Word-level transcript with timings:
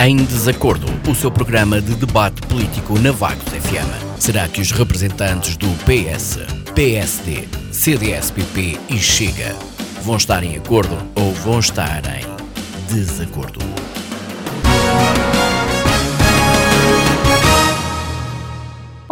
Em 0.00 0.14
Desacordo, 0.14 0.86
o 1.10 1.14
seu 1.14 1.28
programa 1.28 1.80
de 1.80 1.92
debate 1.96 2.40
político 2.42 2.96
na 3.00 3.10
Vagos 3.10 3.48
FM. 3.48 4.20
Será 4.20 4.46
que 4.46 4.60
os 4.60 4.70
representantes 4.70 5.56
do 5.56 5.66
PS, 5.84 6.38
PSD, 6.72 7.48
CDS-PP 7.72 8.78
e 8.90 8.96
Chega 8.96 9.56
vão 10.04 10.16
estar 10.16 10.44
em 10.44 10.56
acordo 10.56 10.96
ou 11.16 11.34
vão 11.34 11.58
estar 11.58 12.00
em 12.16 12.24
desacordo? 12.94 13.58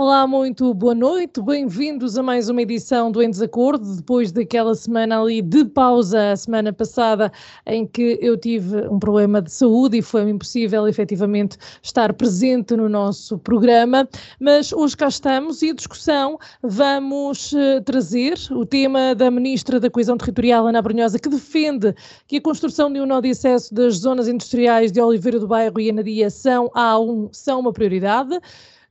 Olá, 0.06 0.24
muito 0.24 0.72
boa 0.72 0.94
noite, 0.94 1.42
bem-vindos 1.42 2.16
a 2.16 2.22
mais 2.22 2.48
uma 2.48 2.62
edição 2.62 3.10
do 3.10 3.20
Em 3.20 3.28
Desacordo, 3.28 3.96
depois 3.96 4.30
daquela 4.30 4.72
semana 4.72 5.20
ali 5.20 5.42
de 5.42 5.64
pausa, 5.64 6.30
a 6.30 6.36
semana 6.36 6.72
passada, 6.72 7.32
em 7.66 7.84
que 7.84 8.16
eu 8.22 8.36
tive 8.36 8.86
um 8.86 9.00
problema 9.00 9.42
de 9.42 9.50
saúde 9.50 9.98
e 9.98 10.02
foi-me 10.02 10.30
impossível 10.30 10.86
efetivamente 10.86 11.58
estar 11.82 12.12
presente 12.12 12.76
no 12.76 12.88
nosso 12.88 13.36
programa, 13.36 14.08
mas 14.38 14.72
hoje 14.72 14.96
cá 14.96 15.08
estamos 15.08 15.60
e 15.62 15.70
a 15.70 15.74
discussão 15.74 16.38
vamos 16.62 17.50
uh, 17.50 17.82
trazer 17.84 18.38
o 18.52 18.64
tema 18.64 19.12
da 19.12 19.28
Ministra 19.28 19.80
da 19.80 19.90
Coesão 19.90 20.16
Territorial, 20.16 20.68
Ana 20.68 20.80
Brunhosa, 20.80 21.18
que 21.18 21.28
defende 21.28 21.92
que 22.28 22.36
a 22.36 22.40
construção 22.40 22.92
de 22.92 23.00
um 23.00 23.06
nó 23.06 23.20
de 23.20 23.30
acesso 23.30 23.74
das 23.74 23.96
zonas 23.96 24.28
industriais 24.28 24.92
de 24.92 25.00
Oliveira 25.00 25.40
do 25.40 25.48
Bairro 25.48 25.80
e 25.80 25.90
Anadia 25.90 26.30
são, 26.30 26.68
A1, 26.76 27.30
são 27.32 27.58
uma 27.58 27.72
prioridade. 27.72 28.38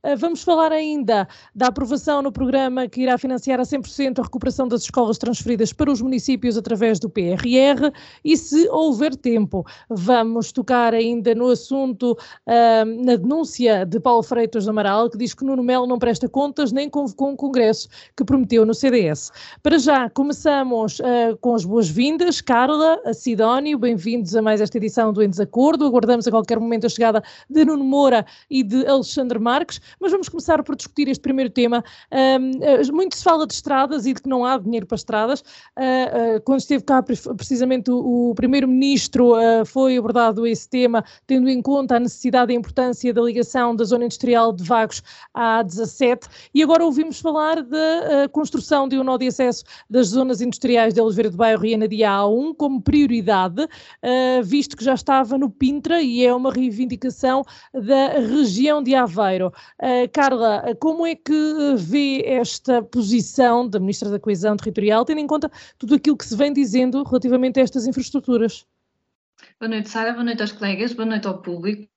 Eh, 0.06 0.14
vamos 0.14 0.44
falar 0.44 0.70
ainda 0.70 1.26
da 1.52 1.66
aprovação 1.66 2.22
no 2.22 2.30
programa 2.30 2.86
que 2.86 3.02
irá 3.02 3.18
financiar 3.18 3.58
a 3.58 3.64
100% 3.64 4.20
a 4.20 4.22
recuperação 4.22 4.68
das 4.68 4.82
escolas 4.82 5.18
transferidas 5.18 5.72
para 5.72 5.90
os 5.90 6.00
municípios 6.00 6.56
através 6.56 7.00
do 7.00 7.10
PRR 7.10 7.90
e, 8.24 8.36
se 8.36 8.68
houver 8.68 9.16
tempo, 9.16 9.66
vamos 9.90 10.52
tocar 10.52 10.94
ainda 10.94 11.34
no 11.34 11.48
assunto, 11.48 12.12
uh, 12.12 13.04
na 13.04 13.16
denúncia 13.16 13.84
de 13.84 13.98
Paulo 13.98 14.22
Freitas 14.22 14.64
do 14.64 14.70
Amaral, 14.70 15.10
que 15.10 15.18
diz 15.18 15.34
que 15.34 15.44
Nuno 15.44 15.64
Melo 15.64 15.88
não 15.88 15.98
presta 15.98 16.28
contas 16.28 16.70
nem 16.70 16.88
convocou 16.88 17.30
um 17.30 17.36
congresso 17.36 17.88
que 18.16 18.24
prometeu 18.24 18.64
no 18.64 18.74
CDS. 18.74 19.32
Para 19.60 19.76
já, 19.76 20.08
começamos 20.10 21.00
uh, 21.00 21.36
com 21.40 21.52
as 21.56 21.64
boas-vindas. 21.64 22.40
Carla, 22.40 23.00
a 23.04 23.12
Sidónio, 23.12 23.76
bem-vindos 23.76 24.36
a 24.36 24.42
mais 24.42 24.60
esta 24.60 24.76
edição 24.76 25.12
do 25.12 25.20
Em 25.20 25.28
Desacordo. 25.28 25.84
Aguardamos 25.84 26.28
a 26.28 26.30
qualquer 26.30 26.60
momento 26.60 26.86
a 26.86 26.88
chegada 26.88 27.24
de 27.50 27.64
Nuno 27.64 27.82
Moura 27.82 28.24
e 28.48 28.62
de 28.62 28.86
Alexandre 28.86 29.40
Marques 29.40 29.80
mas 30.00 30.12
vamos 30.12 30.28
começar 30.28 30.62
por 30.62 30.76
discutir 30.76 31.08
este 31.08 31.20
primeiro 31.20 31.50
tema. 31.50 31.82
Um, 32.12 32.94
muito 32.94 33.16
se 33.16 33.24
fala 33.24 33.46
de 33.46 33.54
estradas 33.54 34.06
e 34.06 34.12
de 34.12 34.22
que 34.22 34.28
não 34.28 34.44
há 34.44 34.58
dinheiro 34.58 34.86
para 34.86 34.96
estradas. 34.96 35.40
Uh, 35.40 36.36
uh, 36.36 36.40
quando 36.44 36.60
esteve 36.60 36.84
cá, 36.84 37.02
precisamente, 37.02 37.90
o, 37.90 38.30
o 38.30 38.34
primeiro-ministro 38.34 39.34
uh, 39.34 39.64
foi 39.64 39.96
abordado 39.96 40.46
esse 40.46 40.68
tema, 40.68 41.04
tendo 41.26 41.48
em 41.48 41.62
conta 41.62 41.96
a 41.96 42.00
necessidade 42.00 42.52
e 42.52 42.56
a 42.56 42.58
importância 42.58 43.12
da 43.12 43.22
ligação 43.22 43.74
da 43.74 43.84
zona 43.84 44.04
industrial 44.04 44.52
de 44.52 44.64
Vagos 44.64 45.02
à 45.34 45.62
17. 45.62 46.28
E 46.54 46.62
agora 46.62 46.84
ouvimos 46.84 47.20
falar 47.20 47.62
da 47.62 48.28
construção 48.32 48.88
de 48.88 48.98
um 48.98 49.04
nó 49.04 49.16
de 49.16 49.28
acesso 49.28 49.64
das 49.88 50.08
zonas 50.08 50.40
industriais 50.40 50.94
de 50.94 51.00
Oliveira 51.00 51.30
do 51.30 51.36
Bairro 51.36 51.64
e 51.64 51.74
Anadia 51.74 52.10
A1 52.10 52.54
como 52.56 52.80
prioridade, 52.80 53.66
visto 54.44 54.76
que 54.76 54.84
já 54.84 54.94
estava 54.94 55.38
no 55.38 55.50
Pintra 55.50 56.00
e 56.02 56.24
é 56.24 56.34
uma 56.34 56.52
reivindicação 56.52 57.42
da 57.72 58.20
região 58.20 58.82
de 58.82 58.94
Aveiro. 58.94 59.52
Uh, 59.86 60.10
Carla, 60.12 60.64
como 60.80 61.06
é 61.06 61.14
que 61.14 61.76
vê 61.76 62.20
esta 62.26 62.82
posição 62.82 63.68
da 63.68 63.78
Ministra 63.78 64.10
da 64.10 64.18
Coesão 64.18 64.56
Territorial, 64.56 65.04
tendo 65.04 65.20
em 65.20 65.28
conta 65.28 65.48
tudo 65.78 65.94
aquilo 65.94 66.16
que 66.16 66.26
se 66.26 66.36
vem 66.36 66.52
dizendo 66.52 67.04
relativamente 67.04 67.60
a 67.60 67.62
estas 67.62 67.86
infraestruturas? 67.86 68.66
Boa 69.60 69.68
noite, 69.68 69.88
Sara, 69.88 70.12
boa 70.12 70.24
noite 70.24 70.42
aos 70.42 70.50
colegas, 70.50 70.92
boa 70.92 71.06
noite 71.06 71.28
ao 71.28 71.40
público. 71.40 71.88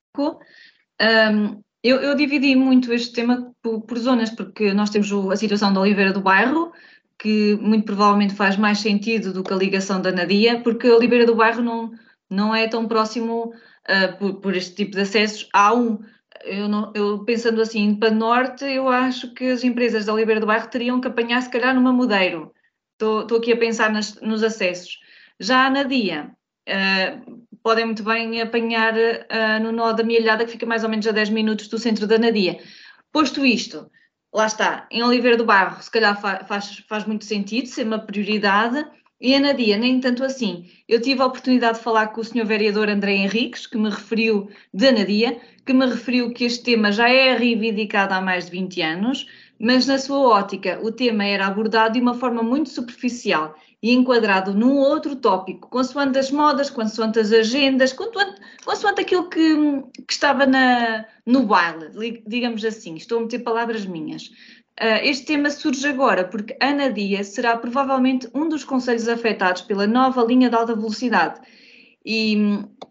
Um, 1.02 1.60
eu, 1.82 1.96
eu, 1.96 2.14
dividi 2.14 2.54
muito 2.54 2.92
este 2.92 3.12
tema 3.12 3.52
por, 3.60 3.80
por, 3.80 3.98
zonas, 3.98 4.30
porque 4.30 4.72
nós 4.72 4.90
temos 4.90 5.10
a 5.32 5.34
situação 5.34 5.72
da 5.72 5.80
Oliveira 5.80 6.12
do 6.12 6.20
Bairro, 6.20 6.70
que 7.18 7.56
muito 7.60 7.86
provavelmente 7.86 8.34
faz 8.34 8.56
mais 8.56 8.78
sentido 8.78 9.32
do 9.32 9.42
que 9.42 9.52
a 9.52 9.56
ligação 9.56 10.00
da 10.00 10.12
Nadia, 10.12 10.60
porque 10.60 10.86
a 10.86 10.94
Oliveira 10.94 11.26
do 11.26 11.34
Bairro 11.34 11.60
não, 11.60 11.90
não 12.30 12.54
é 12.54 12.68
tão 12.68 12.86
próximo 12.86 13.52
uh, 13.88 14.16
por, 14.16 14.34
por, 14.34 14.54
este 14.54 14.76
tipo 14.76 14.92
de 14.92 15.00
acessos. 15.00 15.48
Há 15.52 15.74
um 15.74 15.98
eu, 16.44 16.68
não, 16.68 16.92
eu, 16.94 17.24
pensando 17.24 17.60
assim 17.60 17.94
para 17.94 18.10
norte, 18.10 18.64
eu 18.64 18.88
acho 18.88 19.32
que 19.34 19.44
as 19.44 19.64
empresas 19.64 20.06
da 20.06 20.14
Oliveira 20.14 20.40
do 20.40 20.46
Bairro 20.46 20.68
teriam 20.68 21.00
que 21.00 21.08
apanhar 21.08 21.42
se 21.42 21.50
calhar 21.50 21.74
numa 21.74 21.92
Mudeiro. 21.92 22.52
Estou, 22.92 23.38
aqui 23.38 23.52
a 23.52 23.56
pensar 23.56 23.90
nas, 23.90 24.20
nos 24.20 24.42
acessos. 24.42 24.98
Já 25.38 25.70
na 25.70 25.82
Dia, 25.82 26.30
uh, 26.68 27.46
podem 27.62 27.86
muito 27.86 28.02
bem 28.02 28.40
apanhar 28.40 28.94
uh, 28.94 29.62
no 29.62 29.72
nó 29.72 29.92
da 29.92 30.02
Mielhada, 30.02 30.44
que 30.44 30.52
fica 30.52 30.66
mais 30.66 30.84
ou 30.84 30.90
menos 30.90 31.06
a 31.06 31.12
10 31.12 31.30
minutos 31.30 31.68
do 31.68 31.78
centro 31.78 32.06
da 32.06 32.18
Nadia. 32.18 32.58
Posto 33.12 33.44
isto, 33.44 33.90
lá 34.32 34.46
está, 34.46 34.86
em 34.90 35.02
Oliveira 35.02 35.36
do 35.36 35.44
Bairro, 35.44 35.82
se 35.82 35.90
calhar 35.90 36.20
fa 36.20 36.44
faz, 36.44 36.78
faz 36.88 37.04
muito 37.06 37.24
sentido 37.24 37.66
ser 37.68 37.86
uma 37.86 37.98
prioridade, 37.98 38.86
e 39.20 39.34
a 39.34 39.40
Nadia, 39.40 39.76
nem 39.76 40.00
tanto 40.00 40.24
assim. 40.24 40.64
Eu 40.88 41.00
tive 41.00 41.20
a 41.20 41.26
oportunidade 41.26 41.78
de 41.78 41.84
falar 41.84 42.08
com 42.08 42.20
o 42.20 42.24
Sr. 42.24 42.46
Vereador 42.46 42.88
André 42.88 43.12
Henriques, 43.12 43.66
que 43.66 43.76
me 43.76 43.90
referiu 43.90 44.48
da 44.72 44.90
Nadia, 44.90 45.38
que 45.66 45.72
me 45.72 45.86
referiu 45.86 46.32
que 46.32 46.44
este 46.44 46.64
tema 46.64 46.90
já 46.90 47.08
é 47.08 47.36
reivindicado 47.36 48.14
há 48.14 48.20
mais 48.20 48.46
de 48.46 48.52
20 48.52 48.80
anos, 48.80 49.26
mas 49.58 49.86
na 49.86 49.98
sua 49.98 50.20
ótica 50.20 50.80
o 50.82 50.90
tema 50.90 51.24
era 51.24 51.46
abordado 51.46 51.94
de 51.94 52.00
uma 52.00 52.14
forma 52.14 52.42
muito 52.42 52.70
superficial 52.70 53.54
e 53.82 53.92
enquadrado 53.92 54.54
num 54.54 54.76
outro 54.76 55.16
tópico, 55.16 55.68
consoante 55.68 56.18
as 56.18 56.30
modas, 56.30 56.68
consoante 56.68 57.18
as 57.18 57.32
agendas, 57.32 57.92
consoante, 57.92 58.40
consoante 58.64 59.00
aquilo 59.00 59.28
que, 59.28 59.56
que 60.06 60.12
estava 60.12 60.46
na, 60.46 61.06
no 61.24 61.44
baile, 61.44 62.22
digamos 62.26 62.64
assim, 62.64 62.96
estou 62.96 63.18
a 63.18 63.22
meter 63.22 63.38
palavras 63.40 63.86
minhas. 63.86 64.30
Uh, 64.80 65.04
este 65.04 65.26
tema 65.26 65.50
surge 65.50 65.86
agora 65.86 66.24
porque 66.24 66.56
Anadia 66.58 67.22
será 67.22 67.54
provavelmente 67.54 68.26
um 68.34 68.48
dos 68.48 68.64
conselhos 68.64 69.06
afetados 69.08 69.60
pela 69.60 69.86
nova 69.86 70.24
linha 70.24 70.48
de 70.48 70.56
alta 70.56 70.74
velocidade. 70.74 71.38
E 72.04 72.34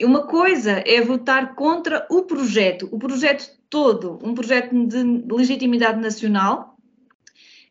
uma 0.03 0.27
coisa 0.27 0.83
é 0.85 1.01
votar 1.01 1.55
contra 1.55 2.05
o 2.11 2.21
projeto, 2.21 2.87
o 2.91 2.99
projeto 2.99 3.49
todo, 3.71 4.19
um 4.21 4.35
projeto 4.35 4.71
de 4.85 5.03
legitimidade 5.33 5.99
nacional, 5.99 6.77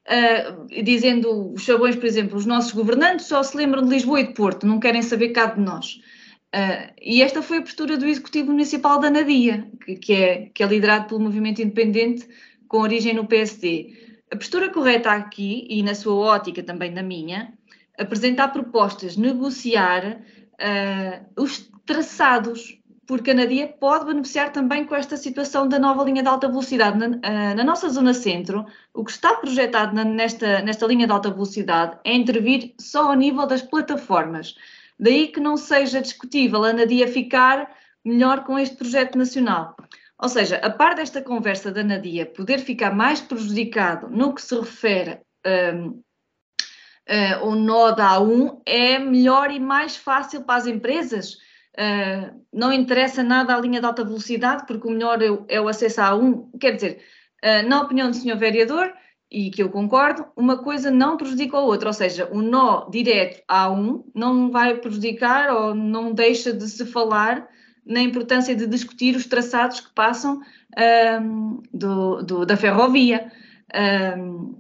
uh, 0.09 0.83
dizendo 0.83 1.53
os 1.53 1.63
chavões, 1.63 1.95
por 1.95 2.07
exemplo, 2.07 2.37
os 2.37 2.45
nossos 2.45 2.73
governantes 2.73 3.27
só 3.27 3.41
se 3.45 3.57
lembram 3.57 3.85
de 3.85 3.91
Lisboa 3.91 4.21
e 4.21 4.27
de 4.27 4.35
Porto, 4.35 4.67
não 4.67 4.81
querem 4.81 5.03
saber 5.03 5.29
cá 5.29 5.47
de 5.47 5.61
nós. 5.61 6.01
Uh, 6.53 6.93
e 7.01 7.23
esta 7.23 7.41
foi 7.41 7.59
a 7.59 7.63
postura 7.63 7.97
do 7.97 8.07
Executivo 8.07 8.51
Municipal 8.51 8.99
da 8.99 9.07
Anadia, 9.07 9.71
que, 9.85 9.95
que, 9.95 10.13
é, 10.13 10.51
que 10.53 10.63
é 10.63 10.67
liderado 10.67 11.07
pelo 11.07 11.21
movimento 11.21 11.63
independente 11.63 12.27
com 12.67 12.79
origem 12.79 13.15
no 13.15 13.27
PSD. 13.27 14.08
A 14.31 14.37
postura 14.37 14.71
correta 14.71 15.11
aqui, 15.11 15.67
e 15.71 15.83
na 15.83 15.95
sua 15.95 16.15
ótica 16.15 16.63
também 16.63 16.91
na 16.91 17.03
minha, 17.03 17.53
apresentar 17.99 18.49
propostas, 18.49 19.17
negociar 19.17 20.21
uh, 20.61 21.43
os 21.43 21.71
traçados, 21.87 22.79
porque 23.07 23.31
a 23.31 23.35
Nadia 23.35 23.67
pode 23.67 24.05
beneficiar 24.05 24.53
também 24.53 24.85
com 24.85 24.95
esta 24.95 25.17
situação 25.17 25.67
da 25.67 25.79
nova 25.79 26.05
linha 26.05 26.23
de 26.23 26.29
alta 26.29 26.47
velocidade. 26.47 26.99
Na, 26.99 27.07
uh, 27.07 27.57
na 27.57 27.65
nossa 27.65 27.89
zona 27.89 28.13
centro, 28.13 28.67
o 28.93 29.03
que 29.03 29.11
está 29.11 29.35
projetado 29.35 29.95
na, 29.95 30.05
nesta, 30.05 30.61
nesta 30.61 30.87
linha 30.87 31.07
de 31.07 31.13
alta 31.13 31.31
velocidade 31.31 31.99
é 32.05 32.15
intervir 32.15 32.75
só 32.79 33.09
ao 33.11 33.15
nível 33.15 33.47
das 33.47 33.63
plataformas. 33.63 34.55
Daí 35.01 35.29
que 35.29 35.41
não 35.41 35.57
seja 35.57 36.03
discutível 36.03 36.65
a 36.65 36.73
Nadia 36.73 37.09
ficar 37.09 37.71
melhor 38.05 38.45
com 38.45 38.59
este 38.59 38.77
projeto 38.77 39.17
nacional. 39.17 39.77
Ou 40.21 40.29
seja, 40.29 40.57
a 40.57 40.71
par 40.71 40.95
desta 40.95 41.23
conversa 41.23 41.71
da 41.71 41.85
Nadia 41.85 42.27
poder 42.27 42.59
ficar 42.59 42.95
mais 42.95 43.21
prejudicado 43.21 44.09
no 44.11 44.35
que 44.35 44.43
se 44.43 44.55
refere 44.59 45.21
um, 45.47 46.03
uh, 47.09 47.47
o 47.47 47.55
nó 47.55 47.93
da 47.93 48.19
A1, 48.19 48.61
é 48.67 48.99
melhor 48.99 49.51
e 49.51 49.61
mais 49.61 49.97
fácil 49.97 50.43
para 50.43 50.57
as 50.57 50.67
empresas. 50.67 51.35
Uh, 51.75 52.45
não 52.53 52.73
interessa 52.73 53.23
nada 53.23 53.55
a 53.55 53.61
linha 53.61 53.79
de 53.79 53.87
alta 53.87 54.05
velocidade, 54.05 54.67
porque 54.67 54.89
o 54.89 54.91
melhor 54.91 55.23
é 55.23 55.31
o, 55.31 55.45
é 55.49 55.61
o 55.61 55.69
acesso 55.69 56.01
à 56.01 56.11
A1. 56.11 56.59
Quer 56.61 56.73
dizer, 56.73 57.03
uh, 57.45 57.69
na 57.69 57.83
opinião 57.83 58.11
do 58.11 58.17
senhor 58.17 58.37
vereador, 58.37 58.93
e 59.31 59.51
que 59.51 59.63
eu 59.63 59.71
concordo, 59.71 60.27
uma 60.35 60.63
coisa 60.63 60.91
não 60.91 61.17
prejudica 61.17 61.59
a 61.59 61.61
outra, 61.61 61.91
ou 61.91 61.93
seja, 61.93 62.29
o 62.33 62.41
nó 62.41 62.89
direto 62.89 63.43
a 63.47 63.69
A1 63.69 64.05
não 64.15 64.51
vai 64.51 64.75
prejudicar 64.79 65.55
ou 65.55 65.75
não 65.75 66.13
deixa 66.13 66.53
de 66.53 66.67
se 66.67 66.87
falar 66.87 67.47
na 67.85 68.01
importância 68.01 68.55
de 68.55 68.67
discutir 68.67 69.17
os 69.17 69.27
traçados 69.27 69.81
que 69.81 69.91
passam 69.95 70.41
um, 71.23 71.63
do, 71.73 72.23
do, 72.23 72.47
da 72.47 72.57
ferrovia. 72.57 73.33
Um, 74.17 74.55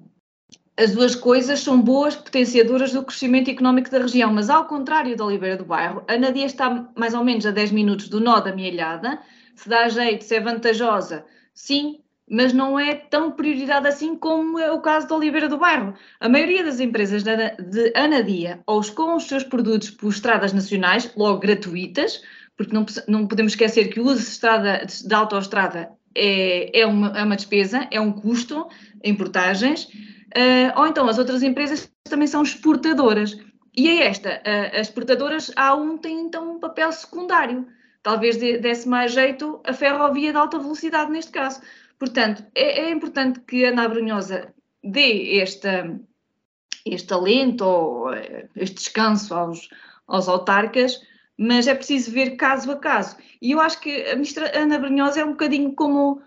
as 0.76 0.92
duas 0.92 1.16
coisas 1.16 1.60
são 1.60 1.80
boas 1.80 2.14
potenciadoras 2.14 2.92
do 2.92 3.02
crescimento 3.02 3.50
económico 3.50 3.90
da 3.90 3.98
região, 3.98 4.32
mas 4.32 4.48
ao 4.48 4.64
contrário 4.66 5.16
da 5.16 5.24
Oliveira 5.24 5.56
do 5.56 5.64
Bairro, 5.64 6.04
a 6.06 6.16
Nadia 6.16 6.46
está 6.46 6.88
mais 6.96 7.14
ou 7.14 7.24
menos 7.24 7.44
a 7.44 7.50
10 7.50 7.72
minutos 7.72 8.08
do 8.08 8.20
nó 8.20 8.38
da 8.38 8.54
Mielhada, 8.54 9.18
se 9.56 9.68
dá 9.68 9.88
jeito, 9.88 10.22
se 10.22 10.36
é 10.36 10.40
vantajosa, 10.40 11.24
sim, 11.52 11.98
mas 12.30 12.52
não 12.52 12.78
é 12.78 12.94
tão 12.94 13.32
prioridade 13.32 13.88
assim 13.88 14.14
como 14.14 14.58
é 14.58 14.70
o 14.70 14.80
caso 14.80 15.08
da 15.08 15.16
Oliveira 15.16 15.48
do 15.48 15.58
Bairro. 15.58 15.94
A 16.20 16.28
maioria 16.28 16.62
das 16.62 16.78
empresas 16.78 17.24
de 17.24 17.92
Anadia, 17.96 18.60
ou 18.64 18.80
com 18.94 19.16
os 19.16 19.24
seus 19.24 19.42
produtos 19.42 19.90
por 19.90 20.10
estradas 20.10 20.52
nacionais, 20.52 21.12
logo 21.16 21.40
gratuitas, 21.40 22.22
porque 22.58 22.74
não, 22.74 22.84
não 23.06 23.26
podemos 23.26 23.52
esquecer 23.52 23.88
que 23.88 24.00
o 24.00 24.04
uso 24.04 24.16
de, 24.16 24.28
estrada, 24.28 24.84
de 24.84 25.14
autoestrada 25.14 25.92
é, 26.14 26.80
é, 26.80 26.84
uma, 26.84 27.16
é 27.16 27.22
uma 27.22 27.36
despesa, 27.36 27.86
é 27.88 28.00
um 28.00 28.12
custo 28.12 28.68
em 29.02 29.14
portagens, 29.14 29.84
uh, 29.84 30.76
ou 30.76 30.88
então 30.88 31.08
as 31.08 31.18
outras 31.18 31.44
empresas 31.44 31.90
também 32.02 32.26
são 32.26 32.42
exportadoras. 32.42 33.38
E 33.76 33.88
é 33.88 34.08
esta, 34.08 34.42
uh, 34.44 34.80
as 34.80 34.88
exportadoras, 34.88 35.52
há 35.54 35.72
um 35.76 35.96
tem 35.96 36.18
então 36.18 36.56
um 36.56 36.58
papel 36.58 36.90
secundário. 36.90 37.64
Talvez 38.02 38.36
desse 38.36 38.88
mais 38.88 39.12
jeito 39.12 39.60
a 39.64 39.72
ferrovia 39.72 40.32
de 40.32 40.38
alta 40.38 40.58
velocidade 40.58 41.12
neste 41.12 41.30
caso. 41.30 41.60
Portanto, 41.96 42.44
é, 42.54 42.80
é 42.80 42.90
importante 42.90 43.40
que 43.40 43.64
a 43.64 43.68
Ana 43.68 43.88
Brunhosa 43.88 44.52
dê 44.82 45.38
esta, 45.38 45.96
este 46.84 47.12
alento 47.12 47.64
ou 47.64 48.12
eh, 48.12 48.48
este 48.56 48.76
descanso 48.76 49.34
aos, 49.34 49.68
aos 50.06 50.28
autarcas, 50.28 51.00
mas 51.38 51.68
é 51.68 51.74
preciso 51.74 52.10
ver 52.10 52.36
caso 52.36 52.70
a 52.72 52.76
caso. 52.76 53.16
E 53.40 53.52
eu 53.52 53.60
acho 53.60 53.80
que 53.80 54.02
a 54.06 54.14
ministra 54.14 54.50
Ana 54.58 54.78
Brunhosa 54.78 55.20
é 55.20 55.24
um 55.24 55.30
bocadinho 55.30 55.72
como 55.72 56.20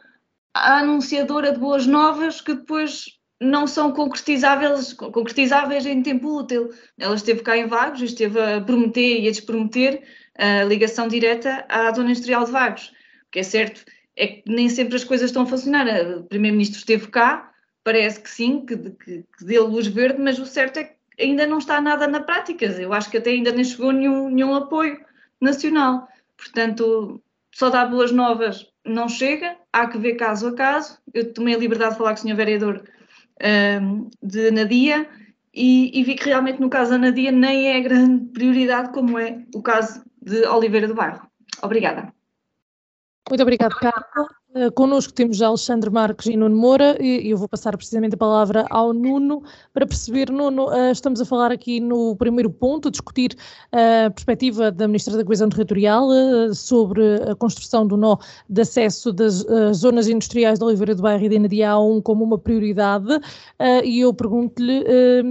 a 0.54 0.80
anunciadora 0.80 1.52
de 1.52 1.60
boas 1.60 1.86
novas 1.86 2.40
que 2.40 2.54
depois 2.54 3.20
não 3.42 3.66
são 3.68 3.92
concretizáveis, 3.92 4.94
concretizáveis 4.94 5.86
em 5.86 6.02
tempo 6.02 6.40
útil. 6.40 6.70
Ela 6.98 7.16
esteve 7.16 7.42
cá 7.42 7.58
em 7.58 7.66
Vagos, 7.66 8.02
esteve 8.02 8.40
a 8.40 8.62
prometer 8.62 9.20
e 9.20 9.28
a 9.28 9.32
desprometer 9.32 10.04
a 10.38 10.64
ligação 10.64 11.08
direta 11.08 11.66
à 11.68 11.92
zona 11.92 12.12
industrial 12.12 12.46
de 12.46 12.52
Vagos. 12.52 12.94
O 13.28 13.32
que 13.32 13.40
é 13.40 13.44
certo 13.44 13.84
é 14.16 14.28
que 14.28 14.44
nem 14.46 14.70
sempre 14.70 14.96
as 14.96 15.04
coisas 15.04 15.30
estão 15.30 15.44
a 15.44 15.48
funcionar. 15.48 15.88
O 16.20 16.24
Primeiro-Ministro 16.24 16.80
esteve 16.80 17.08
cá, 17.08 17.52
parece 17.84 18.22
que 18.22 18.30
sim, 18.30 18.66
que, 18.66 18.78
que, 18.78 19.26
que 19.38 19.46
deu 19.46 19.66
luz 19.68 19.88
verde, 19.88 20.22
mas 20.22 20.38
o 20.38 20.46
certo 20.46 20.78
é 20.78 20.84
que 20.84 21.01
ainda 21.20 21.46
não 21.46 21.58
está 21.58 21.80
nada 21.82 22.08
na 22.08 22.22
prática. 22.22 22.66
Eu 22.66 22.94
acho 22.94 23.10
que 23.10 23.18
até 23.18 23.32
ainda 23.32 23.52
nem 23.52 23.64
chegou 23.64 23.92
nenhum, 23.92 24.30
nenhum 24.30 24.56
apoio 24.56 25.00
nacional. 25.40 26.08
Portanto, 26.38 27.22
só 27.54 27.70
dá 27.70 27.86
boas 27.86 28.12
novas 28.12 28.72
não 28.86 29.08
chega, 29.08 29.56
há 29.72 29.88
que 29.88 29.98
ver 29.98 30.16
caso 30.16 30.48
a 30.48 30.56
caso. 30.56 30.98
Eu 31.14 31.34
tomei 31.34 31.56
a 31.56 31.58
liberdade 31.58 31.92
de 31.92 31.98
falar 31.98 32.16
com 32.16 32.20
o 32.20 32.22
Sr. 32.22 32.36
Vereador 32.36 32.84
um, 33.82 34.10
de 34.22 34.52
Nadia 34.52 35.08
e, 35.54 36.00
e, 36.00 36.04
vi 36.04 36.16
que 36.16 36.26
realmente 36.26 36.62
no 36.62 36.70
caso 36.70 36.92
da 36.92 36.98
Nadia 36.98 37.32
nem 37.32 37.68
é 37.68 37.80
grande 37.82 38.26
prioridade 38.32 38.92
como 38.94 39.20
é 39.20 39.44
o 39.54 39.62
caso 39.62 40.04
de 40.22 40.46
Oliveira 40.48 40.88
do 40.88 40.96
Bairro. 40.96 41.28
Obrigada. 41.62 42.14
Muito 43.32 43.44
obrigada, 43.44 43.74
Carla. 43.76 44.28
Uh, 44.54 44.70
connosco 44.74 45.14
temos 45.14 45.42
Alexandre 45.42 45.90
Marques 45.90 46.26
e 46.26 46.36
Nuno 46.36 46.54
Moura 46.54 47.02
e 47.02 47.30
eu 47.30 47.38
vou 47.38 47.48
passar 47.48 47.78
precisamente 47.78 48.16
a 48.16 48.18
palavra 48.18 48.66
ao 48.70 48.92
Nuno 48.92 49.42
para 49.74 49.88
perceber, 49.88 50.30
Nuno, 50.30 50.68
uh, 50.68 50.92
estamos 50.92 51.22
a 51.22 51.26
falar 51.26 51.50
aqui 51.50 51.80
no 51.80 52.14
primeiro 52.18 52.50
ponto, 52.50 52.92
discutir 52.92 53.34
a 53.72 54.10
perspectiva 54.10 54.70
da 54.70 54.86
Ministra 54.86 55.16
da 55.16 55.24
Coesão 55.24 55.48
Territorial 55.48 56.10
sobre 56.54 57.02
a 57.32 57.34
construção 57.34 57.88
do 57.88 57.96
nó 57.96 58.18
de 58.50 58.64
acesso 58.64 59.14
das 59.14 59.46
zonas 59.76 60.10
industriais 60.10 60.60
de 60.60 60.66
Oliveira 60.66 60.94
do 60.94 61.02
Bairro 61.02 61.24
e 61.24 61.30
de 61.30 61.36
Inadia 61.38 61.78
1 61.78 62.02
como 62.02 62.26
uma 62.26 62.38
prioridade 62.38 63.18
e 63.86 64.02
eu 64.02 64.14
pergunto-lhe, 64.14 64.84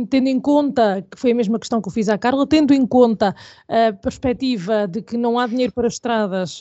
tendo 0.09 0.29
em 0.29 0.41
conta, 0.41 1.05
que 1.11 1.21
foi 1.21 1.33
a 1.33 1.35
mesma 1.35 1.59
questão 1.59 1.83
que 1.83 1.89
eu 1.89 1.93
fiz 1.93 2.09
à 2.09 2.17
Carla, 2.17 2.47
tendo 2.47 2.73
em 2.73 2.87
conta 2.87 3.35
a 3.69 3.93
perspectiva 3.93 4.89
de 4.89 5.03
que 5.03 5.19
não 5.19 5.39
há 5.39 5.47
dinheiro 5.47 5.75
para 5.75 5.89
estradas 5.89 6.61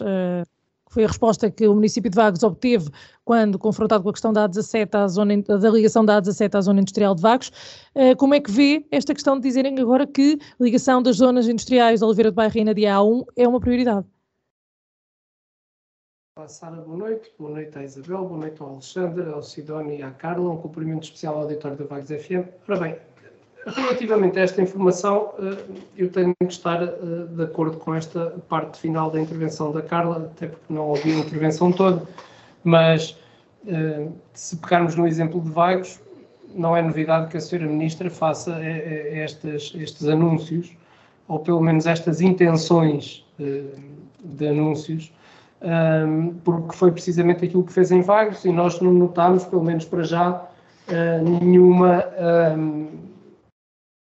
foi 0.90 1.04
a 1.04 1.08
resposta 1.08 1.50
que 1.50 1.68
o 1.68 1.76
município 1.76 2.10
de 2.10 2.16
Vagos 2.16 2.44
obteve 2.44 2.90
quando 3.24 3.60
confrontado 3.60 4.04
com 4.04 4.10
a 4.10 4.14
questão 4.14 4.34
da 4.34 4.50
A17 4.50 4.96
à 4.96 5.08
zona, 5.08 5.42
da 5.42 5.70
ligação 5.70 6.04
da 6.04 6.22
A17 6.22 6.56
à 6.56 6.62
zona 6.62 6.82
industrial 6.82 7.14
de 7.14 7.22
Vagos. 7.22 7.52
Eh, 7.94 8.16
como 8.16 8.34
é 8.34 8.40
que 8.40 8.52
vê 8.52 8.86
esta 8.92 9.14
questão 9.14 9.36
de 9.36 9.44
dizerem 9.44 9.80
agora 9.80 10.06
que 10.08 10.40
a 10.60 10.64
ligação 10.64 11.02
das 11.02 11.18
zonas 11.18 11.48
industriais 11.48 12.00
de 12.00 12.06
Oliveira 12.06 12.32
de 12.32 12.36
Bairro 12.36 12.58
e 12.58 12.64
Nadia 12.64 12.96
A1 12.96 13.24
é 13.36 13.48
uma 13.48 13.60
prioridade? 13.60 14.06
Olá, 16.36 16.48
Sara, 16.48 16.78
boa 16.78 16.98
noite. 16.98 17.34
Boa 17.38 17.52
noite 17.52 17.78
à 17.78 17.84
Isabel, 17.84 18.26
boa 18.26 18.40
noite 18.40 18.62
ao 18.62 18.70
Alexandre, 18.70 19.30
ao 19.30 19.44
Sidónio 19.44 19.94
e 19.94 20.02
à 20.02 20.10
Carla. 20.10 20.50
Um 20.50 20.58
cumprimento 20.58 21.04
especial 21.04 21.36
ao 21.36 21.42
auditório 21.42 21.78
da 21.78 21.84
Vagos 21.84 22.10
FM. 22.10 22.48
Ora 22.68 22.80
bem, 22.80 22.98
Relativamente 23.66 24.40
a 24.40 24.44
esta 24.44 24.62
informação, 24.62 25.34
eh, 25.40 25.58
eu 25.98 26.10
tenho 26.10 26.34
que 26.40 26.46
estar 26.46 26.82
eh, 26.82 26.88
de 27.30 27.44
acordo 27.44 27.78
com 27.78 27.94
esta 27.94 28.34
parte 28.48 28.80
final 28.80 29.12
da 29.12 29.20
intervenção 29.20 29.72
da 29.72 29.82
Carla, 29.82 30.32
até 30.34 30.48
porque 30.48 30.74
não 30.74 30.88
ouvi 30.88 31.12
a 31.12 31.20
intervenção 31.20 31.72
toda, 31.72 32.02
mas 32.64 33.18
eh, 33.68 34.08
se 34.34 34.56
pegarmos 34.58 34.96
no 34.96 35.06
exemplo 35.06 35.42
de 35.42 35.50
Vagos, 35.50 36.00
não 36.56 36.76
é 36.76 36.82
novidade 36.82 37.30
que 37.30 37.38
a 37.38 37.40
Sra. 37.40 37.68
Ministra 37.68 38.10
faça 38.10 38.60
estes, 38.64 39.74
estes 39.76 40.08
anúncios, 40.08 40.72
ou 41.28 41.40
pelo 41.40 41.62
menos 41.62 41.86
estas 41.86 42.22
intenções 42.22 43.24
de 44.24 44.48
anúncios, 44.48 45.14
porque 46.44 46.76
foi 46.76 46.92
precisamente 46.92 47.46
aquilo 47.46 47.64
que 47.64 47.72
fez 47.72 47.92
em 47.92 48.02
Vagos 48.02 48.46
e 48.46 48.52
nós 48.52 48.82
não 48.82 48.92
notámos, 48.92 49.46
pelo 49.46 49.64
menos 49.64 49.86
para 49.86 50.02
já, 50.02 50.44
nenhuma 51.40 52.04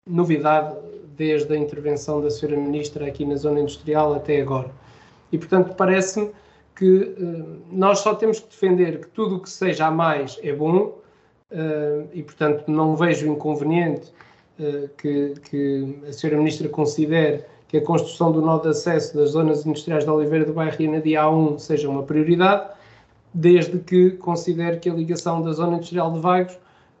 novidade 0.06 0.76
desde 1.16 1.52
a 1.52 1.56
intervenção 1.56 2.20
da 2.20 2.28
Sra. 2.28 2.56
Ministra 2.56 3.06
aqui 3.06 3.24
na 3.24 3.36
zona 3.36 3.60
industrial 3.60 4.14
até 4.14 4.40
agora. 4.40 4.70
E, 5.32 5.38
portanto, 5.38 5.74
parece-me 5.74 6.30
que 6.76 7.14
uh, 7.18 7.62
nós 7.72 8.00
só 8.00 8.14
temos 8.14 8.40
que 8.40 8.48
defender 8.48 9.00
que 9.00 9.08
tudo 9.08 9.36
o 9.36 9.40
que 9.40 9.50
seja 9.50 9.86
a 9.86 9.90
mais 9.90 10.38
é 10.42 10.52
bom 10.52 10.98
uh, 11.50 12.08
e, 12.12 12.22
portanto, 12.22 12.70
não 12.70 12.94
vejo 12.94 13.26
inconveniente 13.26 14.12
uh, 14.60 14.88
que, 14.96 15.34
que, 15.50 15.98
a 16.06 16.10
Sra. 16.10 16.36
Ministra 16.36 16.68
considere 16.68 17.44
que 17.66 17.78
a 17.78 17.82
construção 17.82 18.30
do 18.30 18.40
nó 18.40 18.58
de 18.58 18.68
acesso 18.68 19.16
das 19.16 19.30
zonas 19.30 19.66
industriais 19.66 20.04
de 20.04 20.10
Oliveira 20.10 20.44
do 20.44 20.52
Bairro 20.52 20.76
e 20.78 20.86
na 20.86 20.98
dia 21.00 21.22
A1 21.22 21.58
seja 21.58 21.88
uma 21.88 22.04
prioridade, 22.04 22.70
desde 23.34 23.78
que 23.78 24.12
considere 24.12 24.78
que 24.78 24.88
a 24.88 24.94
ligação 24.94 25.42
da 25.42 25.52
zona 25.52 25.76
industrial 25.76 26.12
de 26.12 26.20
Vagos 26.20 26.56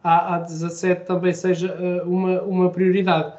à, 0.06 0.36
à 0.36 0.38
17 0.38 1.04
também 1.04 1.32
seja 1.32 1.74
uh, 1.74 2.08
uma, 2.08 2.40
uma 2.42 2.70
prioridade. 2.70 3.32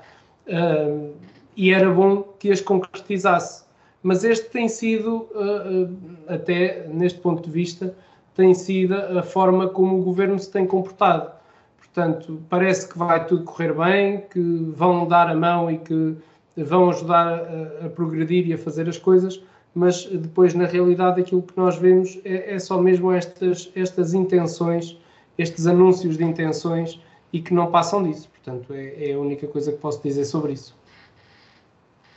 Uh, 0.47 1.13
e 1.55 1.71
era 1.71 1.89
bom 1.89 2.23
que 2.37 2.51
as 2.51 2.59
concretizasse. 2.59 3.65
Mas 4.03 4.23
este 4.23 4.49
tem 4.49 4.67
sido, 4.67 5.27
uh, 5.31 5.89
até 6.27 6.85
neste 6.89 7.19
ponto 7.19 7.43
de 7.43 7.49
vista, 7.49 7.95
tem 8.35 8.53
sido 8.53 8.95
a 8.95 9.23
forma 9.23 9.69
como 9.69 9.97
o 9.97 10.03
governo 10.03 10.37
se 10.37 10.51
tem 10.51 10.65
comportado. 10.67 11.31
Portanto, 11.77 12.41
parece 12.49 12.87
que 12.89 12.97
vai 12.97 13.25
tudo 13.25 13.43
correr 13.45 13.73
bem, 13.73 14.21
que 14.29 14.39
vão 14.75 15.07
dar 15.07 15.29
a 15.29 15.35
mão 15.35 15.71
e 15.71 15.77
que 15.77 16.15
vão 16.55 16.89
ajudar 16.89 17.27
a, 17.27 17.85
a 17.85 17.89
progredir 17.89 18.47
e 18.47 18.53
a 18.53 18.57
fazer 18.57 18.87
as 18.89 18.97
coisas, 18.97 19.41
mas 19.73 20.05
depois, 20.05 20.53
na 20.53 20.65
realidade, 20.65 21.21
aquilo 21.21 21.41
que 21.41 21.57
nós 21.57 21.77
vemos 21.77 22.19
é, 22.25 22.55
é 22.55 22.59
só 22.59 22.79
mesmo 22.79 23.11
estas, 23.11 23.71
estas 23.75 24.13
intenções 24.13 24.99
estes 25.37 25.67
anúncios 25.67 26.17
de 26.17 26.23
intenções 26.23 26.99
e 27.31 27.41
que 27.41 27.53
não 27.53 27.71
passam 27.71 28.03
disso. 28.03 28.29
Portanto, 28.29 28.73
é, 28.73 29.09
é 29.09 29.13
a 29.13 29.19
única 29.19 29.47
coisa 29.47 29.71
que 29.71 29.77
posso 29.77 30.01
dizer 30.01 30.25
sobre 30.25 30.53
isso. 30.53 30.75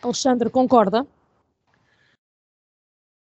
Alexandre, 0.03 0.49
concorda? 0.49 1.07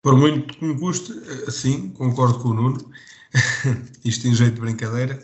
Por 0.02 0.16
muito 0.16 0.54
que 0.54 0.64
me 0.64 0.78
custe, 0.78 1.12
sim, 1.50 1.90
concordo 1.90 2.38
com 2.40 2.48
o 2.50 2.54
Nuno. 2.54 2.90
Isto 4.04 4.28
em 4.28 4.34
jeito 4.34 4.54
de 4.54 4.60
brincadeira. 4.60 5.22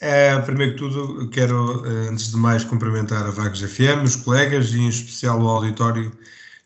Uh, 0.00 0.44
primeiro 0.44 0.74
que 0.74 0.78
tudo, 0.78 1.28
quero, 1.30 1.82
uh, 1.82 2.10
antes 2.10 2.30
de 2.30 2.36
mais, 2.36 2.64
cumprimentar 2.64 3.26
a 3.26 3.30
Vagos 3.30 3.60
FM, 3.60 4.04
os 4.04 4.16
colegas 4.16 4.72
e 4.72 4.78
em 4.78 4.88
especial 4.88 5.40
o 5.42 5.48
auditório 5.48 6.12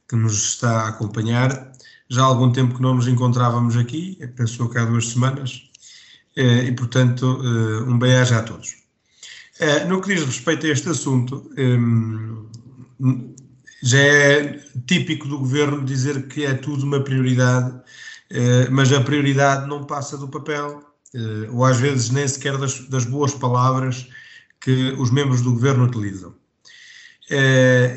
que 0.08 0.16
nos 0.16 0.34
está 0.34 0.82
a 0.82 0.88
acompanhar. 0.88 1.72
Já 2.10 2.22
há 2.22 2.26
algum 2.26 2.52
tempo 2.52 2.74
que 2.74 2.82
não 2.82 2.94
nos 2.94 3.08
encontrávamos 3.08 3.74
aqui, 3.76 4.18
pensou 4.36 4.68
que 4.68 4.76
há 4.76 4.84
duas 4.84 5.08
semanas, 5.08 5.70
eh, 5.71 5.71
e, 6.36 6.72
portanto, 6.72 7.40
eh, 7.42 7.82
um 7.90 7.98
bem-aja 7.98 8.38
a 8.38 8.42
todos. 8.42 8.76
Eh, 9.58 9.84
no 9.84 10.00
que 10.00 10.14
diz 10.14 10.24
respeito 10.24 10.66
a 10.66 10.70
este 10.70 10.88
assunto, 10.88 11.50
já 13.82 13.98
é 13.98 14.60
típico 14.86 15.28
do 15.28 15.38
governo 15.38 15.84
dizer 15.84 16.26
que 16.28 16.44
é 16.44 16.54
tudo 16.54 16.84
uma 16.84 17.02
prioridade, 17.02 17.80
mas 18.70 18.92
a 18.92 19.00
prioridade 19.00 19.68
não 19.68 19.84
passa 19.84 20.16
do 20.16 20.28
papel, 20.28 20.82
ou 21.52 21.64
às 21.64 21.78
vezes 21.78 22.10
nem 22.10 22.26
sequer 22.26 22.56
das, 22.56 22.78
das 22.88 23.04
boas 23.04 23.34
palavras 23.34 24.08
que 24.60 24.94
os 24.98 25.10
membros 25.10 25.42
do 25.42 25.52
governo 25.52 25.84
utilizam. 25.84 26.34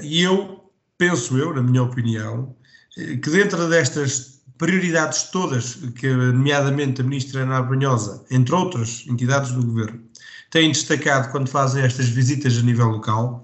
E 0.04 0.22
eu 0.22 0.72
penso 0.98 1.38
eu, 1.38 1.54
na 1.54 1.62
minha 1.62 1.84
opinião, 1.84 2.56
que 2.96 3.30
dentro 3.30 3.70
destas 3.70 4.35
prioridades 4.58 5.24
todas 5.24 5.76
que, 5.96 6.08
nomeadamente, 6.08 7.02
a 7.02 7.04
ministra 7.04 7.42
Ana 7.42 7.62
Banhosa, 7.62 8.26
entre 8.32 8.54
outras 8.56 9.06
entidades 9.08 9.52
do 9.52 9.66
governo, 9.66 10.02
têm 10.50 10.72
destacado 10.72 11.32
quando 11.32 11.50
fazem 11.50 11.84
estas 11.84 12.08
visitas 12.08 12.58
a 12.58 12.62
nível 12.62 12.88
local. 12.88 13.44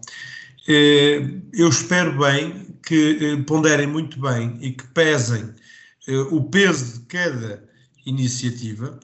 Eh, 0.67 1.29
eu 1.53 1.67
espero 1.67 2.17
bem 2.17 2.67
que 2.85 3.17
eh, 3.19 3.43
ponderem 3.43 3.87
muito 3.87 4.19
bem 4.19 4.57
e 4.61 4.71
que 4.71 4.87
pesem 4.87 5.49
eh, 6.07 6.19
o 6.31 6.43
peso 6.43 6.99
de 6.99 7.05
cada 7.07 7.63
iniciativa, 8.05 8.99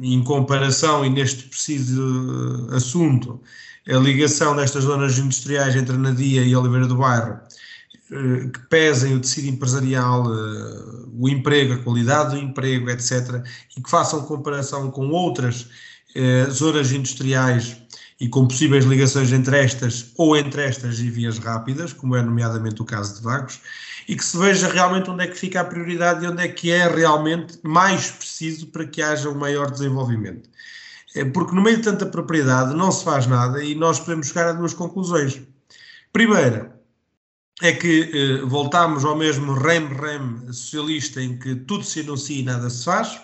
em 0.00 0.22
comparação 0.22 1.04
e 1.04 1.10
neste 1.10 1.44
preciso 1.48 2.68
assunto, 2.72 3.40
a 3.88 3.98
ligação 3.98 4.56
destas 4.56 4.84
zonas 4.84 5.18
industriais 5.18 5.76
entre 5.76 5.96
Nadia 5.96 6.42
e 6.42 6.56
Oliveira 6.56 6.86
do 6.86 6.96
Bairro 6.96 7.40
que 8.08 8.60
pesem 8.68 9.14
o 9.14 9.20
tecido 9.20 9.48
empresarial, 9.48 10.24
o 11.12 11.28
emprego, 11.28 11.74
a 11.74 11.78
qualidade 11.78 12.36
do 12.36 12.38
emprego, 12.38 12.90
etc., 12.90 13.42
e 13.76 13.82
que 13.82 13.90
façam 13.90 14.22
comparação 14.22 14.90
com 14.90 15.08
outras 15.10 15.68
zonas 16.50 16.92
industriais 16.92 17.76
e 18.18 18.28
com 18.28 18.46
possíveis 18.46 18.84
ligações 18.84 19.32
entre 19.32 19.58
estas 19.58 20.12
ou 20.16 20.36
entre 20.36 20.62
estas 20.62 20.98
e 21.00 21.10
vias 21.10 21.38
rápidas, 21.38 21.92
como 21.92 22.16
é 22.16 22.22
nomeadamente 22.22 22.80
o 22.80 22.84
caso 22.84 23.16
de 23.16 23.22
Vagos, 23.22 23.60
e 24.08 24.16
que 24.16 24.24
se 24.24 24.38
veja 24.38 24.68
realmente 24.68 25.10
onde 25.10 25.24
é 25.24 25.26
que 25.26 25.36
fica 25.36 25.60
a 25.60 25.64
prioridade 25.64 26.24
e 26.24 26.28
onde 26.28 26.42
é 26.42 26.48
que 26.48 26.70
é 26.70 26.88
realmente 26.88 27.58
mais 27.62 28.10
preciso 28.10 28.68
para 28.68 28.86
que 28.86 29.02
haja 29.02 29.28
um 29.28 29.34
maior 29.34 29.70
desenvolvimento. 29.70 30.48
Porque 31.34 31.54
no 31.54 31.62
meio 31.62 31.78
de 31.78 31.82
tanta 31.82 32.06
propriedade 32.06 32.74
não 32.74 32.92
se 32.92 33.02
faz 33.02 33.26
nada 33.26 33.62
e 33.62 33.74
nós 33.74 33.98
podemos 33.98 34.28
chegar 34.28 34.48
a 34.48 34.52
duas 34.52 34.72
conclusões. 34.72 35.40
Primeira, 36.12 36.75
é 37.62 37.72
que 37.72 38.10
eh, 38.12 38.44
voltamos 38.44 39.04
ao 39.04 39.16
mesmo 39.16 39.54
rem-rem 39.54 40.52
socialista 40.52 41.22
em 41.22 41.38
que 41.38 41.54
tudo 41.54 41.84
se 41.84 42.00
anuncia 42.00 42.40
e 42.40 42.42
nada 42.42 42.68
se 42.68 42.84
faz, 42.84 43.20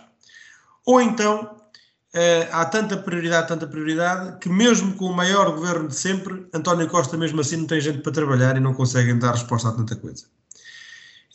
ou 0.86 1.00
então 1.00 1.62
Uh, 2.14 2.44
há 2.52 2.66
tanta 2.66 2.94
prioridade, 2.98 3.48
tanta 3.48 3.66
prioridade, 3.66 4.38
que 4.38 4.46
mesmo 4.46 4.92
com 4.96 5.06
o 5.06 5.16
maior 5.16 5.50
governo 5.52 5.88
de 5.88 5.94
sempre, 5.94 6.46
António 6.52 6.86
Costa 6.86 7.16
mesmo 7.16 7.40
assim 7.40 7.56
não 7.56 7.66
tem 7.66 7.80
gente 7.80 8.00
para 8.00 8.12
trabalhar 8.12 8.54
e 8.54 8.60
não 8.60 8.74
conseguem 8.74 9.18
dar 9.18 9.32
resposta 9.32 9.70
a 9.70 9.72
tanta 9.72 9.96
coisa. 9.96 10.26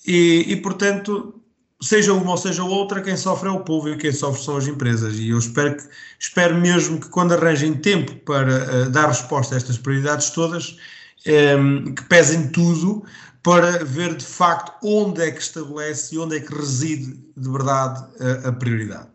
E, 0.06 0.46
e, 0.48 0.56
portanto, 0.58 1.42
seja 1.82 2.14
uma 2.14 2.30
ou 2.30 2.38
seja 2.38 2.64
outra, 2.64 3.02
quem 3.02 3.18
sofre 3.18 3.50
é 3.50 3.52
o 3.52 3.62
povo 3.62 3.90
e 3.90 3.98
quem 3.98 4.12
sofre 4.12 4.44
são 4.44 4.56
as 4.56 4.68
empresas. 4.68 5.16
E 5.18 5.30
eu 5.30 5.40
espero, 5.40 5.78
que, 5.78 5.84
espero 6.20 6.56
mesmo 6.56 7.00
que 7.00 7.10
quando 7.10 7.34
arranjem 7.34 7.74
tempo 7.74 8.16
para 8.18 8.86
uh, 8.86 8.90
dar 8.92 9.08
resposta 9.08 9.56
a 9.56 9.58
estas 9.58 9.80
prioridades 9.80 10.30
todas, 10.30 10.78
um, 11.26 11.32
ehm, 11.32 11.94
que 11.94 12.04
pesem 12.04 12.50
tudo 12.50 13.04
para 13.44 13.84
ver 13.84 14.16
de 14.16 14.26
facto 14.26 14.74
onde 14.84 15.22
é 15.22 15.32
que 15.32 15.42
estabelece 15.42 16.16
e 16.16 16.18
onde 16.20 16.36
é 16.36 16.40
que 16.40 16.54
reside 16.54 17.18
de 17.36 17.50
verdade 17.50 18.06
a, 18.20 18.50
a 18.50 18.52
prioridade. 18.52 19.08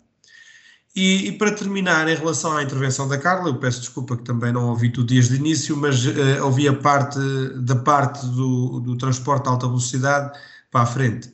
E, 0.94 1.28
e, 1.28 1.32
para 1.32 1.52
terminar, 1.52 2.06
em 2.06 2.14
relação 2.14 2.54
à 2.54 2.62
intervenção 2.62 3.08
da 3.08 3.16
Carla, 3.16 3.48
eu 3.48 3.58
peço 3.58 3.80
desculpa 3.80 4.14
que 4.14 4.24
também 4.24 4.52
não 4.52 4.68
ouvi 4.68 4.90
tudo 4.90 5.06
desde 5.06 5.34
o 5.34 5.36
início, 5.36 5.74
mas 5.74 6.04
uh, 6.04 6.44
ouvi 6.44 6.68
a 6.68 6.74
parte 6.74 7.18
da 7.56 7.76
parte 7.76 8.26
do, 8.26 8.80
do 8.80 8.96
transporte 8.96 9.44
de 9.44 9.48
alta 9.48 9.66
velocidade 9.66 10.38
para 10.70 10.82
a 10.82 10.86
frente. 10.86 11.32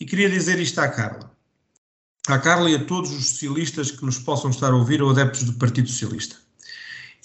E 0.00 0.06
queria 0.06 0.30
dizer 0.30 0.58
isto 0.58 0.78
à 0.78 0.88
Carla. 0.88 1.30
À 2.26 2.38
Carla 2.38 2.70
e 2.70 2.74
a 2.74 2.84
todos 2.84 3.12
os 3.12 3.28
socialistas 3.28 3.90
que 3.90 4.04
nos 4.04 4.18
possam 4.18 4.50
estar 4.50 4.72
a 4.72 4.76
ouvir 4.76 5.02
ou 5.02 5.10
adeptos 5.10 5.42
do 5.42 5.52
Partido 5.54 5.88
Socialista. 5.88 6.36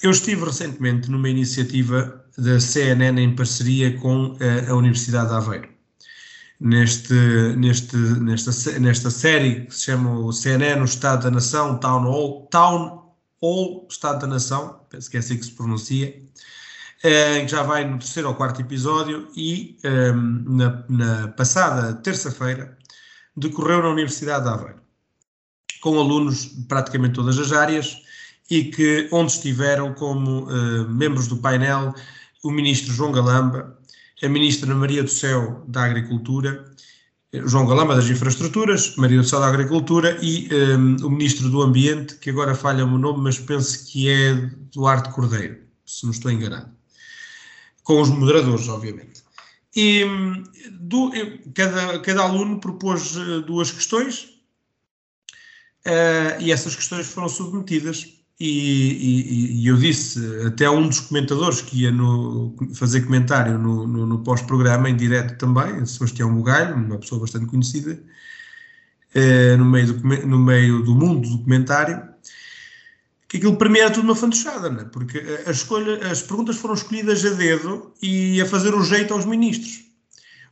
Eu 0.01 0.11
estive 0.11 0.43
recentemente 0.43 1.09
numa 1.09 1.29
iniciativa 1.29 2.24
da 2.37 2.59
CNN 2.59 3.21
em 3.21 3.35
parceria 3.35 3.97
com 3.99 4.33
uh, 4.33 4.37
a 4.71 4.73
Universidade 4.73 5.29
de 5.29 5.35
Aveiro. 5.35 5.69
Neste, 6.59 7.13
neste, 7.57 7.97
nesta, 7.97 8.79
nesta 8.79 9.09
série 9.11 9.65
que 9.65 9.75
se 9.75 9.85
chama 9.85 10.19
o 10.19 10.31
CNN, 10.31 10.81
o 10.81 10.85
Estado 10.85 11.23
da 11.23 11.31
Nação, 11.31 11.77
Town 11.77 12.03
Hall, 12.03 12.47
Town 12.49 13.13
Hall, 13.41 13.87
Estado 13.89 14.21
da 14.21 14.27
Nação, 14.27 14.79
penso 14.89 15.09
que 15.09 15.17
é 15.17 15.19
assim 15.19 15.37
que 15.37 15.45
se 15.45 15.51
pronuncia, 15.51 16.15
eh, 17.03 17.41
que 17.41 17.47
já 17.49 17.61
vai 17.61 17.85
no 17.85 17.99
terceiro 17.99 18.29
ou 18.29 18.35
quarto 18.35 18.61
episódio 18.61 19.27
e 19.35 19.77
ehm, 19.83 20.43
na, 20.47 20.83
na 20.87 21.27
passada 21.27 21.93
terça-feira 21.93 22.77
decorreu 23.35 23.83
na 23.83 23.89
Universidade 23.89 24.45
de 24.45 24.49
Aveiro, 24.49 24.81
com 25.81 25.99
alunos 25.99 26.55
de 26.55 26.63
praticamente 26.63 27.15
todas 27.15 27.37
as 27.37 27.51
áreas 27.51 28.01
e 28.49 28.65
que 28.65 29.09
onde 29.11 29.33
estiveram 29.33 29.93
como 29.93 30.45
uh, 30.45 30.89
membros 30.89 31.27
do 31.27 31.37
painel 31.37 31.93
o 32.45 32.51
ministro 32.51 32.93
João 32.93 33.11
Galamba, 33.11 33.75
a 34.21 34.29
ministra 34.29 34.73
Maria 34.75 35.01
do 35.01 35.09
Céu 35.09 35.65
da 35.67 35.83
Agricultura, 35.83 36.71
João 37.33 37.65
Galama 37.65 37.95
das 37.95 38.07
Infraestruturas, 38.07 38.95
Maria 38.97 39.17
do 39.17 39.27
Céu 39.27 39.39
da 39.39 39.47
Agricultura 39.47 40.17
e 40.21 40.47
um, 40.53 41.07
o 41.07 41.09
ministro 41.09 41.49
do 41.49 41.63
Ambiente, 41.63 42.15
que 42.15 42.29
agora 42.29 42.53
falha-me 42.53 42.93
o 42.93 42.99
nome, 42.99 43.23
mas 43.23 43.39
penso 43.39 43.85
que 43.87 44.07
é 44.07 44.35
Duarte 44.71 45.09
Cordeiro, 45.11 45.57
se 45.85 46.05
não 46.05 46.11
estou 46.11 46.31
enganado. 46.31 46.69
Com 47.83 47.99
os 47.99 48.09
moderadores, 48.09 48.67
obviamente. 48.69 49.23
E 49.75 50.05
hum, 50.05 50.43
do, 50.71 51.11
cada, 51.53 51.99
cada 51.99 52.21
aluno 52.21 52.59
propôs 52.59 53.17
eh, 53.17 53.41
duas 53.45 53.71
questões 53.71 54.29
uh, 55.85 56.39
e 56.39 56.51
essas 56.51 56.75
questões 56.75 57.07
foram 57.07 57.27
submetidas 57.27 58.14
e, 58.37 58.49
e, 58.49 59.61
e, 59.61 59.67
eu 59.67 59.77
disse 59.77 60.19
até 60.45 60.65
a 60.65 60.71
um 60.71 60.89
dos 60.89 60.99
comentadores 60.99 61.61
que 61.61 61.83
ia 61.83 61.91
no, 61.91 62.53
fazer 62.73 63.01
comentário 63.01 63.57
no, 63.57 63.87
no, 63.87 64.05
no 64.05 64.23
pós-programa, 64.23 64.89
em 64.89 64.95
direto 64.97 65.37
também, 65.37 65.85
Sebastião 65.85 66.35
Bugalho, 66.35 66.75
uma 66.75 66.97
pessoa 66.97 67.21
bastante 67.21 67.45
conhecida, 67.45 67.97
eh, 69.13 69.55
no, 69.55 69.63
meio 69.63 69.93
do, 69.93 70.27
no 70.27 70.37
meio 70.37 70.83
do 70.83 70.93
mundo 70.93 71.29
do 71.29 71.43
comentário, 71.43 72.03
que 73.29 73.37
aquilo 73.37 73.55
para 73.55 73.69
mim 73.69 73.79
era 73.79 73.91
tudo 73.91 74.03
uma 74.03 74.15
fantochada, 74.15 74.69
né? 74.69 74.83
porque 74.91 75.23
a 75.45 75.51
escolha, 75.51 76.05
as 76.11 76.21
perguntas 76.21 76.57
foram 76.57 76.73
escolhidas 76.73 77.23
a 77.25 77.29
dedo 77.29 77.93
e 78.01 78.41
a 78.41 78.45
fazer 78.45 78.75
o 78.75 78.83
jeito 78.83 79.13
aos 79.13 79.25
ministros. 79.25 79.85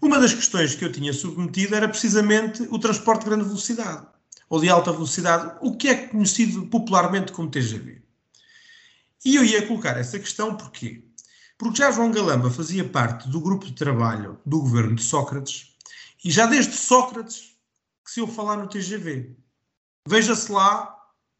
Uma 0.01 0.19
das 0.19 0.33
questões 0.33 0.73
que 0.73 0.85
eu 0.85 0.91
tinha 0.91 1.11
submetido 1.11 1.75
era 1.75 1.89
precisamente 1.89 2.65
o 2.69 2.79
transporte 2.79 3.23
de 3.23 3.29
grande 3.29 3.43
velocidade 3.43 4.12
ou 4.53 4.62
de 4.62 4.69
alta 4.69 4.91
velocidade, 4.91 5.57
o 5.62 5.75
que 5.75 5.88
é 5.88 5.95
conhecido 5.95 6.67
popularmente 6.67 7.31
como 7.31 7.50
TGV. 7.50 8.03
E 9.25 9.36
eu 9.36 9.43
ia 9.43 9.65
colocar 9.65 9.98
essa 9.98 10.19
questão 10.19 10.55
porquê? 10.55 11.03
Porque 11.57 11.79
já 11.79 11.89
João 11.89 12.12
Galamba 12.12 12.51
fazia 12.51 12.88
parte 12.88 13.27
do 13.27 13.41
grupo 13.41 13.65
de 13.65 13.72
trabalho 13.72 14.39
do 14.45 14.60
governo 14.60 14.93
de 14.93 15.01
Sócrates 15.01 15.75
e 16.24 16.29
já 16.29 16.45
desde 16.45 16.75
Sócrates 16.75 17.57
que 18.05 18.12
se 18.12 18.19
eu 18.19 18.27
falar 18.27 18.57
no 18.57 18.67
TGV. 18.67 19.36
Veja-se 20.07 20.51
lá 20.51 21.00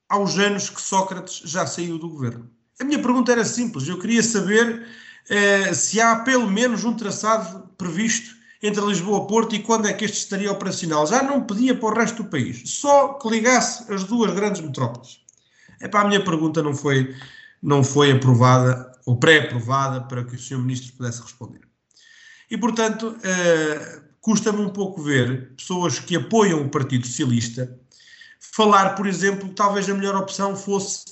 aos 0.10 0.40
anos 0.40 0.72
que 0.72 0.82
Sócrates 0.82 1.48
já 1.48 1.68
saiu 1.68 2.00
do 2.00 2.10
governo. 2.10 2.50
A 2.82 2.84
minha 2.84 3.00
pergunta 3.00 3.32
era 3.32 3.46
simples, 3.46 3.88
eu 3.88 4.00
queria 4.00 4.24
saber 4.24 4.88
eh, 5.30 5.72
se 5.76 6.02
há 6.02 6.16
pelo 6.22 6.50
menos 6.50 6.84
um 6.84 6.96
traçado 6.96 7.68
previsto 7.78 8.36
entre 8.64 8.86
Lisboa 8.86 9.26
e 9.26 9.28
Porto 9.28 9.56
e 9.56 9.60
quando 9.60 9.90
é 9.90 9.94
que 9.94 10.06
este 10.06 10.20
estaria 10.20 10.50
operacional. 10.50 11.06
Já 11.06 11.22
não 11.22 11.44
pedia 11.44 11.76
para 11.76 11.90
o 11.90 11.94
resto 11.94 12.24
do 12.24 12.30
país, 12.30 12.64
só 12.66 13.16
que 13.16 13.30
ligasse 13.30 13.92
as 13.94 14.06
duas 14.06 14.34
grandes 14.34 14.62
metrópoles. 14.62 15.20
É 15.82 15.88
para 15.90 16.00
a 16.00 16.08
minha 16.08 16.24
pergunta 16.24 16.64
não 16.64 16.74
foi, 16.74 17.14
não 17.62 17.84
foi 17.84 18.14
aprovada 18.14 18.90
ou 19.06 19.18
pré-aprovada 19.18 20.02
para 20.08 20.24
que 20.24 20.36
o 20.36 20.40
Sr. 20.40 20.60
Ministro 20.60 20.94
pudesse 20.94 21.22
responder. 21.22 21.60
E, 22.50 22.58
portanto, 22.58 23.18
eh, 23.22 24.02
custa-me 24.22 24.62
um 24.62 24.70
pouco 24.70 25.02
ver 25.02 25.54
pessoas 25.58 26.00
que 26.00 26.16
apoiam 26.16 26.62
o 26.62 26.70
Partido 26.70 27.06
Socialista 27.06 27.78
falar, 28.40 28.96
por 28.96 29.08
exemplo, 29.08 29.50
que 29.50 29.56
talvez 29.56 29.90
a 29.90 29.94
melhor 29.94 30.16
opção 30.16 30.56
fosse 30.56 31.04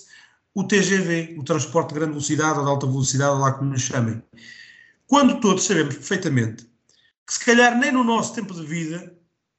o 0.54 0.64
TGV, 0.64 1.36
o 1.38 1.44
transporte 1.44 1.90
de 1.90 1.96
grande 1.96 2.12
velocidade 2.12 2.60
ou 2.60 2.64
de 2.64 2.72
alta 2.72 2.88
velocidade, 2.88 3.40
lá 3.40 3.52
como 3.52 3.72
nos 3.72 3.82
chamem. 3.82 4.22
Quando 5.06 5.42
todos 5.42 5.66
sabemos 5.66 5.96
perfeitamente 5.96 6.71
que 7.26 7.34
se 7.34 7.46
calhar 7.46 7.78
nem 7.78 7.92
no 7.92 8.04
nosso 8.04 8.34
tempo 8.34 8.54
de 8.54 8.66
vida, 8.66 9.16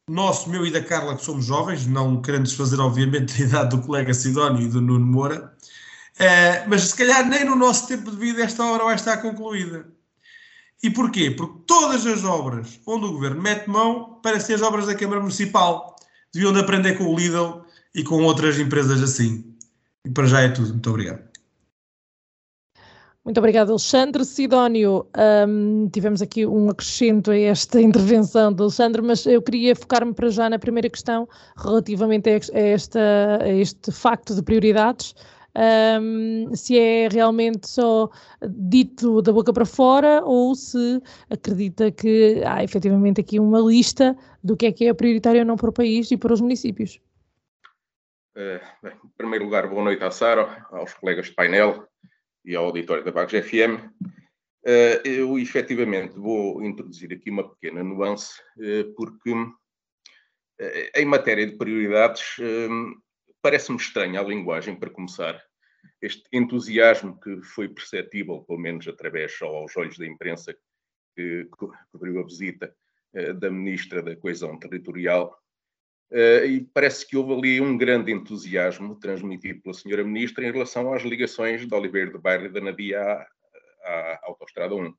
nosso, 0.09 0.51
meu 0.51 0.67
e 0.67 0.71
da 0.71 0.83
Carla, 0.83 1.17
que 1.17 1.25
somos 1.25 1.47
jovens, 1.47 1.87
não 1.87 2.21
querendo 2.21 2.45
desfazer, 2.45 2.81
obviamente, 2.81 3.35
a 3.43 3.47
idade 3.47 3.77
do 3.77 3.83
colega 3.83 4.13
Sidónio 4.13 4.63
e 4.63 4.69
do 4.69 4.81
Nuno 4.81 5.07
Moura, 5.07 5.55
uh, 6.17 6.69
mas 6.69 6.83
se 6.83 6.97
calhar 6.97 7.27
nem 7.27 7.45
no 7.45 7.57
nosso 7.57 7.89
tempo 7.89 8.11
de 8.11 8.17
vida 8.17 8.43
esta 8.43 8.65
obra 8.65 8.85
vai 8.85 8.95
estar 8.95 9.19
concluída. 9.19 9.87
E 10.83 10.91
porquê? 10.91 11.31
Porque 11.31 11.61
todas 11.67 12.05
as 12.07 12.25
obras 12.25 12.81
onde 12.87 13.07
o 13.07 13.13
governo 13.13 13.41
mete 13.41 13.69
mão 13.69 14.19
parecem 14.21 14.57
as 14.57 14.63
obras 14.63 14.87
da 14.87 14.95
Câmara 14.97 15.21
Municipal. 15.21 15.95
Deviam 16.35 16.53
de 16.53 16.59
aprender 16.59 16.99
com 16.99 17.05
o 17.05 17.17
Lidl 17.17 17.65
e 17.95 18.03
com 18.03 18.23
outras 18.25 18.59
empresas 18.59 19.01
assim. 19.01 19.55
E 20.05 20.11
para 20.11 20.27
já 20.27 20.41
é 20.41 20.49
tudo. 20.49 20.71
Muito 20.71 20.91
obrigado. 20.91 21.32
Muito 23.25 23.39
obrigada, 23.39 23.71
Alexandre. 23.71 24.25
Sidónio, 24.25 25.07
um, 25.47 25.89
tivemos 25.89 26.21
aqui 26.21 26.45
um 26.45 26.69
acrescento 26.69 27.31
a 27.31 27.39
esta 27.39 27.79
intervenção 27.81 28.53
do 28.53 28.65
Alexandre, 28.65 29.01
mas 29.01 29.25
eu 29.27 29.41
queria 29.41 29.77
focar-me 29.77 30.13
para 30.13 30.29
já 30.29 30.51
na 30.51 30.59
primeira 30.59 30.91
questão 30.91 31.29
relativamente 31.57 32.29
a, 32.29 32.59
esta, 32.59 33.39
a 33.41 33.49
este 33.49 33.93
facto 33.93 34.35
de 34.35 34.43
prioridades. 34.43 35.15
Um, 35.55 36.53
se 36.55 36.79
é 36.79 37.09
realmente 37.09 37.69
só 37.69 38.09
dito 38.49 39.21
da 39.21 39.33
boca 39.33 39.53
para 39.53 39.67
fora 39.67 40.23
ou 40.25 40.55
se 40.55 41.01
acredita 41.29 41.93
que 41.93 42.43
há 42.45 42.65
efetivamente 42.65 43.21
aqui 43.21 43.39
uma 43.39 43.61
lista 43.61 44.17
do 44.43 44.57
que 44.57 44.67
é 44.67 44.73
que 44.73 44.87
é 44.87 44.95
prioritário 44.95 45.41
ou 45.41 45.47
não 45.47 45.57
para 45.57 45.69
o 45.69 45.73
país 45.73 46.11
e 46.11 46.17
para 46.17 46.33
os 46.33 46.41
municípios. 46.41 46.99
Uh, 48.35 48.59
bem, 48.83 48.95
em 49.05 49.09
primeiro 49.17 49.45
lugar, 49.45 49.69
boa 49.69 49.85
noite 49.85 50.03
à 50.03 50.11
Sara, 50.11 50.67
aos 50.71 50.95
colegas 50.95 51.27
de 51.27 51.35
painel, 51.35 51.87
e 52.45 52.55
ao 52.55 52.67
auditório 52.67 53.05
da 53.05 53.13
Bagos 53.13 53.33
FM. 53.33 53.91
Eh, 54.65 55.03
eu 55.05 55.39
efetivamente 55.39 56.17
vou 56.17 56.63
introduzir 56.63 57.13
aqui 57.13 57.31
uma 57.31 57.49
pequena 57.49 57.83
nuance, 57.83 58.41
eh, 58.61 58.85
porque 58.97 59.33
eh, 60.61 61.01
em 61.01 61.05
matéria 61.05 61.47
de 61.47 61.57
prioridades 61.57 62.37
parece-me 63.41 63.79
estranha 63.79 64.21
a 64.21 64.25
linguagem, 64.25 64.77
para 64.77 64.91
começar, 64.91 65.43
este 66.01 66.23
entusiasmo 66.33 67.19
que 67.21 67.43
foi 67.43 67.69
perceptível, 67.69 68.43
pelo 68.43 68.59
menos 68.61 68.87
através 68.87 69.41
aos 69.43 69.77
olhos 69.77 69.99
da 69.99 70.07
imprensa, 70.07 70.57
que 71.17 71.49
cobriu 71.91 72.21
a 72.21 72.25
visita 72.25 72.75
da 73.39 73.51
Ministra 73.51 74.01
da 74.01 74.17
Coesão 74.17 74.59
Territorial, 74.59 75.37
e 76.47 76.61
parece 76.75 77.07
que 77.07 77.17
houve 77.17 77.33
ali 77.33 77.61
um 77.61 77.77
grande 77.77 78.13
entusiasmo 78.13 78.97
transmitido 78.97 79.63
pela 79.63 79.75
Senhora 79.75 80.05
Ministra 80.05 80.47
em 80.47 80.53
relação 80.53 80.93
às 80.93 81.03
ligações 81.03 81.67
de 81.67 81.75
Oliveira 81.75 82.11
do 82.11 82.19
Bairro 82.19 82.47
e 82.47 82.49
da 82.51 82.61
Nadia 82.61 83.01
à, 83.01 83.27
à 83.85 84.21
Autostrada 84.25 84.75
1. 84.75 84.95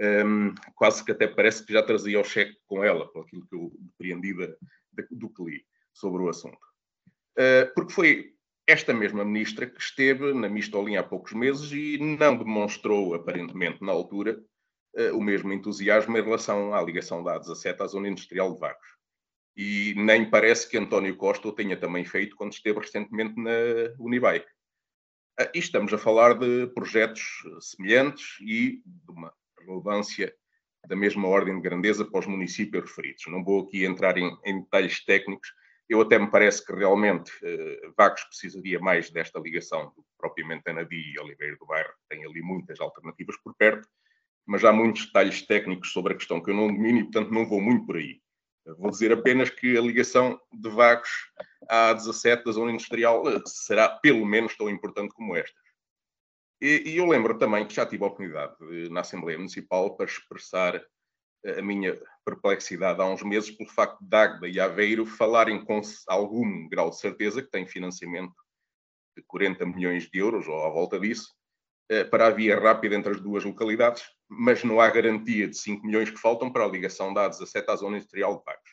Um, 0.00 0.54
quase 0.74 1.04
que 1.04 1.12
até 1.12 1.26
parece 1.26 1.64
que 1.64 1.72
já 1.72 1.82
trazia 1.82 2.20
o 2.20 2.24
cheque 2.24 2.56
com 2.66 2.82
ela, 2.82 3.06
por 3.12 3.24
aquilo 3.24 3.46
que 3.46 3.54
eu 3.54 3.72
depreendi 3.78 4.34
da, 4.34 4.54
do 5.10 5.30
que 5.30 5.44
li 5.44 5.64
sobre 5.92 6.22
o 6.22 6.28
assunto. 6.28 6.58
Uh, 7.38 7.72
porque 7.74 7.92
foi 7.92 8.34
esta 8.66 8.92
mesma 8.92 9.24
ministra 9.24 9.66
que 9.66 9.80
esteve 9.80 10.32
na 10.32 10.48
Mistolinha 10.48 11.00
há 11.00 11.02
poucos 11.02 11.32
meses 11.32 11.70
e 11.70 11.98
não 11.98 12.36
demonstrou, 12.36 13.14
aparentemente, 13.14 13.82
na 13.82 13.92
altura, 13.92 14.42
uh, 14.96 15.16
o 15.16 15.22
mesmo 15.22 15.52
entusiasmo 15.52 16.16
em 16.16 16.22
relação 16.22 16.74
à 16.74 16.82
ligação 16.82 17.22
da 17.22 17.38
A17 17.38 17.80
à 17.80 17.86
zona 17.86 18.08
industrial 18.08 18.52
de 18.52 18.60
Vagos. 18.60 18.88
E 19.56 19.94
nem 19.96 20.28
parece 20.28 20.68
que 20.68 20.76
António 20.76 21.16
Costa 21.16 21.48
o 21.48 21.52
tenha 21.52 21.76
também 21.76 22.04
feito 22.04 22.36
quando 22.36 22.52
esteve 22.52 22.80
recentemente 22.80 23.34
na 23.36 23.50
Unibai. 23.98 24.40
Uh, 25.40 25.50
e 25.54 25.58
estamos 25.58 25.92
a 25.92 25.98
falar 25.98 26.38
de 26.38 26.66
projetos 26.74 27.22
semelhantes 27.60 28.36
e 28.40 28.82
de 28.84 29.10
uma 29.10 29.32
relevância 29.58 30.34
da 30.86 30.96
mesma 30.96 31.28
ordem 31.28 31.54
de 31.54 31.62
grandeza 31.62 32.04
para 32.04 32.20
os 32.20 32.26
municípios 32.26 32.84
referidos. 32.84 33.24
Não 33.28 33.42
vou 33.42 33.62
aqui 33.62 33.84
entrar 33.84 34.18
em, 34.18 34.36
em 34.44 34.60
detalhes 34.60 35.04
técnicos, 35.04 35.48
eu 35.88 36.00
até 36.00 36.18
me 36.18 36.30
parece 36.30 36.64
que 36.64 36.72
realmente 36.72 37.30
eh, 37.42 37.90
Vagos 37.96 38.24
precisaria 38.24 38.80
mais 38.80 39.10
desta 39.10 39.38
ligação 39.38 39.92
do 39.94 40.02
que 40.02 40.08
propriamente 40.18 40.68
Anabi 40.68 41.12
e 41.12 41.18
Oliveira 41.18 41.56
do 41.56 41.66
Bairro, 41.66 41.92
tem 42.08 42.24
ali 42.24 42.40
muitas 42.40 42.80
alternativas 42.80 43.36
por 43.42 43.54
perto, 43.54 43.86
mas 44.46 44.64
há 44.64 44.72
muitos 44.72 45.06
detalhes 45.06 45.42
técnicos 45.42 45.92
sobre 45.92 46.14
a 46.14 46.16
questão 46.16 46.42
que 46.42 46.50
eu 46.50 46.54
não 46.54 46.68
domino 46.68 47.00
e, 47.00 47.02
portanto, 47.04 47.30
não 47.30 47.46
vou 47.46 47.60
muito 47.60 47.86
por 47.86 47.96
aí. 47.96 48.20
Vou 48.66 48.90
dizer 48.90 49.12
apenas 49.12 49.50
que 49.50 49.76
a 49.76 49.80
ligação 49.80 50.40
de 50.52 50.70
Vagos 50.70 51.10
à 51.68 51.92
17 51.92 52.44
da 52.44 52.52
zona 52.52 52.72
industrial 52.72 53.28
eh, 53.28 53.42
será 53.46 53.88
pelo 53.88 54.24
menos 54.24 54.56
tão 54.56 54.70
importante 54.70 55.12
como 55.14 55.36
esta. 55.36 55.58
E, 56.60 56.82
e 56.92 56.96
eu 56.96 57.06
lembro 57.06 57.36
também 57.38 57.66
que 57.66 57.74
já 57.74 57.84
tive 57.84 58.04
a 58.04 58.06
oportunidade 58.06 58.56
de, 58.58 58.88
na 58.88 59.00
Assembleia 59.00 59.36
Municipal 59.36 59.94
para 59.96 60.06
expressar 60.06 60.82
a 61.46 61.60
minha 61.60 62.00
perplexidade 62.24 63.00
há 63.02 63.04
uns 63.04 63.22
meses 63.22 63.50
pelo 63.50 63.68
facto 63.68 63.98
de 64.00 64.16
Agda 64.16 64.48
e 64.48 64.58
Aveiro 64.58 65.04
falarem 65.04 65.62
com 65.62 65.80
algum 66.08 66.66
grau 66.68 66.88
de 66.88 66.98
certeza 66.98 67.42
que 67.42 67.50
têm 67.50 67.66
financiamento 67.66 68.34
de 69.14 69.22
40 69.24 69.66
milhões 69.66 70.08
de 70.08 70.18
euros 70.18 70.48
ou 70.48 70.64
à 70.64 70.70
volta 70.70 70.98
disso 70.98 71.28
eh, 71.28 71.43
para 72.10 72.28
a 72.28 72.30
via 72.30 72.58
rápida 72.58 72.94
entre 72.94 73.12
as 73.12 73.20
duas 73.20 73.44
localidades, 73.44 74.02
mas 74.28 74.64
não 74.64 74.80
há 74.80 74.88
garantia 74.88 75.46
de 75.46 75.56
5 75.56 75.86
milhões 75.86 76.10
que 76.10 76.18
faltam 76.18 76.50
para 76.50 76.64
a 76.64 76.68
ligação 76.68 77.12
da 77.12 77.28
A17 77.28 77.64
à 77.68 77.76
zona 77.76 77.96
industrial 77.96 78.38
de 78.38 78.44
Pagos. 78.44 78.70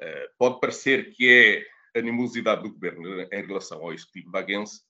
Eh, 0.00 0.30
pode 0.38 0.60
parecer 0.60 1.10
que 1.10 1.64
é 1.94 1.98
animosidade 1.98 2.62
do 2.62 2.72
governo 2.72 3.22
em 3.22 3.46
relação 3.46 3.80
ao 3.82 3.92
executivo 3.92 4.30
vaguense, 4.30 4.82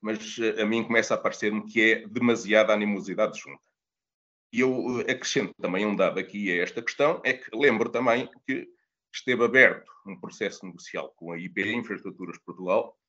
mas 0.00 0.38
eh, 0.38 0.62
a 0.62 0.66
mim 0.66 0.84
começa 0.84 1.14
a 1.14 1.18
parecer-me 1.18 1.64
que 1.64 1.80
é 1.80 2.06
demasiada 2.06 2.72
animosidade 2.72 3.38
junta. 3.40 3.62
E 4.52 4.60
eu 4.60 5.00
eh, 5.00 5.12
acrescento 5.12 5.54
também 5.60 5.84
um 5.84 5.96
dado 5.96 6.20
aqui 6.20 6.52
a 6.52 6.62
esta 6.62 6.82
questão, 6.82 7.20
é 7.24 7.32
que 7.32 7.50
lembro 7.56 7.90
também 7.90 8.30
que 8.46 8.68
esteve 9.12 9.44
aberto 9.44 9.90
um 10.06 10.18
processo 10.20 10.64
negocial 10.64 11.12
com 11.16 11.32
a 11.32 11.38
IP 11.38 11.62
Infraestruturas 11.72 12.38
Portugal, 12.38 12.96
eh, 12.96 13.03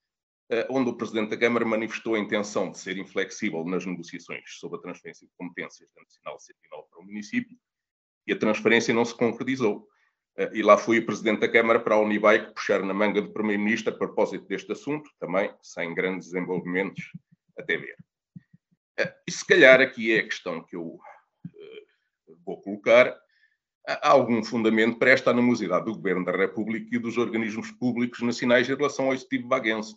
onde 0.70 0.90
o 0.90 0.96
Presidente 0.96 1.30
da 1.30 1.38
Câmara 1.38 1.66
manifestou 1.66 2.16
a 2.16 2.20
intenção 2.20 2.70
de 2.70 2.78
ser 2.78 2.98
inflexível 2.98 3.64
nas 3.66 3.86
negociações 3.86 4.44
sobre 4.60 4.78
a 4.78 4.82
transferência 4.82 5.28
de 5.28 5.34
competências 5.38 5.90
da 5.96 6.04
Nacional 6.04 6.40
109 6.40 6.88
para 6.90 7.00
o 7.00 7.06
município, 7.06 7.58
e 8.28 8.34
a 8.34 8.38
transferência 8.38 8.94
não 8.94 9.06
se 9.06 9.16
concretizou. 9.16 9.88
Eh, 10.38 10.52
e 10.56 10.64
lá 10.64 10.78
foi 10.78 11.00
o 11.00 11.06
Presidente 11.06 11.40
da 11.40 11.52
Câmara 11.52 11.80
para 11.80 11.96
a 11.96 12.00
Unibike 12.00 12.54
puxar 12.54 12.84
na 12.84 12.94
manga 12.94 13.22
do 13.22 13.32
Primeiro-Ministro 13.32 13.94
a 13.94 13.98
propósito 13.98 14.46
deste 14.48 14.72
assunto, 14.72 15.10
também 15.20 15.54
sem 15.62 15.94
grandes 15.94 16.32
desenvolvimentos 16.32 17.12
até 17.58 17.78
ver. 17.78 17.96
E 19.28 19.32
se 19.32 19.46
calhar 19.46 19.82
aqui 19.82 20.14
é 20.14 20.20
a 20.20 20.24
questão 20.24 20.64
que 20.64 20.76
eu 20.76 20.98
vou 22.46 22.62
colocar, 22.62 23.16
há 23.88 24.10
algum 24.10 24.44
fundamento 24.44 24.98
para 24.98 25.12
esta 25.12 25.32
animosidade 25.32 25.86
do 25.86 25.96
Governo 25.96 26.26
da 26.26 26.32
República 26.32 26.96
e 26.96 27.00
dos 27.00 27.18
organismos 27.18 27.72
públicos 27.72 28.22
nacionais 28.22 28.70
em 28.70 28.76
relação 28.76 29.06
ao 29.08 29.14
executivo 29.14 29.48
vaguense. 29.48 29.96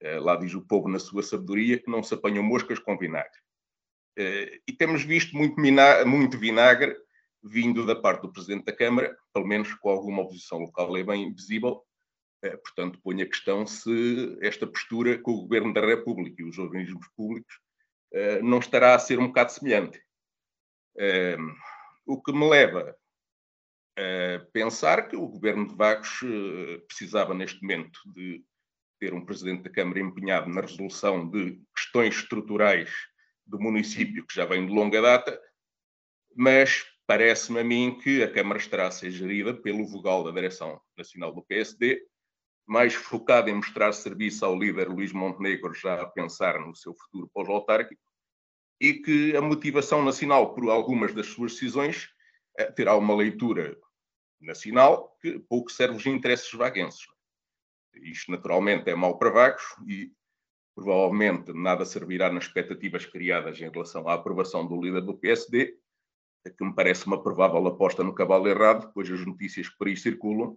Eh, 0.00 0.18
lá 0.18 0.36
diz 0.36 0.54
o 0.54 0.62
povo 0.62 0.88
na 0.88 0.98
sua 0.98 1.22
sabedoria 1.22 1.78
que 1.78 1.90
não 1.90 2.02
se 2.02 2.14
apanham 2.14 2.42
moscas 2.42 2.78
com 2.78 2.96
vinagre. 2.96 3.38
Eh, 4.16 4.60
e 4.66 4.72
temos 4.72 5.02
visto 5.02 5.36
muito, 5.36 5.60
muito 6.06 6.38
vinagre 6.38 6.96
vindo 7.42 7.86
da 7.86 7.96
parte 7.96 8.22
do 8.22 8.32
Presidente 8.32 8.64
da 8.64 8.76
Câmara, 8.76 9.16
pelo 9.32 9.46
menos 9.46 9.72
com 9.74 9.90
alguma 9.90 10.22
oposição 10.22 10.58
local 10.58 10.96
é 10.96 11.04
bem 11.04 11.32
visível. 11.32 11.84
Eh, 12.42 12.56
portanto, 12.56 13.00
ponho 13.02 13.22
a 13.22 13.28
questão 13.28 13.66
se 13.66 14.38
esta 14.40 14.66
postura 14.66 15.18
com 15.18 15.32
o 15.32 15.42
Governo 15.42 15.74
da 15.74 15.84
República 15.84 16.42
e 16.42 16.44
os 16.44 16.58
organismos 16.58 17.06
públicos 17.16 17.60
não 18.42 18.58
estará 18.58 18.96
a 18.96 18.98
ser 18.98 19.20
um 19.20 19.28
bocado 19.28 19.52
semelhante. 19.52 20.02
Ehm, 20.98 21.54
o 22.04 22.20
que 22.20 22.32
me 22.32 22.48
leva 22.48 22.96
a 23.96 24.44
pensar 24.52 25.06
que 25.08 25.14
o 25.14 25.28
governo 25.28 25.68
de 25.68 25.76
Vagos 25.76 26.18
precisava, 26.88 27.32
neste 27.34 27.62
momento, 27.62 28.00
de 28.12 28.44
ter 29.00 29.14
um 29.14 29.24
presidente 29.24 29.62
da 29.62 29.70
Câmara 29.70 29.98
empenhado 29.98 30.50
na 30.50 30.60
resolução 30.60 31.28
de 31.28 31.58
questões 31.74 32.14
estruturais 32.14 32.90
do 33.46 33.58
município, 33.58 34.24
que 34.26 34.34
já 34.34 34.44
vem 34.44 34.66
de 34.66 34.72
longa 34.72 35.00
data, 35.00 35.40
mas 36.36 36.84
parece-me 37.06 37.60
a 37.60 37.64
mim 37.64 37.98
que 37.98 38.22
a 38.22 38.30
Câmara 38.30 38.60
estará 38.60 38.86
a 38.86 38.90
ser 38.90 39.10
gerida 39.10 39.54
pelo 39.54 39.86
vogal 39.86 40.22
da 40.22 40.30
Direção 40.30 40.80
Nacional 40.96 41.34
do 41.34 41.42
PSD, 41.42 42.06
mais 42.66 42.94
focado 42.94 43.50
em 43.50 43.54
mostrar 43.54 43.92
serviço 43.92 44.44
ao 44.44 44.56
líder 44.56 44.88
Luís 44.88 45.12
Montenegro, 45.12 45.74
já 45.74 46.02
a 46.02 46.06
pensar 46.06 46.60
no 46.60 46.76
seu 46.76 46.94
futuro 46.94 47.28
pós-autárquico, 47.34 48.00
e 48.80 48.94
que 48.94 49.34
a 49.36 49.42
motivação 49.42 50.04
nacional 50.04 50.54
por 50.54 50.70
algumas 50.70 51.12
das 51.12 51.26
suas 51.26 51.52
decisões 51.52 52.08
eh, 52.56 52.70
terá 52.70 52.94
uma 52.96 53.16
leitura 53.16 53.76
nacional 54.40 55.16
que 55.20 55.38
pouco 55.40 55.70
serve 55.70 55.96
os 55.96 56.06
interesses 56.06 56.52
vaguenses. 56.52 57.09
Isto, 57.94 58.32
naturalmente, 58.32 58.90
é 58.90 58.94
mau 58.94 59.18
para 59.18 59.30
vagos 59.30 59.62
e 59.86 60.12
provavelmente 60.74 61.52
nada 61.52 61.84
servirá 61.84 62.32
nas 62.32 62.44
expectativas 62.44 63.04
criadas 63.04 63.60
em 63.60 63.68
relação 63.68 64.08
à 64.08 64.14
aprovação 64.14 64.66
do 64.66 64.80
líder 64.80 65.02
do 65.02 65.16
PSD, 65.16 65.76
que 66.56 66.64
me 66.64 66.74
parece 66.74 67.06
uma 67.06 67.22
provável 67.22 67.66
aposta 67.66 68.02
no 68.02 68.14
cavalo 68.14 68.48
errado, 68.48 68.90
pois 68.94 69.10
as 69.10 69.24
notícias 69.26 69.68
que 69.68 69.76
por 69.76 69.88
aí 69.88 69.96
circulam, 69.96 70.56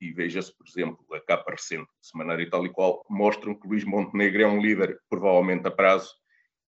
e 0.00 0.12
veja-se, 0.12 0.56
por 0.56 0.66
exemplo, 0.66 1.04
a 1.12 1.20
capa 1.20 1.50
recente, 1.50 1.90
semanário 2.00 2.44
e 2.44 2.50
tal 2.50 2.64
e 2.64 2.72
qual, 2.72 3.04
mostram 3.10 3.54
que 3.54 3.66
Luís 3.66 3.84
Montenegro 3.84 4.42
é 4.42 4.46
um 4.46 4.60
líder, 4.60 4.98
provavelmente 5.10 5.66
a 5.66 5.70
prazo, 5.70 6.14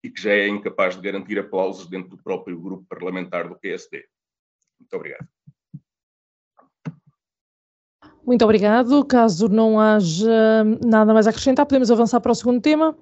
e 0.03 0.09
que 0.09 0.21
já 0.21 0.31
é 0.31 0.47
incapaz 0.47 0.95
de 0.95 1.01
garantir 1.01 1.37
aplausos 1.37 1.87
dentro 1.87 2.09
do 2.09 2.23
próprio 2.23 2.59
grupo 2.59 2.85
parlamentar 2.87 3.49
do 3.49 3.59
PSD. 3.59 4.07
Muito 4.79 4.93
obrigado. 4.95 5.27
Muito 8.27 8.43
obrigado. 8.43 9.05
Caso 9.05 9.47
não 9.47 9.79
haja 9.79 10.65
nada 10.85 11.13
mais 11.13 11.27
a 11.27 11.29
acrescentar, 11.29 11.65
podemos 11.65 11.89
avançar 11.89 12.19
para 12.19 12.33
o 12.33 12.35
segundo 12.35 12.59
tema. 12.59 12.93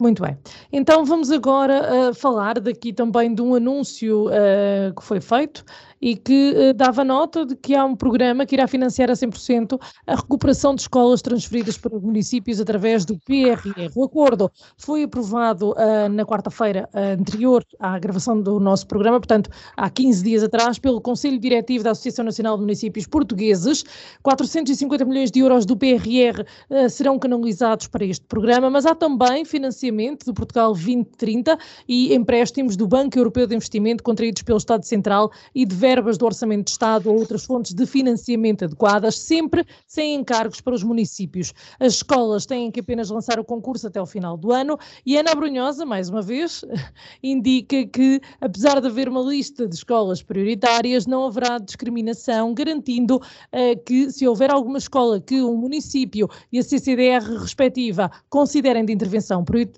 Muito 0.00 0.24
bem. 0.24 0.36
Então 0.72 1.04
vamos 1.04 1.30
agora 1.30 2.10
uh, 2.10 2.14
falar 2.14 2.58
daqui 2.58 2.92
também 2.92 3.32
de 3.32 3.40
um 3.40 3.54
anúncio 3.54 4.26
uh, 4.26 4.92
que 4.92 5.04
foi 5.04 5.20
feito 5.20 5.64
e 6.02 6.16
que 6.16 6.50
uh, 6.50 6.74
dava 6.74 7.04
nota 7.04 7.46
de 7.46 7.54
que 7.54 7.76
há 7.76 7.84
um 7.84 7.94
programa 7.94 8.44
que 8.44 8.56
irá 8.56 8.66
financiar 8.66 9.08
a 9.08 9.12
100% 9.12 9.80
a 10.04 10.16
recuperação 10.16 10.74
de 10.74 10.80
escolas 10.80 11.22
transferidas 11.22 11.78
para 11.78 11.94
os 11.94 12.02
municípios 12.02 12.60
através 12.60 13.04
do 13.04 13.16
PRR. 13.20 13.88
O 13.94 14.02
acordo 14.02 14.50
foi 14.76 15.04
aprovado 15.04 15.74
na 16.10 16.24
quarta-feira 16.24 16.88
anterior 16.92 17.64
à 17.78 17.98
gravação 17.98 18.40
do 18.40 18.58
nosso 18.58 18.86
programa, 18.86 19.18
portanto, 19.20 19.48
há 19.76 19.88
15 19.88 20.24
dias 20.24 20.42
atrás, 20.42 20.78
pelo 20.78 21.00
Conselho 21.00 21.38
Diretivo 21.38 21.84
da 21.84 21.92
Associação 21.92 22.24
Nacional 22.24 22.56
de 22.56 22.62
Municípios 22.62 23.06
Portugueses. 23.06 23.84
450 24.22 25.04
milhões 25.04 25.30
de 25.30 25.40
euros 25.40 25.64
do 25.64 25.76
PRR 25.76 26.44
serão 26.90 27.18
canalizados 27.18 27.86
para 27.86 28.04
este 28.04 28.26
programa, 28.26 28.68
mas 28.68 28.84
há 28.86 28.94
também 28.94 29.44
financiamento 29.44 29.83
do 30.24 30.32
Portugal 30.32 30.72
2030 30.72 31.58
e 31.86 32.14
empréstimos 32.14 32.74
do 32.76 32.86
Banco 32.86 33.18
Europeu 33.18 33.46
de 33.46 33.54
Investimento 33.54 34.02
contraídos 34.02 34.42
pelo 34.42 34.56
Estado 34.56 34.84
Central 34.84 35.30
e 35.54 35.66
de 35.66 35.74
verbas 35.74 36.16
do 36.16 36.24
Orçamento 36.24 36.66
de 36.66 36.70
Estado 36.70 37.10
ou 37.10 37.18
outras 37.18 37.44
fontes 37.44 37.74
de 37.74 37.84
financiamento 37.84 38.64
adequadas, 38.64 39.18
sempre 39.18 39.66
sem 39.86 40.14
encargos 40.14 40.60
para 40.60 40.74
os 40.74 40.82
municípios. 40.82 41.52
As 41.78 41.94
escolas 41.94 42.46
têm 42.46 42.70
que 42.70 42.80
apenas 42.80 43.10
lançar 43.10 43.38
o 43.38 43.44
concurso 43.44 43.86
até 43.86 44.00
o 44.00 44.06
final 44.06 44.38
do 44.38 44.52
ano 44.52 44.78
e 45.04 45.18
Ana 45.18 45.34
Brunhosa, 45.34 45.84
mais 45.84 46.08
uma 46.08 46.22
vez, 46.22 46.64
indica 47.22 47.84
que, 47.86 48.20
apesar 48.40 48.80
de 48.80 48.86
haver 48.86 49.08
uma 49.08 49.20
lista 49.20 49.66
de 49.66 49.74
escolas 49.74 50.22
prioritárias, 50.22 51.06
não 51.06 51.26
haverá 51.26 51.58
discriminação, 51.58 52.54
garantindo 52.54 53.16
uh, 53.16 53.84
que, 53.84 54.10
se 54.10 54.26
houver 54.26 54.50
alguma 54.50 54.78
escola 54.78 55.20
que 55.20 55.42
um 55.42 55.56
município 55.56 56.28
e 56.50 56.58
a 56.58 56.62
CCDR 56.62 57.22
respectiva 57.38 58.10
considerem 58.30 58.84
de 58.84 58.92
intervenção 58.92 59.44
prioritária, 59.44 59.73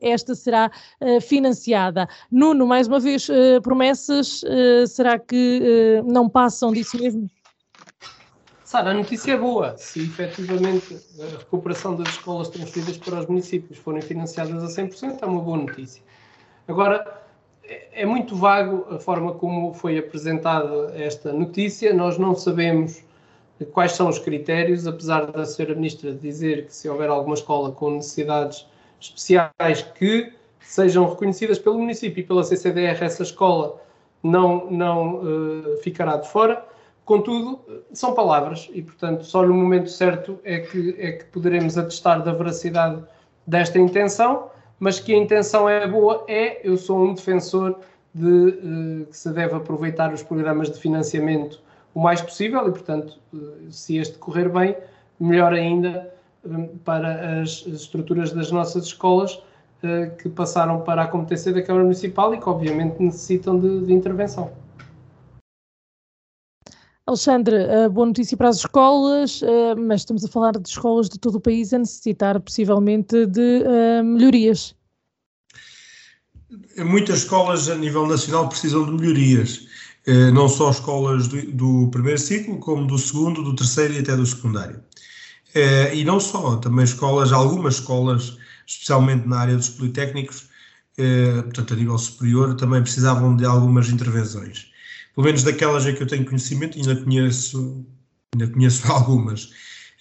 esta 0.00 0.34
será 0.34 0.70
uh, 1.00 1.20
financiada. 1.20 2.08
Nuno, 2.30 2.66
mais 2.66 2.86
uma 2.86 3.00
vez, 3.00 3.28
uh, 3.28 3.60
promessas, 3.62 4.42
uh, 4.42 4.86
será 4.86 5.18
que 5.18 6.02
não 6.04 6.28
passam 6.28 6.72
disso 6.72 6.96
mesmo? 6.98 7.28
Sara, 8.64 8.90
a 8.90 8.94
notícia 8.94 9.32
é 9.32 9.36
boa. 9.36 9.76
Se 9.76 10.02
efetivamente 10.02 10.98
a 11.20 11.38
recuperação 11.38 11.94
das 11.94 12.08
escolas 12.08 12.48
transferidas 12.48 12.96
para 12.96 13.20
os 13.20 13.26
municípios 13.26 13.78
forem 13.78 14.02
financiadas 14.02 14.62
a 14.62 14.82
100%, 14.82 15.18
é 15.22 15.26
uma 15.26 15.40
boa 15.40 15.58
notícia. 15.58 16.02
Agora, 16.66 17.22
é, 17.62 18.02
é 18.02 18.06
muito 18.06 18.34
vago 18.34 18.86
a 18.90 18.98
forma 18.98 19.34
como 19.34 19.72
foi 19.72 19.98
apresentada 19.98 20.92
esta 20.96 21.32
notícia. 21.32 21.94
Nós 21.94 22.18
não 22.18 22.34
sabemos 22.34 23.04
quais 23.72 23.92
são 23.92 24.08
os 24.08 24.18
critérios, 24.18 24.86
apesar 24.86 25.26
da 25.26 25.42
Sra. 25.42 25.74
Ministra 25.74 26.12
dizer 26.12 26.66
que 26.66 26.74
se 26.74 26.88
houver 26.88 27.08
alguma 27.08 27.34
escola 27.34 27.72
com 27.72 27.90
necessidades 27.90 28.66
especiais 29.00 29.82
que 29.94 30.32
sejam 30.60 31.08
reconhecidas 31.08 31.58
pelo 31.58 31.78
município 31.78 32.20
e 32.20 32.24
pela 32.24 32.42
CCDR, 32.42 33.02
essa 33.02 33.22
escola 33.22 33.80
não, 34.22 34.70
não 34.70 35.16
uh, 35.16 35.76
ficará 35.82 36.16
de 36.16 36.28
fora. 36.28 36.64
Contudo, 37.04 37.60
são 37.92 38.14
palavras 38.14 38.68
e, 38.72 38.82
portanto, 38.82 39.24
só 39.24 39.46
no 39.46 39.54
momento 39.54 39.88
certo 39.88 40.40
é 40.42 40.58
que, 40.58 40.96
é 40.98 41.12
que 41.12 41.24
poderemos 41.26 41.78
atestar 41.78 42.22
da 42.22 42.32
veracidade 42.32 43.00
desta 43.46 43.78
intenção, 43.78 44.50
mas 44.80 44.98
que 44.98 45.14
a 45.14 45.16
intenção 45.16 45.68
é 45.68 45.86
boa, 45.86 46.24
é, 46.26 46.60
eu 46.68 46.76
sou 46.76 47.04
um 47.04 47.14
defensor 47.14 47.78
de 48.12 48.26
uh, 48.26 49.06
que 49.06 49.16
se 49.16 49.30
deve 49.30 49.54
aproveitar 49.54 50.12
os 50.12 50.22
programas 50.22 50.68
de 50.70 50.80
financiamento 50.80 51.60
o 51.94 52.00
mais 52.00 52.20
possível 52.20 52.66
e, 52.68 52.72
portanto, 52.72 53.18
uh, 53.32 53.70
se 53.70 53.98
este 53.98 54.18
correr 54.18 54.48
bem, 54.48 54.76
melhor 55.18 55.52
ainda 55.52 56.12
para 56.84 57.40
as 57.40 57.64
estruturas 57.66 58.32
das 58.32 58.50
nossas 58.50 58.86
escolas 58.86 59.42
que 60.22 60.28
passaram 60.28 60.80
para 60.80 61.02
a 61.02 61.06
competência 61.06 61.52
da 61.52 61.62
Câmara 61.62 61.84
Municipal 61.84 62.34
e 62.34 62.38
que, 62.38 62.48
obviamente, 62.48 63.00
necessitam 63.00 63.58
de, 63.58 63.86
de 63.86 63.92
intervenção. 63.92 64.50
Alexandre, 67.06 67.54
boa 67.92 68.06
notícia 68.06 68.36
para 68.36 68.48
as 68.48 68.56
escolas, 68.56 69.40
mas 69.78 70.00
estamos 70.00 70.24
a 70.24 70.28
falar 70.28 70.58
de 70.58 70.68
escolas 70.68 71.08
de 71.08 71.20
todo 71.20 71.36
o 71.36 71.40
país 71.40 71.72
a 71.72 71.78
necessitar 71.78 72.40
possivelmente 72.40 73.26
de 73.26 73.62
melhorias. 74.02 74.74
Muitas 76.78 77.18
escolas 77.18 77.68
a 77.68 77.76
nível 77.76 78.06
nacional 78.06 78.48
precisam 78.48 78.84
de 78.86 78.92
melhorias, 78.92 79.66
eh, 80.06 80.30
não 80.30 80.48
só 80.48 80.70
escolas 80.70 81.28
do, 81.28 81.52
do 81.52 81.88
primeiro 81.90 82.18
ciclo, 82.18 82.58
como 82.58 82.86
do 82.86 82.98
segundo, 82.98 83.42
do 83.42 83.54
terceiro 83.54 83.94
e 83.94 83.98
até 83.98 84.16
do 84.16 84.24
secundário. 84.24 84.82
Eh, 85.56 85.96
e 85.96 86.04
não 86.04 86.20
só, 86.20 86.56
também 86.56 86.84
escolas, 86.84 87.32
algumas 87.32 87.74
escolas, 87.76 88.36
especialmente 88.66 89.26
na 89.26 89.40
área 89.40 89.56
dos 89.56 89.70
politécnicos, 89.70 90.48
eh, 90.98 91.42
portanto 91.42 91.74
a 91.74 91.76
nível 91.76 91.98
superior, 91.98 92.54
também 92.56 92.82
precisavam 92.82 93.36
de 93.36 93.44
algumas 93.44 93.88
intervenções 93.88 94.70
pelo 95.16 95.24
menos 95.24 95.42
daquelas 95.42 95.86
a 95.86 95.92
que 95.92 96.02
eu 96.02 96.06
tenho 96.06 96.26
conhecimento, 96.26 96.78
ainda 96.78 96.94
conheço, 97.02 97.84
ainda 98.34 98.52
conheço 98.52 98.86
algumas. 98.92 99.50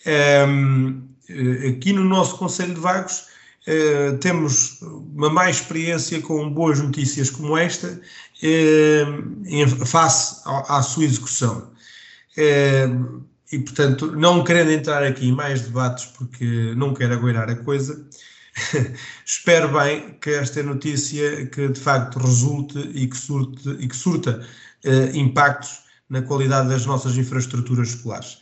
Um, 0.05 1.07
ehm, 1.29 1.69
aqui 1.69 1.93
no 1.93 2.03
nosso 2.03 2.37
Conselho 2.37 2.75
de 2.75 2.81
Vagos 2.81 3.27
uh, 3.65 4.17
temos 4.17 4.81
uma 4.81 5.29
mais 5.29 5.55
experiência 5.55 6.21
com 6.21 6.51
boas 6.51 6.79
notícias 6.79 7.29
como 7.29 7.57
esta 7.57 7.87
uh, 7.87 9.45
em 9.45 9.67
face 9.67 10.41
à, 10.45 10.77
à, 10.77 10.81
sua 10.83 11.05
execução. 11.05 11.71
E, 13.51 13.59
portanto, 13.59 14.11
não 14.15 14.43
querendo 14.43 14.71
entrar 14.71 15.03
aqui 15.03 15.27
em 15.27 15.31
mais 15.31 15.61
debates, 15.61 16.05
porque 16.05 16.73
não 16.75 16.93
quero 16.93 17.13
agoirar 17.13 17.49
a 17.49 17.55
coisa, 17.55 18.07
espero 19.25 19.71
bem 19.71 20.17
que 20.19 20.31
esta 20.31 20.63
notícia 20.63 21.45
que 21.47 21.67
de 21.69 21.79
facto 21.79 22.17
resulte 22.19 22.79
e 22.93 23.07
que, 23.07 23.17
surte, 23.17 23.69
e 23.79 23.87
que 23.87 23.95
surta 23.95 24.45
uh, 24.85 25.17
impactos 25.17 25.83
na 26.09 26.21
qualidade 26.21 26.69
das 26.69 26.85
nossas 26.85 27.17
infraestruturas 27.17 27.89
escolares. 27.89 28.33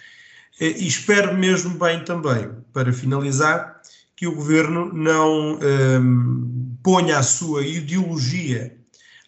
Uh, 0.61 0.65
e 0.77 0.87
espero 0.87 1.35
mesmo 1.35 1.77
bem 1.77 2.03
também, 2.03 2.49
para 2.71 2.93
finalizar, 2.93 3.81
que 4.15 4.27
o 4.27 4.35
governo 4.35 4.93
não 4.93 5.59
ehm, 5.61 6.77
ponha 6.83 7.17
a 7.17 7.23
sua 7.23 7.65
ideologia 7.65 8.77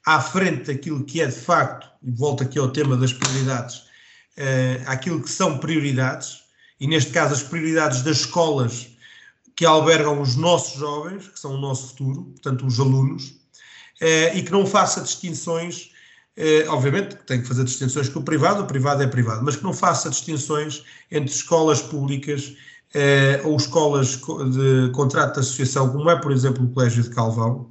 à 0.06 0.22
frente 0.22 0.72
daquilo 0.72 1.04
que 1.04 1.22
é 1.22 1.26
de 1.26 1.36
facto, 1.36 1.90
e 2.04 2.12
volto 2.12 2.44
aqui 2.44 2.60
ao 2.60 2.70
tema 2.70 2.96
das 2.96 3.12
prioridades, 3.12 3.85
uh, 4.38 4.84
aquilo 4.88 5.22
que 5.22 5.30
são 5.30 5.58
prioridades, 5.58 6.44
e 6.80 6.88
neste 6.88 7.12
caso 7.12 7.34
as 7.34 7.44
prioridades 7.44 8.02
das 8.02 8.18
escolas 8.18 8.88
que 9.56 9.66
albergam 9.66 10.22
os 10.22 10.36
nossos 10.36 10.78
jovens, 10.80 11.28
que 11.28 11.40
são 11.40 11.56
o 11.56 11.58
nosso 11.58 11.90
futuro, 11.90 12.24
portanto 12.24 12.66
os 12.66 12.80
alunos, 12.80 13.30
uh, 14.02 14.36
e 14.36 14.42
que 14.44 14.52
não 14.52 14.66
faça 14.66 15.02
distinções 15.02 15.92
eh, 16.38 16.66
obviamente 16.68 17.16
que 17.16 17.24
tem 17.26 17.42
que 17.42 17.48
fazer 17.48 17.64
distinções 17.64 18.10
com 18.10 18.20
o 18.20 18.24
privado, 18.24 18.62
o 18.62 18.68
privado 18.68 19.02
é 19.02 19.08
privado, 19.08 19.42
mas 19.44 19.56
que 19.56 19.64
não 19.64 19.74
faça 19.74 20.10
distinções 20.10 20.84
entre 21.10 21.34
escolas 21.34 21.82
públicas 21.82 22.56
eh, 22.94 23.42
ou 23.44 23.56
escolas 23.58 24.18
de 24.18 24.92
contrato 24.94 25.36
de 25.36 25.40
associação, 25.42 25.92
como 25.92 26.10
é, 26.10 26.20
por 26.20 26.32
exemplo, 26.32 26.66
o 26.66 26.70
Colégio 26.70 27.04
de 27.04 27.10
Calvão, 27.10 27.70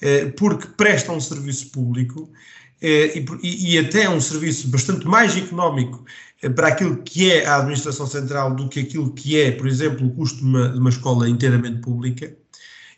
eh, 0.00 0.26
porque 0.36 0.68
prestam 0.76 1.16
um 1.16 1.20
serviço 1.20 1.70
público 1.70 2.28
eh, 2.28 2.65
e, 2.82 3.74
e, 3.74 3.78
até 3.78 4.08
um 4.08 4.20
serviço 4.20 4.68
bastante 4.68 5.06
mais 5.06 5.36
económico 5.36 6.04
eh, 6.42 6.48
para 6.50 6.68
aquilo 6.68 7.02
que 7.02 7.30
é 7.30 7.46
a 7.46 7.56
administração 7.56 8.06
central 8.06 8.54
do 8.54 8.68
que 8.68 8.80
aquilo 8.80 9.12
que 9.12 9.40
é, 9.40 9.50
por 9.52 9.66
exemplo, 9.66 10.06
o 10.06 10.10
custo 10.14 10.38
de 10.38 10.44
uma, 10.44 10.68
de 10.68 10.78
uma 10.78 10.90
escola 10.90 11.28
inteiramente 11.28 11.80
pública 11.80 12.36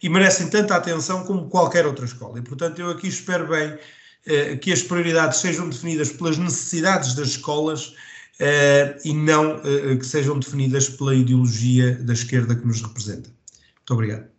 e 0.03 0.09
merecem 0.09 0.49
tanta 0.49 0.77
atenção 0.77 1.25
como 1.25 1.49
qualquer 1.49 1.87
outra 1.87 2.05
escola. 2.05 2.38
E, 2.38 2.43
portanto, 2.43 2.81
eu 2.81 2.91
aqui 2.91 3.09
espero 3.09 3.49
bem 3.49 3.79
eh, 4.27 4.57
que 4.57 4.73
as 4.73 4.83
prioridades 4.83 5.38
sejam 5.38 5.69
definidas 5.69 6.11
pelas 6.12 6.38
necessidades 6.38 7.14
das 7.14 7.29
escolas 7.29 7.95
eh, 8.41 8.99
e 9.05 9.12
não 9.12 9.61
eh, 9.64 9.97
que 9.97 10.07
sejam 10.07 10.38
definidas 10.38 10.88
pela 10.88 11.14
ideologia 11.14 11.95
da 11.97 12.12
esquerda 12.12 12.55
que 12.55 12.67
nos 12.67 12.83
representa. 12.83 13.31
Muito 13.31 13.95
obrigado. 13.95 14.38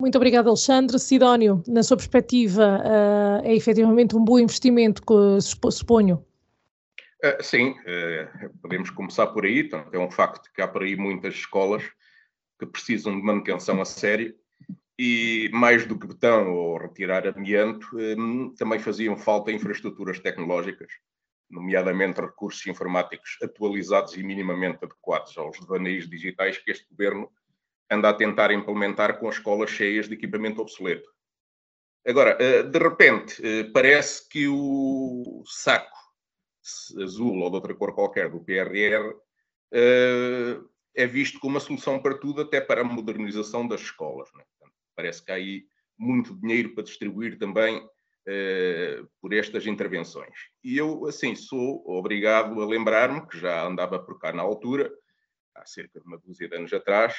Muito 0.00 0.16
obrigado, 0.16 0.48
Alexandre. 0.48 0.98
Sidónio, 0.98 1.62
na 1.66 1.82
sua 1.82 1.96
perspectiva, 1.96 2.82
é 3.42 3.54
efetivamente 3.54 4.16
um 4.16 4.24
bom 4.24 4.38
investimento, 4.38 5.02
suponho? 5.40 6.24
sim, 7.40 7.74
podemos 8.62 8.90
começar 8.90 9.26
por 9.28 9.44
aí. 9.44 9.60
Então, 9.60 9.84
é 9.92 9.98
um 9.98 10.10
facto 10.10 10.52
que 10.52 10.62
há 10.62 10.68
por 10.68 10.84
aí 10.84 10.94
muitas 10.94 11.34
escolas 11.34 11.82
que 12.58 12.66
precisam 12.66 13.16
de 13.16 13.24
manutenção 13.24 13.80
a 13.80 13.84
sério 13.84 14.34
e 14.98 15.48
mais 15.52 15.86
do 15.86 15.96
que 15.96 16.08
betão 16.08 16.52
ou 16.52 16.76
retirar 16.76 17.26
amianto, 17.28 17.86
hum, 17.94 18.52
também 18.58 18.80
faziam 18.80 19.16
falta 19.16 19.52
infraestruturas 19.52 20.18
tecnológicas, 20.18 20.92
nomeadamente 21.48 22.20
recursos 22.20 22.66
informáticos 22.66 23.38
atualizados 23.40 24.16
e 24.16 24.22
minimamente 24.24 24.78
adequados 24.82 25.38
aos 25.38 25.58
devaneios 25.60 26.10
digitais 26.10 26.58
que 26.58 26.72
este 26.72 26.88
governo 26.90 27.30
anda 27.90 28.10
a 28.10 28.14
tentar 28.14 28.50
implementar 28.50 29.18
com 29.18 29.28
as 29.28 29.36
escolas 29.36 29.70
cheias 29.70 30.08
de 30.08 30.14
equipamento 30.14 30.60
obsoleto. 30.60 31.08
Agora, 32.06 32.36
eh, 32.40 32.62
de 32.62 32.78
repente, 32.78 33.40
eh, 33.44 33.64
parece 33.64 34.28
que 34.28 34.48
o 34.48 35.42
saco 35.46 35.98
azul 37.02 37.40
ou 37.40 37.50
de 37.50 37.56
outra 37.56 37.74
cor 37.74 37.94
qualquer 37.94 38.30
do 38.30 38.40
PRR 38.40 39.14
eh, 39.72 40.58
é 40.94 41.06
visto 41.06 41.38
como 41.38 41.54
uma 41.54 41.60
solução 41.60 42.00
para 42.00 42.16
tudo, 42.16 42.42
até 42.42 42.60
para 42.60 42.80
a 42.80 42.84
modernização 42.84 43.66
das 43.66 43.82
escolas. 43.82 44.28
Né? 44.34 44.42
Parece 44.96 45.24
que 45.24 45.30
há 45.30 45.34
aí 45.34 45.66
muito 45.98 46.34
dinheiro 46.34 46.74
para 46.74 46.84
distribuir 46.84 47.38
também 47.38 47.86
por 49.22 49.32
estas 49.32 49.66
intervenções. 49.66 50.34
E 50.62 50.76
eu, 50.76 51.06
assim, 51.06 51.34
sou 51.34 51.82
obrigado 51.86 52.60
a 52.60 52.66
lembrar-me, 52.66 53.26
que 53.26 53.38
já 53.38 53.66
andava 53.66 53.98
por 53.98 54.18
cá 54.18 54.34
na 54.34 54.42
altura, 54.42 54.92
há 55.54 55.64
cerca 55.64 55.98
de 55.98 56.06
uma 56.06 56.18
dúzia 56.18 56.46
de 56.46 56.54
anos 56.54 56.70
atrás, 56.74 57.16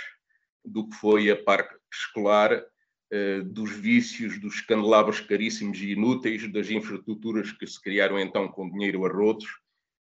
do 0.65 0.88
que 0.88 0.95
foi 0.95 1.30
a 1.30 1.43
parque 1.43 1.76
escolar, 1.91 2.63
eh, 3.12 3.41
dos 3.41 3.72
vícios, 3.72 4.39
dos 4.39 4.62
candelabros 4.62 5.19
caríssimos 5.19 5.80
e 5.80 5.91
inúteis, 5.91 6.52
das 6.52 6.69
infraestruturas 6.69 7.52
que 7.52 7.65
se 7.65 7.82
criaram 7.82 8.19
então 8.19 8.48
com 8.48 8.69
dinheiro 8.69 9.06
a 9.06 9.10
rodos, 9.10 9.48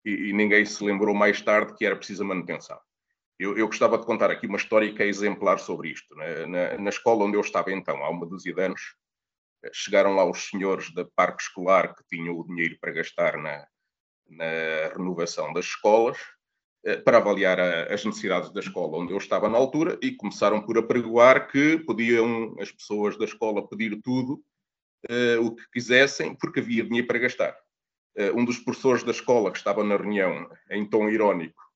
e, 0.04 0.28
e 0.28 0.32
ninguém 0.32 0.64
se 0.64 0.82
lembrou 0.82 1.14
mais 1.14 1.40
tarde 1.42 1.74
que 1.76 1.84
era 1.84 1.96
preciso 1.96 2.24
manutenção. 2.24 2.78
Eu, 3.38 3.58
eu, 3.58 3.66
gostava 3.66 3.98
de 3.98 4.06
contar 4.06 4.30
aqui 4.30 4.46
uma 4.46 4.56
história 4.56 4.92
que 4.94 5.02
é 5.02 5.06
exemplar 5.06 5.58
sobre 5.58 5.90
isto. 5.90 6.14
Né? 6.14 6.46
Na, 6.46 6.78
na, 6.78 6.88
escola 6.88 7.24
onde 7.24 7.36
eu 7.36 7.42
estava 7.42 7.70
então, 7.70 8.02
há 8.02 8.08
uma 8.08 8.24
dúzia 8.24 8.54
de 8.54 8.62
anos, 8.62 8.80
eh, 9.62 9.70
chegaram 9.74 10.14
lá 10.14 10.24
os 10.24 10.48
senhores 10.48 10.92
da 10.94 11.04
parque 11.04 11.42
escolar 11.42 11.94
que 11.94 12.04
tinham 12.08 12.38
o 12.38 12.46
dinheiro 12.46 12.78
para 12.80 12.92
gastar 12.92 13.36
na, 13.36 13.66
na 14.28 14.88
renovação 14.96 15.52
das 15.52 15.66
escolas, 15.66 16.18
para 17.04 17.18
avaliar 17.18 17.58
a, 17.58 17.92
as 17.92 18.04
necessidades 18.04 18.50
da 18.50 18.60
escola 18.60 18.98
onde 18.98 19.12
eu 19.12 19.18
estava 19.18 19.48
na 19.48 19.58
altura 19.58 19.98
e 20.00 20.12
começaram 20.12 20.62
por 20.62 20.78
apregoar 20.78 21.50
que 21.50 21.78
podiam 21.78 22.54
as 22.60 22.70
pessoas 22.70 23.18
da 23.18 23.24
escola 23.24 23.66
pedir 23.66 24.00
tudo 24.02 24.42
uh, 25.10 25.44
o 25.44 25.54
que 25.54 25.64
quisessem, 25.72 26.34
porque 26.34 26.60
havia 26.60 26.84
dinheiro 26.84 27.06
para 27.06 27.18
gastar. 27.18 27.56
Uh, 28.16 28.38
um 28.38 28.44
dos 28.44 28.58
professores 28.58 29.02
da 29.02 29.10
escola 29.10 29.50
que 29.50 29.58
estava 29.58 29.82
na 29.84 29.96
reunião, 29.96 30.48
em 30.70 30.88
tom 30.88 31.08
irónico, 31.08 31.66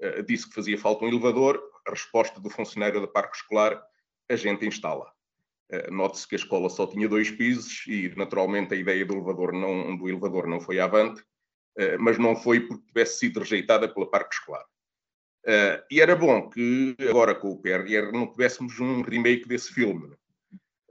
eh, 0.00 0.22
disse 0.22 0.48
que 0.48 0.54
fazia 0.54 0.78
falta 0.78 1.04
um 1.04 1.08
elevador, 1.08 1.62
a 1.86 1.90
resposta 1.90 2.40
do 2.40 2.48
funcionário 2.48 3.00
da 3.00 3.06
parque 3.06 3.36
escolar 3.36 3.80
a 4.28 4.36
gente 4.36 4.66
instala. 4.66 5.12
Uh, 5.70 5.92
Note-se 5.92 6.26
que 6.26 6.34
a 6.34 6.38
escola 6.38 6.70
só 6.70 6.86
tinha 6.86 7.08
dois 7.08 7.30
pisos 7.30 7.84
e, 7.86 8.12
naturalmente, 8.16 8.74
a 8.74 8.76
ideia 8.76 9.04
do 9.04 9.14
elevador 9.14 9.52
não, 9.52 9.96
do 9.96 10.08
elevador 10.08 10.46
não 10.46 10.60
foi 10.60 10.80
avante, 10.80 11.20
uh, 11.20 11.24
mas 11.98 12.18
não 12.18 12.36
foi 12.36 12.60
porque 12.60 12.86
tivesse 12.86 13.18
sido 13.18 13.40
rejeitada 13.40 13.88
pela 13.92 14.10
parque 14.10 14.34
escolar. 14.34 14.64
Uh, 15.46 15.82
e 15.90 16.00
era 16.00 16.14
bom 16.14 16.50
que, 16.50 16.94
agora 17.08 17.34
com 17.34 17.50
o 17.50 17.60
PRR, 17.60 18.12
não 18.12 18.30
tivéssemos 18.30 18.78
um 18.78 19.00
remake 19.00 19.48
desse 19.48 19.72
filme. 19.72 20.14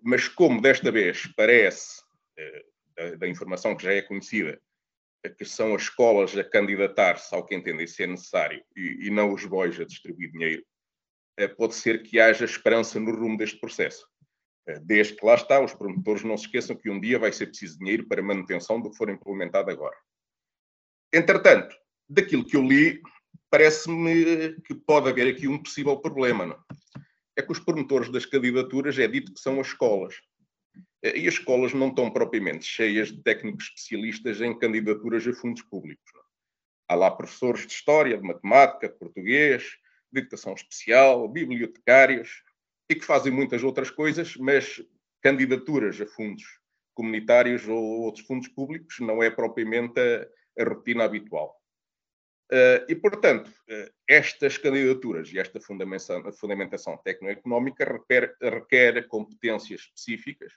Mas 0.01 0.27
como 0.27 0.61
desta 0.61 0.91
vez 0.91 1.27
parece, 1.35 2.01
da, 2.95 3.15
da 3.15 3.27
informação 3.27 3.75
que 3.75 3.83
já 3.83 3.93
é 3.93 4.01
conhecida, 4.01 4.59
que 5.37 5.45
são 5.45 5.75
as 5.75 5.83
escolas 5.83 6.37
a 6.37 6.43
candidatar-se 6.43 7.33
ao 7.33 7.45
que 7.45 7.55
entendem 7.55 7.87
ser 7.87 8.07
necessário 8.07 8.63
e, 8.75 9.07
e 9.07 9.09
não 9.09 9.33
os 9.33 9.45
boys 9.45 9.79
a 9.79 9.85
distribuir 9.85 10.31
dinheiro, 10.31 10.63
eh, 11.37 11.47
pode 11.47 11.75
ser 11.75 12.03
que 12.03 12.19
haja 12.19 12.45
esperança 12.45 12.99
no 12.99 13.13
rumo 13.13 13.37
deste 13.37 13.59
processo. 13.59 14.07
Eh, 14.67 14.79
desde 14.79 15.15
que 15.15 15.25
lá 15.25 15.35
está, 15.35 15.61
os 15.61 15.73
promotores 15.73 16.23
não 16.23 16.37
se 16.37 16.45
esqueçam 16.45 16.75
que 16.75 16.89
um 16.89 16.99
dia 16.99 17.19
vai 17.19 17.33
ser 17.33 17.47
preciso 17.47 17.79
dinheiro 17.79 18.07
para 18.07 18.21
a 18.21 18.23
manutenção 18.23 18.81
do 18.81 18.89
que 18.89 18.97
for 18.97 19.09
implementado 19.09 19.69
agora. 19.69 19.95
Entretanto, 21.13 21.75
daquilo 22.07 22.45
que 22.45 22.55
eu 22.55 22.63
li, 22.63 23.01
parece-me 23.49 24.53
que 24.61 24.75
pode 24.75 25.09
haver 25.09 25.33
aqui 25.33 25.47
um 25.47 25.61
possível 25.61 25.97
problema. 25.97 26.45
Não? 26.45 26.59
É 27.35 27.41
que 27.41 27.51
os 27.51 27.59
promotores 27.59 28.09
das 28.09 28.25
candidaturas 28.25 28.97
é 28.99 29.07
dito 29.07 29.33
que 29.33 29.39
são 29.39 29.59
as 29.59 29.67
escolas. 29.67 30.15
E 31.01 31.27
as 31.27 31.35
escolas 31.35 31.73
não 31.73 31.89
estão 31.89 32.11
propriamente 32.11 32.65
cheias 32.65 33.11
de 33.11 33.23
técnicos 33.23 33.65
especialistas 33.65 34.41
em 34.41 34.57
candidaturas 34.57 35.25
a 35.25 35.33
fundos 35.33 35.61
públicos. 35.63 36.11
Não? 36.13 36.21
Há 36.89 36.95
lá 36.95 37.11
professores 37.11 37.65
de 37.65 37.73
história, 37.73 38.17
de 38.17 38.23
matemática, 38.23 38.89
de 38.89 38.97
português, 38.97 39.63
de 40.11 40.19
educação 40.19 40.53
especial, 40.53 41.27
bibliotecários, 41.27 42.43
e 42.89 42.95
que 42.95 43.05
fazem 43.05 43.31
muitas 43.31 43.63
outras 43.63 43.91
coisas, 43.91 44.35
mas 44.35 44.81
candidaturas 45.21 46.01
a 46.01 46.07
fundos 46.07 46.43
comunitários 46.95 47.67
ou 47.67 48.01
outros 48.01 48.25
fundos 48.25 48.47
públicos 48.49 48.99
não 48.99 49.21
é 49.21 49.29
propriamente 49.29 49.99
a, 49.99 50.27
a 50.59 50.63
rotina 50.63 51.05
habitual. 51.05 51.59
Uh, 52.51 52.81
e, 52.89 52.95
portanto, 52.95 53.47
uh, 53.47 53.93
estas 54.07 54.57
candidaturas 54.57 55.31
e 55.31 55.37
esta 55.37 55.61
fundamentação, 55.61 56.31
fundamentação 56.33 56.97
tecnoeconómica 56.97 57.85
requer, 57.85 58.35
requer 58.41 59.07
competências 59.07 59.81
específicas 59.81 60.51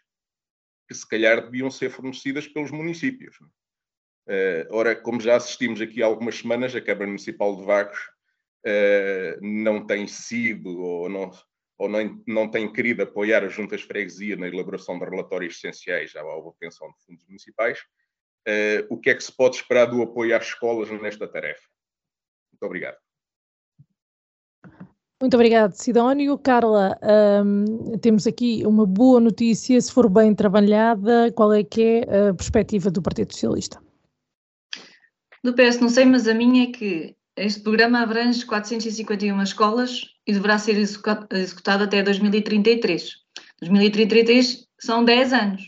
que 0.88 0.94
se 0.94 1.06
calhar 1.06 1.42
deviam 1.42 1.70
ser 1.70 1.90
fornecidas 1.90 2.48
pelos 2.48 2.70
municípios. 2.70 3.36
Uh, 4.26 4.64
ora, 4.70 4.96
como 4.96 5.20
já 5.20 5.36
assistimos 5.36 5.82
aqui 5.82 6.02
há 6.02 6.06
algumas 6.06 6.36
semanas, 6.36 6.74
a 6.74 6.80
Câmara 6.80 7.06
Municipal 7.06 7.56
de 7.56 7.64
Vagos 7.64 7.98
não 9.40 9.84
tem 9.84 10.06
sido 10.06 10.80
ou 10.80 11.08
não, 11.08 11.32
ou 11.76 11.88
não, 11.88 12.22
não 12.28 12.48
tem 12.48 12.72
querido 12.72 13.02
apoiar 13.02 13.42
as 13.42 13.52
juntas 13.52 13.80
de 13.80 13.88
freguesia 13.88 14.36
na 14.36 14.46
elaboração 14.46 15.00
de 15.00 15.04
relatórios 15.04 15.56
essenciais 15.56 16.14
à 16.14 16.24
obtenção 16.24 16.92
de 16.92 17.04
fundos 17.04 17.26
municipais. 17.26 17.80
Uh, 18.48 18.86
o 18.90 18.98
que 18.98 19.10
é 19.10 19.14
que 19.14 19.22
se 19.22 19.32
pode 19.32 19.56
esperar 19.56 19.86
do 19.86 20.02
apoio 20.02 20.36
às 20.36 20.46
escolas 20.46 20.90
nesta 21.00 21.28
tarefa? 21.28 21.62
Muito 22.52 22.66
obrigado. 22.66 22.96
Muito 25.20 25.34
obrigado, 25.34 25.72
Sidónio. 25.74 26.36
Carla, 26.36 26.98
um, 27.44 27.96
temos 27.98 28.26
aqui 28.26 28.64
uma 28.66 28.84
boa 28.84 29.20
notícia, 29.20 29.80
se 29.80 29.92
for 29.92 30.10
bem 30.10 30.34
trabalhada, 30.34 31.30
qual 31.32 31.52
é 31.52 31.62
que 31.62 31.80
é 32.08 32.28
a 32.30 32.34
perspectiva 32.34 32.90
do 32.90 33.00
Partido 33.00 33.32
Socialista? 33.32 33.80
Do 35.44 35.54
PS 35.54 35.78
não 35.78 35.88
sei, 35.88 36.06
mas 36.06 36.26
a 36.26 36.34
minha 36.34 36.64
é 36.64 36.72
que 36.72 37.16
este 37.36 37.62
programa 37.62 38.00
abrange 38.00 38.44
451 38.44 39.40
escolas 39.42 40.02
e 40.26 40.32
deverá 40.32 40.58
ser 40.58 40.76
executado 40.76 41.84
até 41.84 42.02
2033. 42.02 43.12
2033 43.60 44.66
são 44.80 45.04
10 45.04 45.32
anos. 45.32 45.62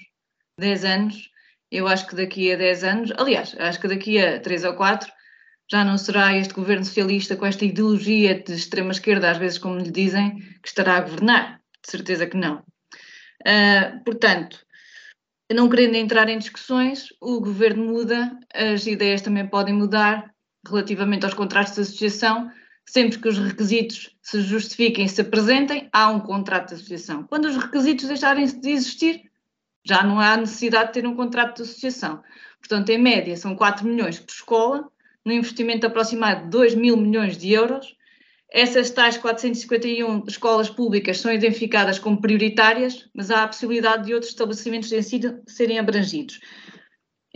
10 0.58 0.84
anos, 0.84 1.30
eu 1.76 1.88
acho 1.88 2.06
que 2.06 2.14
daqui 2.14 2.52
a 2.52 2.56
10 2.56 2.84
anos, 2.84 3.12
aliás, 3.16 3.54
acho 3.58 3.80
que 3.80 3.88
daqui 3.88 4.18
a 4.18 4.40
3 4.40 4.64
ou 4.64 4.74
4 4.74 5.10
já 5.70 5.84
não 5.84 5.98
será 5.98 6.36
este 6.36 6.54
governo 6.54 6.84
socialista 6.84 7.36
com 7.36 7.46
esta 7.46 7.64
ideologia 7.64 8.42
de 8.42 8.52
extrema-esquerda, 8.52 9.30
às 9.30 9.38
vezes 9.38 9.58
como 9.58 9.78
lhe 9.78 9.90
dizem, 9.90 10.38
que 10.62 10.68
estará 10.68 10.96
a 10.96 11.00
governar. 11.00 11.60
De 11.84 11.90
certeza 11.90 12.26
que 12.26 12.36
não. 12.36 12.62
Uh, 13.40 14.02
portanto, 14.04 14.64
não 15.52 15.68
querendo 15.68 15.96
entrar 15.96 16.28
em 16.28 16.38
discussões, 16.38 17.08
o 17.20 17.40
governo 17.40 17.84
muda, 17.84 18.38
as 18.54 18.86
ideias 18.86 19.20
também 19.20 19.46
podem 19.46 19.74
mudar 19.74 20.32
relativamente 20.66 21.24
aos 21.24 21.34
contratos 21.34 21.74
de 21.74 21.80
associação, 21.82 22.50
sempre 22.86 23.18
que 23.18 23.28
os 23.28 23.38
requisitos 23.38 24.16
se 24.22 24.40
justifiquem 24.40 25.04
e 25.04 25.08
se 25.08 25.20
apresentem, 25.20 25.88
há 25.92 26.08
um 26.08 26.20
contrato 26.20 26.68
de 26.68 26.74
associação. 26.74 27.24
Quando 27.24 27.46
os 27.46 27.56
requisitos 27.56 28.06
deixarem 28.06 28.46
de 28.46 28.70
existir, 28.70 29.30
já 29.84 30.02
não 30.02 30.18
há 30.18 30.36
necessidade 30.36 30.88
de 30.88 30.94
ter 30.94 31.06
um 31.06 31.14
contrato 31.14 31.56
de 31.56 31.62
associação. 31.62 32.22
Portanto, 32.58 32.88
em 32.90 32.98
média, 32.98 33.36
são 33.36 33.54
4 33.54 33.86
milhões 33.86 34.18
por 34.18 34.32
escola, 34.32 34.90
no 35.24 35.32
investimento 35.32 35.86
aproximado 35.86 36.44
de 36.44 36.50
2 36.50 36.74
mil 36.74 36.96
milhões 36.96 37.36
de 37.36 37.52
euros. 37.52 37.94
Essas 38.50 38.90
tais 38.90 39.16
451 39.16 40.24
escolas 40.28 40.70
públicas 40.70 41.18
são 41.18 41.32
identificadas 41.32 41.98
como 41.98 42.20
prioritárias, 42.20 43.08
mas 43.14 43.30
há 43.30 43.42
a 43.42 43.48
possibilidade 43.48 44.06
de 44.06 44.14
outros 44.14 44.30
estabelecimentos 44.30 44.88
de 44.88 44.96
ensino 44.96 45.42
serem 45.46 45.78
abrangidos. 45.78 46.40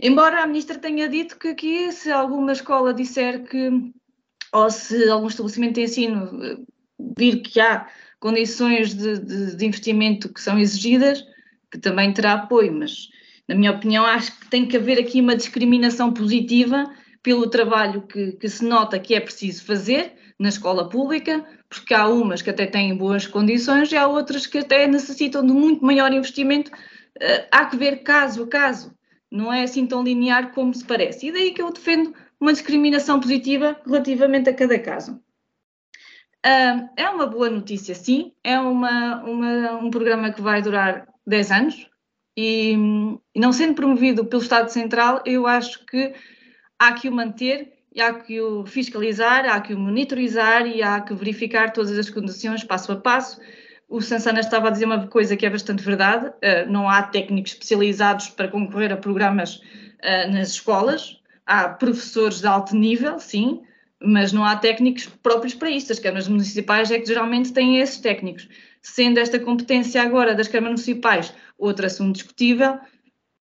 Embora 0.01 0.41
a 0.41 0.47
ministra 0.47 0.77
tenha 0.77 1.09
dito 1.09 1.37
que 1.37 1.49
aqui, 1.49 1.91
se 1.91 2.09
alguma 2.09 2.53
escola 2.53 2.93
disser 2.93 3.43
que, 3.43 3.69
ou 4.53 4.69
se 4.71 5.09
algum 5.09 5.27
estabelecimento 5.27 5.75
de 5.75 5.81
ensino 5.81 6.43
eh, 6.43 6.57
vir 7.17 7.41
que 7.41 7.59
há 7.59 7.87
condições 8.19 8.93
de, 8.93 9.19
de, 9.19 9.55
de 9.57 9.65
investimento 9.65 10.31
que 10.33 10.41
são 10.41 10.57
exigidas, 10.57 11.23
que 11.71 11.77
também 11.77 12.11
terá 12.11 12.33
apoio, 12.33 12.73
mas 12.73 13.09
na 13.47 13.55
minha 13.55 13.71
opinião 13.71 14.05
acho 14.05 14.37
que 14.39 14.49
tem 14.49 14.65
que 14.65 14.77
haver 14.77 14.99
aqui 14.99 15.21
uma 15.21 15.35
discriminação 15.35 16.13
positiva 16.13 16.85
pelo 17.21 17.49
trabalho 17.49 18.03
que, 18.03 18.33
que, 18.33 18.47
se 18.47 18.63
nota 18.63 18.99
que 18.99 19.13
é 19.13 19.19
preciso 19.19 19.65
fazer 19.65 20.13
na 20.39 20.49
escola 20.49 20.87
pública, 20.87 21.45
porque 21.67 21.93
há 21.93 22.07
umas 22.07 22.41
que 22.41 22.49
até 22.49 22.65
têm 22.65 22.95
boas 22.95 23.27
condições 23.27 23.91
e 23.91 23.97
há 23.97 24.07
outras 24.07 24.47
que 24.47 24.59
até 24.59 24.87
necessitam 24.87 25.45
de 25.45 25.51
muito 25.51 25.83
maior 25.83 26.13
investimento. 26.13 26.71
Uh, 26.71 27.45
há 27.51 27.65
que 27.65 27.75
ver 27.75 28.03
caso 28.03 28.43
a 28.43 28.47
caso, 28.47 28.95
não 29.29 29.51
é 29.51 29.63
assim 29.63 29.85
tão 29.85 30.03
linear 30.03 30.53
como 30.53 30.73
se 30.73 30.85
parece. 30.85 31.27
E 31.27 31.31
daí 31.31 31.51
que 31.51 31.61
eu 31.61 31.71
defendo 31.73 32.13
uma 32.39 32.53
discriminação 32.53 33.19
positiva 33.19 33.79
relativamente 33.85 34.49
a 34.49 34.53
cada 34.53 34.79
caso. 34.79 35.21
É 36.41 37.09
uma 37.09 37.27
boa 37.27 37.49
notícia, 37.49 37.93
sim, 37.93 38.31
é 38.41 38.57
uma, 38.57 39.21
uma, 39.23 39.75
um 39.75 39.91
programa 39.91 40.31
que 40.31 40.41
vai 40.41 40.61
durar 40.61 41.05
10 41.29 41.51
anos 41.51 41.89
e, 42.41 42.73
e 43.35 43.39
não 43.39 43.51
sendo 43.51 43.75
promovido 43.75 44.25
pelo 44.25 44.41
Estado 44.41 44.69
Central, 44.69 45.21
eu 45.25 45.45
acho 45.45 45.85
que 45.85 46.13
há 46.79 46.93
que 46.93 47.09
o 47.09 47.11
manter, 47.11 47.73
há 47.99 48.13
que 48.13 48.39
o 48.39 48.65
fiscalizar, 48.65 49.45
há 49.45 49.59
que 49.59 49.73
o 49.73 49.77
monitorizar 49.77 50.65
e 50.65 50.81
há 50.81 51.01
que 51.01 51.13
verificar 51.13 51.73
todas 51.73 51.97
as 51.97 52.09
condições 52.09 52.63
passo 52.63 52.93
a 52.93 52.95
passo. 52.95 53.41
O 53.89 54.01
Sansana 54.01 54.39
estava 54.39 54.69
a 54.69 54.71
dizer 54.71 54.85
uma 54.85 55.07
coisa 55.07 55.35
que 55.35 55.45
é 55.45 55.49
bastante 55.49 55.83
verdade: 55.83 56.27
uh, 56.27 56.69
não 56.69 56.87
há 56.87 57.03
técnicos 57.03 57.51
especializados 57.51 58.29
para 58.29 58.47
concorrer 58.47 58.93
a 58.93 58.97
programas 58.97 59.55
uh, 59.55 60.31
nas 60.31 60.51
escolas. 60.51 61.19
Há 61.45 61.67
professores 61.67 62.39
de 62.39 62.47
alto 62.47 62.73
nível, 62.73 63.19
sim, 63.19 63.63
mas 64.01 64.31
não 64.31 64.45
há 64.45 64.55
técnicos 64.55 65.07
próprios 65.21 65.55
para 65.55 65.69
isso. 65.69 65.91
As 65.91 65.99
câmaras 65.99 66.27
municipais 66.29 66.89
é 66.89 66.99
que 66.99 67.07
geralmente 67.07 67.51
têm 67.51 67.79
esses 67.79 67.97
técnicos. 67.97 68.47
Sendo 68.81 69.19
esta 69.19 69.39
competência 69.39 70.01
agora 70.01 70.33
das 70.33 70.47
câmaras 70.47 70.79
municipais 70.79 71.33
outro 71.57 71.85
assunto 71.85 72.15
discutível, 72.15 72.79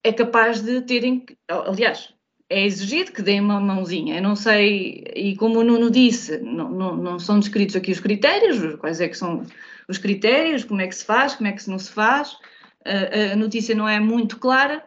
é 0.04 0.12
capaz 0.12 0.62
de 0.62 0.82
terem, 0.82 1.26
aliás, 1.47 2.13
é 2.50 2.65
exigido 2.65 3.12
que 3.12 3.21
deem 3.21 3.41
uma 3.41 3.60
mãozinha. 3.60 4.15
Eu 4.15 4.23
não 4.23 4.36
sei, 4.36 5.04
e 5.15 5.36
como 5.36 5.60
o 5.60 5.63
Nuno 5.63 5.91
disse, 5.91 6.38
não, 6.39 6.69
não, 6.69 6.95
não, 6.95 7.19
são 7.19 7.39
descritos 7.39 7.76
aqui 7.76 7.91
os 7.91 8.00
critérios, 8.00 8.76
quais 8.76 9.02
é 9.02 9.08
que 9.08 9.17
são 9.17 9.43
os 9.88 9.97
critérios, 9.97 10.63
como 10.63 10.82
é 10.82 10.88
que 10.88 10.95
se 10.95 11.06
faz, 11.06 11.36
como 11.36 11.47
é 11.47 11.52
que 11.52 11.69
não 11.69 11.78
se 11.78 11.91
faz. 11.91 12.38
A, 12.86 13.34
a 13.34 13.36
notícia 13.36 13.76
não 13.76 13.88
é 13.88 14.00
muito 14.00 14.39
clara, 14.39 14.84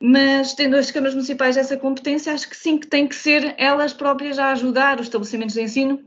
mas 0.00 0.54
tendo 0.54 0.76
as 0.76 0.90
câmaras 0.90 1.14
municipais 1.14 1.56
essa 1.56 1.76
competência, 1.76 2.32
acho 2.32 2.48
que 2.48 2.56
sim, 2.56 2.78
que 2.78 2.86
têm 2.86 3.08
que 3.08 3.16
ser 3.16 3.54
elas 3.58 3.92
próprias 3.92 4.38
a 4.38 4.52
ajudar 4.52 5.00
os 5.00 5.06
estabelecimentos 5.06 5.54
de 5.54 5.62
ensino 5.62 6.04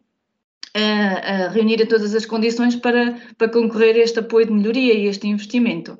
a, 0.78 1.46
a 1.46 1.50
reunir 1.50 1.86
todas 1.88 2.14
as 2.14 2.26
condições 2.26 2.76
para, 2.76 3.16
para 3.38 3.50
concorrer 3.50 3.96
a 3.96 4.00
este 4.00 4.20
apoio 4.20 4.46
de 4.46 4.54
melhoria 4.54 4.94
e 4.94 5.08
este 5.08 5.28
investimento. 5.28 5.98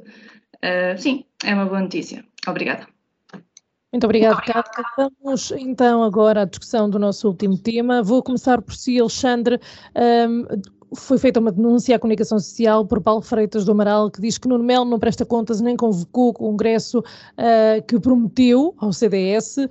Uh, 0.58 0.98
sim, 0.98 1.26
é 1.44 1.54
uma 1.54 1.66
boa 1.66 1.82
notícia. 1.82 2.24
Obrigada. 2.48 2.88
Muito 3.92 4.04
obrigada, 4.04 4.42
Cátia. 4.42 4.84
Vamos 4.98 5.52
então 5.52 6.04
agora 6.04 6.42
à 6.42 6.46
discussão 6.46 6.90
do 6.90 7.00
nosso 7.00 7.28
último 7.28 7.58
tema. 7.58 8.04
Vou 8.04 8.22
começar 8.22 8.62
por 8.62 8.76
si, 8.76 9.00
Alexandre. 9.00 9.60
Um, 9.96 10.46
foi 10.94 11.18
feita 11.18 11.40
uma 11.40 11.52
denúncia 11.52 11.96
à 11.96 12.00
comunicação 12.00 12.40
social 12.40 12.86
por 12.86 13.02
Paulo 13.02 13.22
Freitas 13.22 13.66
do 13.66 13.72
Amaral, 13.72 14.10
que 14.10 14.22
diz 14.22 14.38
que 14.38 14.48
Nuno 14.48 14.64
Melo 14.64 14.86
não 14.86 15.00
presta 15.00 15.26
contas 15.26 15.60
nem 15.60 15.76
convocou 15.76 16.30
o 16.30 16.34
congresso 16.34 17.00
uh, 17.00 17.84
que 17.88 18.00
prometeu 18.00 18.74
ao 18.78 18.94
CDS. 18.94 19.58
Uh, 19.58 19.68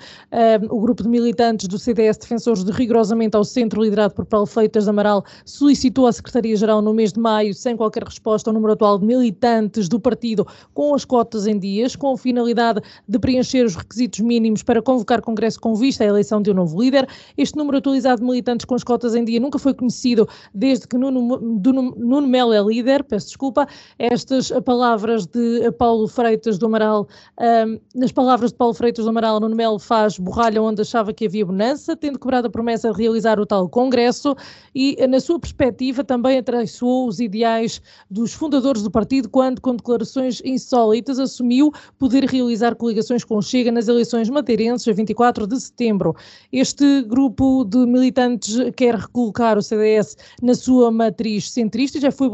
o 0.70 0.81
grupo 0.81 1.02
de 1.02 1.09
militantes 1.09 1.68
do 1.68 1.79
CDS 1.79 2.18
Defensores 2.18 2.64
de 2.64 2.72
Rigorosamente 2.72 3.37
ao 3.37 3.44
Centro, 3.44 3.83
liderado 3.83 4.14
por 4.14 4.26
Paulo 4.26 4.46
Freitas 4.46 4.85
do 4.85 4.90
Amaral, 4.90 5.24
solicitou 5.44 6.07
à 6.07 6.12
Secretaria-Geral 6.12 6.83
no 6.83 6.92
mês 6.92 7.12
de 7.12 7.20
maio, 7.20 7.55
sem 7.55 7.76
qualquer 7.76 8.02
resposta, 8.02 8.50
ao 8.50 8.55
número 8.55 8.74
atual 8.74 8.98
de 8.98 9.07
militantes 9.07 9.88
do 9.88 9.98
partido 9.98 10.46
com 10.74 10.94
as 10.94 11.05
cotas 11.05 11.46
em 11.46 11.59
dias, 11.59 11.96
com 11.96 12.12
a 12.12 12.18
finalidade 12.18 12.83
de 13.09 13.18
preencher 13.18 13.64
os 13.64 13.74
requisitos 13.74 14.20
mínimos 14.20 14.62
para 14.62 14.83
convocar 14.83 15.22
congresso 15.22 15.61
com 15.61 15.74
vista 15.74 16.05
à 16.05 16.07
eleição 16.07 16.42
de 16.42 16.50
um 16.50 16.55
novo 16.55 16.81
líder. 16.81 17.09
Este 17.38 17.57
número 17.57 17.79
atualizado 17.79 18.20
de 18.20 18.26
militantes 18.26 18.66
com 18.66 18.74
as 18.74 18.85
cotas 18.85 19.14
em 19.14 19.24
dia 19.24 19.40
nunca 19.40 19.59
foi 19.59 19.72
conhecido 19.72 20.29
desde 20.55 20.87
que 20.87 20.96
Nuno, 21.11 21.95
Nuno 21.97 22.27
Melo 22.27 22.53
é 22.53 22.62
líder, 22.62 23.05
peço 23.05 23.29
desculpa. 23.29 23.66
Estas 23.99 24.51
palavras 24.64 25.27
de 25.27 25.71
Paulo 25.73 26.07
Freitas 26.09 26.59
do 26.59 26.66
Amaral, 26.66 27.09
um, 27.40 27.81
nas 27.95 28.12
palavras 28.12 28.53
de 28.53 28.59
Paulo 28.59 28.75
Freitas 28.75 29.05
do 29.05 29.11
Amaral, 29.11 29.40
Nuno 29.40 29.57
Melo 29.57 29.79
faz 29.79 30.19
borralha 30.19 30.62
onde 30.62 30.83
achava 30.83 31.12
que 31.12 31.27
havia 31.27 31.47
bonança, 31.47 31.97
tendo 31.97 32.19
quebrado 32.19 32.49
a 32.49 32.51
promessa 32.51 32.90
de 32.90 32.99
realizar 32.99 33.40
o 33.40 33.47
tal 33.47 33.69
congresso 33.69 34.35
e, 34.75 34.97
na 35.07 35.21
sua 35.21 35.38
perspectiva, 35.38 36.05
também 36.05 36.38
atraiçoou 36.38 37.09
os 37.09 37.21
ideais 37.21 37.81
dos 38.11 38.33
fundadores 38.33 38.83
do 38.83 38.90
partido 38.90 39.29
quando, 39.29 39.61
com 39.61 39.75
declarações 39.75 40.42
insólitas, 40.45 41.19
assumiu 41.19 41.73
poder 41.99 42.25
realizar 42.25 42.75
coligações 42.75 43.25
com 43.25 43.40
Chega 43.40 43.71
nas 43.71 43.88
eleições 43.88 44.29
madeirenses 44.29 44.88
a 44.88 44.92
24 44.92 45.47
de 45.47 45.61
setembro. 45.61 46.14
Este 46.53 47.03
grupo 47.03 47.64
de 47.64 47.79
militantes 47.87 48.59
quer 48.77 48.95
recolocar 48.95 49.57
o 49.57 49.62
CDS 49.62 50.16
na 50.42 50.55
sua 50.55 50.90
matriz 50.96 51.50
centrista, 51.50 52.00
já 52.00 52.11
foi, 52.11 52.28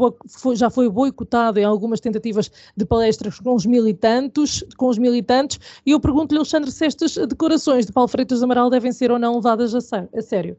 já 0.55 0.69
foi 0.69 0.89
boicotado 0.89 1.59
em 1.59 1.63
algumas 1.63 1.99
tentativas 1.99 2.51
de 2.75 2.85
palestras 2.85 3.39
com 3.39 3.53
os 3.53 3.65
militantes, 3.65 4.63
com 4.77 4.87
os 4.87 4.97
militantes, 4.97 5.59
e 5.85 5.91
eu 5.91 5.99
pergunto-lhe, 5.99 6.39
Alexandre, 6.39 6.71
se 6.71 6.85
estas 6.85 7.15
declarações 7.15 7.85
de 7.85 7.91
Paulo 7.91 8.07
Freitas 8.07 8.41
Amaral 8.41 8.69
devem 8.69 8.91
ser 8.91 9.11
ou 9.11 9.19
não 9.19 9.35
levadas 9.35 9.75
a 9.75 10.21
sério. 10.21 10.57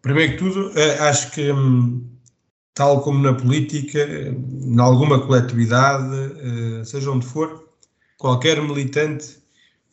Primeiro 0.00 0.32
que 0.32 0.38
tudo, 0.38 0.72
eh, 0.76 0.98
acho 0.98 1.30
que, 1.30 1.52
hum, 1.52 2.04
tal 2.74 3.02
como 3.02 3.20
na 3.22 3.34
política, 3.34 3.98
em 4.00 4.80
alguma 4.80 5.24
coletividade, 5.24 6.12
eh, 6.40 6.84
seja 6.84 7.10
onde 7.10 7.24
for, 7.24 7.68
qualquer 8.18 8.60
militante 8.60 9.42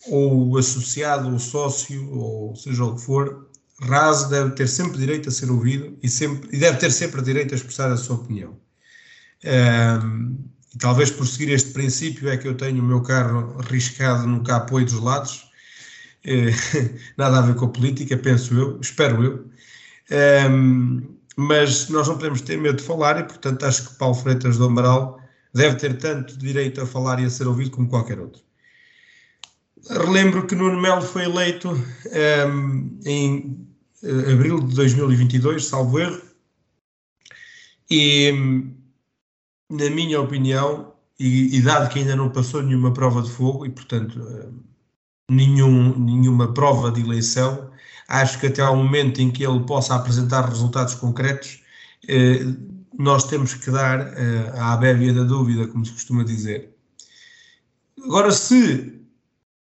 ou 0.07 0.57
associado 0.57 1.31
ou 1.31 1.39
sócio, 1.39 2.11
ou 2.15 2.55
seja 2.55 2.85
o 2.85 2.95
que 2.95 3.01
for, 3.01 3.48
raso 3.81 4.29
deve 4.29 4.51
ter 4.51 4.67
sempre 4.67 4.97
direito 4.97 5.29
a 5.29 5.31
ser 5.31 5.49
ouvido 5.49 5.97
e, 6.01 6.09
sempre, 6.09 6.49
e 6.51 6.59
deve 6.59 6.77
ter 6.77 6.91
sempre 6.91 7.21
direito 7.21 7.53
a 7.53 7.57
expressar 7.57 7.91
a 7.91 7.97
sua 7.97 8.17
opinião. 8.17 8.57
Um, 9.43 10.37
e 10.73 10.77
talvez 10.77 11.09
por 11.09 11.25
seguir 11.25 11.51
este 11.51 11.71
princípio 11.71 12.29
é 12.29 12.37
que 12.37 12.47
eu 12.47 12.55
tenho 12.55 12.81
o 12.81 12.85
meu 12.85 13.01
carro 13.01 13.57
riscado 13.61 14.27
no 14.27 14.43
capô 14.43 14.79
dos 14.81 14.99
lados. 14.99 15.49
É, 16.23 16.49
nada 17.17 17.39
a 17.39 17.41
ver 17.41 17.55
com 17.55 17.65
a 17.65 17.69
política, 17.69 18.17
penso 18.17 18.53
eu, 18.53 18.79
espero 18.81 19.23
eu. 19.23 19.49
Um, 20.51 21.15
mas 21.35 21.87
nós 21.87 22.07
não 22.07 22.15
podemos 22.15 22.41
ter 22.41 22.57
medo 22.57 22.77
de 22.77 22.83
falar 22.83 23.19
e, 23.19 23.23
portanto, 23.23 23.65
acho 23.65 23.89
que 23.89 23.95
Paulo 23.95 24.15
Freitas 24.15 24.57
do 24.57 24.65
Amaral 24.65 25.19
deve 25.53 25.77
ter 25.77 25.97
tanto 25.97 26.37
direito 26.37 26.81
a 26.81 26.85
falar 26.85 27.19
e 27.19 27.25
a 27.25 27.29
ser 27.29 27.47
ouvido 27.47 27.71
como 27.71 27.87
qualquer 27.87 28.19
outro. 28.19 28.41
Relembro 29.89 30.45
que 30.45 30.55
Nuno 30.55 30.81
Melo 30.81 31.01
foi 31.01 31.23
eleito 31.23 31.71
um, 31.71 32.99
em 33.05 33.68
abril 34.03 34.59
de 34.61 34.75
2022, 34.75 35.65
salvo 35.65 35.99
erro, 35.99 36.21
e, 37.89 38.31
na 39.69 39.89
minha 39.89 40.21
opinião, 40.21 40.93
e, 41.19 41.57
e, 41.57 41.61
dado 41.61 41.89
que 41.89 41.99
ainda 41.99 42.15
não 42.15 42.29
passou 42.29 42.61
nenhuma 42.61 42.93
prova 42.93 43.21
de 43.21 43.31
fogo 43.31 43.65
e, 43.65 43.69
portanto, 43.69 44.19
uh, 44.21 44.53
nenhum, 45.29 45.97
nenhuma 45.97 46.53
prova 46.53 46.91
de 46.91 47.01
eleição, 47.01 47.71
acho 48.07 48.39
que 48.39 48.47
até 48.47 48.61
ao 48.61 48.75
momento 48.75 49.19
em 49.19 49.31
que 49.31 49.43
ele 49.43 49.59
possa 49.61 49.95
apresentar 49.95 50.47
resultados 50.47 50.95
concretos, 50.95 51.61
uh, 52.05 52.79
nós 52.97 53.25
temos 53.25 53.53
que 53.53 53.71
dar 53.71 53.99
uh, 53.99 54.55
à 54.55 54.73
abévia 54.73 55.13
da 55.13 55.23
dúvida, 55.23 55.67
como 55.67 55.85
se 55.85 55.91
costuma 55.91 56.23
dizer. 56.23 56.73
Agora, 58.03 58.31
se 58.31 58.98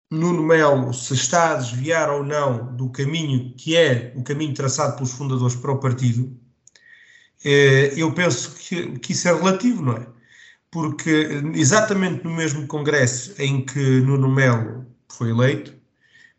Nuno 0.10 0.41
Melo 0.41 0.93
se 0.93 1.13
está 1.13 1.52
a 1.52 1.56
desviar 1.56 2.10
ou 2.10 2.24
não 2.24 2.76
do 2.76 2.89
caminho 2.89 3.54
que 3.56 3.76
é 3.76 4.13
o 4.15 4.24
caminho 4.24 4.54
traçado 4.54 4.96
pelos 4.96 5.12
fundadores 5.12 5.56
para 5.56 5.72
o 5.72 5.80
partido, 5.80 6.34
eh, 7.43 7.93
eu 7.98 8.13
penso 8.13 8.56
que, 8.56 9.00
que 9.00 9.12
isso 9.13 9.28
é 9.28 9.34
relativo, 9.34 9.82
não 9.84 9.93
é? 9.98 10.08
Porque 10.72 11.41
exatamente 11.56 12.24
no 12.24 12.32
mesmo 12.36 12.67
congresso 12.67 13.34
em 13.39 13.65
que 13.65 13.80
Nuno 14.02 14.30
Melo 14.30 14.86
foi 15.10 15.30
eleito, 15.32 15.76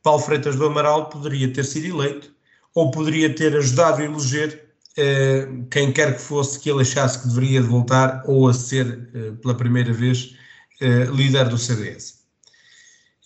Paulo 0.03 0.23
Freitas 0.23 0.57
do 0.57 0.67
Amaral 0.67 1.11
poderia 1.11 1.53
ter 1.53 1.65
sido 1.65 1.87
eleito 1.87 2.35
ou 2.75 2.91
poderia 2.91 3.35
ter 3.35 3.57
ajudado 3.57 4.03
a 4.03 4.05
eleger 4.05 4.69
eh, 4.97 5.49
quem 5.71 5.93
quer 5.93 6.17
que 6.17 6.23
fosse 6.23 6.59
que 6.61 6.71
ele 6.71 6.83
achasse 6.83 7.21
que 7.21 7.29
deveria 7.29 7.63
voltar 7.63 8.23
ou 8.27 8.49
a 8.49 8.55
ser 8.55 9.11
eh, 9.15 9.33
pela 9.43 9.55
primeira 9.57 9.93
vez 9.93 10.37
líder 11.13 11.49
do 11.49 11.59
CDS. 11.59 12.18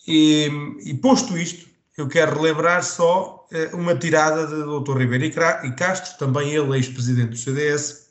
E, 0.07 0.51
e, 0.85 0.95
posto 0.95 1.37
isto, 1.39 1.69
eu 1.97 2.09
quero 2.09 2.35
relembrar 2.35 2.83
só 2.83 3.47
uh, 3.53 3.77
uma 3.77 3.95
tirada 3.95 4.47
do 4.47 4.81
Dr. 4.81 4.99
Ribeiro 4.99 5.25
e 5.25 5.73
Castro, 5.73 6.19
também 6.19 6.53
ele 6.53 6.77
ex-presidente 6.77 7.31
do 7.31 7.37
CDS, 7.37 8.09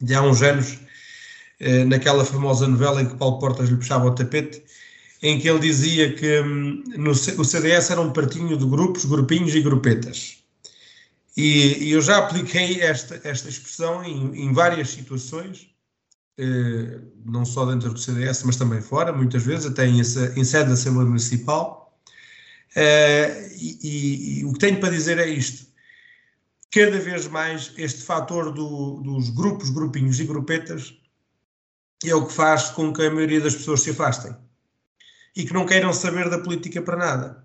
de 0.00 0.14
há 0.14 0.22
uns 0.22 0.42
anos, 0.42 0.72
uh, 1.60 1.84
naquela 1.86 2.24
famosa 2.24 2.66
novela 2.66 3.02
em 3.02 3.06
que 3.06 3.16
Paulo 3.16 3.38
Portas 3.38 3.68
lhe 3.68 3.76
puxava 3.76 4.06
o 4.06 4.14
tapete, 4.14 4.62
em 5.22 5.40
que 5.40 5.48
ele 5.48 5.60
dizia 5.60 6.12
que 6.12 6.40
um, 6.40 6.82
no, 6.96 7.12
o 7.12 7.44
CDS 7.44 7.90
era 7.90 8.00
um 8.00 8.12
partinho 8.12 8.56
de 8.56 8.66
grupos, 8.66 9.04
grupinhos 9.04 9.54
e 9.54 9.60
grupetas. 9.60 10.38
E, 11.36 11.84
e 11.84 11.92
eu 11.92 12.00
já 12.00 12.18
apliquei 12.18 12.80
esta, 12.80 13.20
esta 13.24 13.48
expressão 13.48 14.04
em, 14.04 14.44
em 14.44 14.52
várias 14.52 14.90
situações, 14.90 15.73
não 17.24 17.44
só 17.44 17.64
dentro 17.66 17.92
do 17.92 17.98
CDS, 17.98 18.42
mas 18.44 18.56
também 18.56 18.80
fora, 18.80 19.12
muitas 19.12 19.44
vezes, 19.44 19.66
até 19.66 19.86
em, 19.86 20.00
em 20.00 20.44
sede 20.44 20.66
da 20.66 20.74
Assembleia 20.74 21.08
Municipal. 21.08 21.84
Eh, 22.74 23.50
e, 23.56 23.78
e, 23.82 24.40
e, 24.40 24.44
o 24.44 24.52
que 24.52 24.58
tenho 24.58 24.80
para 24.80 24.90
dizer 24.90 25.18
é 25.18 25.28
isto. 25.28 25.66
Cada 26.72 26.98
vez 26.98 27.28
mais 27.28 27.72
este 27.76 28.02
fator 28.02 28.52
do, 28.52 29.00
dos 29.00 29.30
grupos, 29.30 29.70
grupinhos 29.70 30.18
e 30.18 30.24
grupetas 30.24 30.94
é 32.04 32.14
o 32.14 32.26
que 32.26 32.32
faz 32.32 32.70
com 32.70 32.92
que 32.92 33.02
a 33.02 33.10
maioria 33.10 33.40
das 33.40 33.54
pessoas 33.54 33.82
se 33.82 33.90
afastem 33.90 34.34
e 35.36 35.44
que 35.44 35.52
não 35.52 35.66
queiram 35.66 35.92
saber 35.92 36.28
da 36.28 36.38
política 36.38 36.82
para 36.82 36.96
nada. 36.96 37.44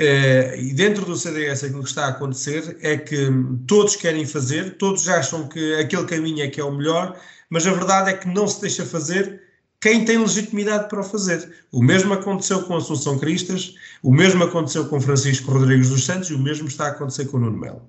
Uh, 0.00 0.54
e 0.56 0.72
dentro 0.74 1.04
do 1.04 1.16
CDS 1.16 1.64
aquilo 1.64 1.82
que 1.82 1.88
está 1.88 2.06
a 2.06 2.10
acontecer 2.10 2.78
é 2.82 2.96
que 2.96 3.28
todos 3.66 3.96
querem 3.96 4.24
fazer, 4.26 4.76
todos 4.78 5.08
acham 5.08 5.48
que 5.48 5.74
aquele 5.74 6.06
caminho 6.06 6.44
é 6.44 6.48
que 6.48 6.60
é 6.60 6.64
o 6.64 6.72
melhor, 6.72 7.20
mas 7.50 7.66
a 7.66 7.72
verdade 7.72 8.10
é 8.10 8.16
que 8.16 8.28
não 8.28 8.46
se 8.46 8.60
deixa 8.60 8.84
fazer 8.84 9.42
quem 9.80 10.04
tem 10.04 10.18
legitimidade 10.18 10.88
para 10.88 11.00
o 11.00 11.04
fazer. 11.04 11.64
O 11.70 11.82
mesmo 11.82 12.12
aconteceu 12.12 12.64
com 12.64 12.76
Assunção 12.76 13.18
Cristas, 13.18 13.74
o 14.02 14.12
mesmo 14.12 14.42
aconteceu 14.44 14.88
com 14.88 15.00
Francisco 15.00 15.52
Rodrigues 15.52 15.90
dos 15.90 16.04
Santos 16.04 16.30
e 16.30 16.34
o 16.34 16.38
mesmo 16.38 16.66
está 16.66 16.86
a 16.86 16.90
acontecer 16.90 17.26
com 17.26 17.36
o 17.36 17.40
Nuno 17.40 17.58
Melo. 17.58 17.88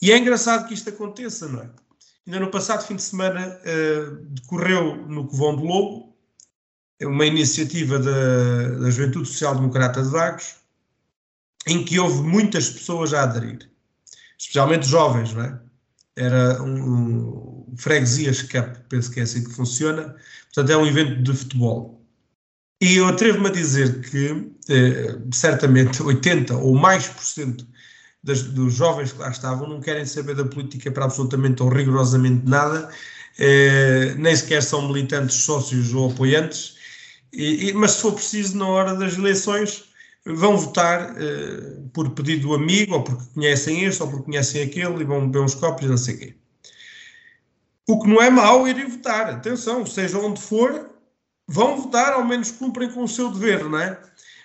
E 0.00 0.12
é 0.12 0.18
engraçado 0.18 0.68
que 0.68 0.74
isto 0.74 0.88
aconteça, 0.88 1.48
não 1.48 1.62
é? 1.62 1.70
Ainda 2.26 2.40
no 2.40 2.50
passado 2.50 2.86
fim 2.86 2.94
de 2.94 3.02
semana 3.02 3.58
uh, 3.58 4.16
decorreu 4.26 4.96
no 5.08 5.26
Covão 5.26 5.56
do 5.56 5.64
Lobo 5.64 6.14
uma 7.02 7.24
iniciativa 7.24 7.98
da, 7.98 8.68
da 8.80 8.90
Juventude 8.90 9.28
Social 9.28 9.54
Democrata 9.54 10.02
de 10.02 10.10
Vagos, 10.10 10.56
em 11.66 11.84
que 11.84 11.98
houve 11.98 12.22
muitas 12.22 12.68
pessoas 12.68 13.14
a 13.14 13.22
aderir, 13.22 13.70
especialmente 14.36 14.86
jovens, 14.86 15.32
não 15.32 15.42
é? 15.42 15.60
Era 16.16 16.62
um 16.62 17.57
freguesias 17.78 18.42
cup, 18.42 18.76
penso 18.88 19.10
que 19.10 19.20
é 19.20 19.22
assim 19.22 19.44
que 19.44 19.52
funciona, 19.54 20.16
portanto 20.52 20.70
é 20.70 20.76
um 20.76 20.86
evento 20.86 21.22
de 21.22 21.32
futebol. 21.32 22.04
E 22.80 22.96
eu 22.96 23.08
atrevo-me 23.08 23.48
a 23.48 23.52
dizer 23.52 24.00
que 24.02 24.52
eh, 24.68 25.18
certamente 25.32 26.02
80 26.02 26.56
ou 26.56 26.74
mais 26.74 27.08
por 27.08 27.24
cento 27.24 27.66
das, 28.22 28.42
dos 28.42 28.74
jovens 28.74 29.12
que 29.12 29.18
lá 29.18 29.30
estavam 29.30 29.68
não 29.68 29.80
querem 29.80 30.06
saber 30.06 30.36
da 30.36 30.44
política 30.44 30.90
para 30.90 31.04
absolutamente 31.06 31.62
ou 31.62 31.68
rigorosamente 31.68 32.46
nada, 32.46 32.90
eh, 33.38 34.14
nem 34.16 34.34
sequer 34.36 34.62
são 34.62 34.86
militantes, 34.88 35.36
sócios 35.36 35.94
ou 35.94 36.10
apoiantes, 36.10 36.76
e, 37.32 37.68
e, 37.68 37.72
mas 37.72 37.92
se 37.92 38.02
for 38.02 38.12
preciso, 38.14 38.56
na 38.56 38.66
hora 38.66 38.94
das 38.94 39.16
eleições, 39.18 39.84
vão 40.24 40.56
votar 40.56 41.12
uh, 41.12 41.88
por 41.92 42.10
pedido 42.10 42.48
do 42.48 42.54
amigo, 42.54 42.94
ou 42.94 43.04
porque 43.04 43.24
conhecem 43.34 43.84
este, 43.84 44.02
ou 44.02 44.10
porque 44.10 44.24
conhecem 44.24 44.62
aquele, 44.62 45.02
e 45.02 45.04
vão 45.04 45.26
beber 45.28 45.44
uns 45.44 45.54
copos 45.54 45.88
não 45.88 45.96
sei 45.96 46.14
o 46.14 46.18
quê. 46.18 46.34
O 47.88 47.98
que 47.98 48.06
não 48.06 48.20
é 48.20 48.28
mau 48.28 48.68
irem 48.68 48.86
votar, 48.86 49.30
atenção, 49.30 49.86
seja 49.86 50.18
onde 50.18 50.38
for, 50.38 50.90
vão 51.46 51.80
votar, 51.80 52.12
ao 52.12 52.22
menos 52.22 52.50
cumprem 52.50 52.90
com 52.90 53.02
o 53.02 53.08
seu 53.08 53.30
dever, 53.32 53.64
não 53.64 53.78
é? 53.78 53.98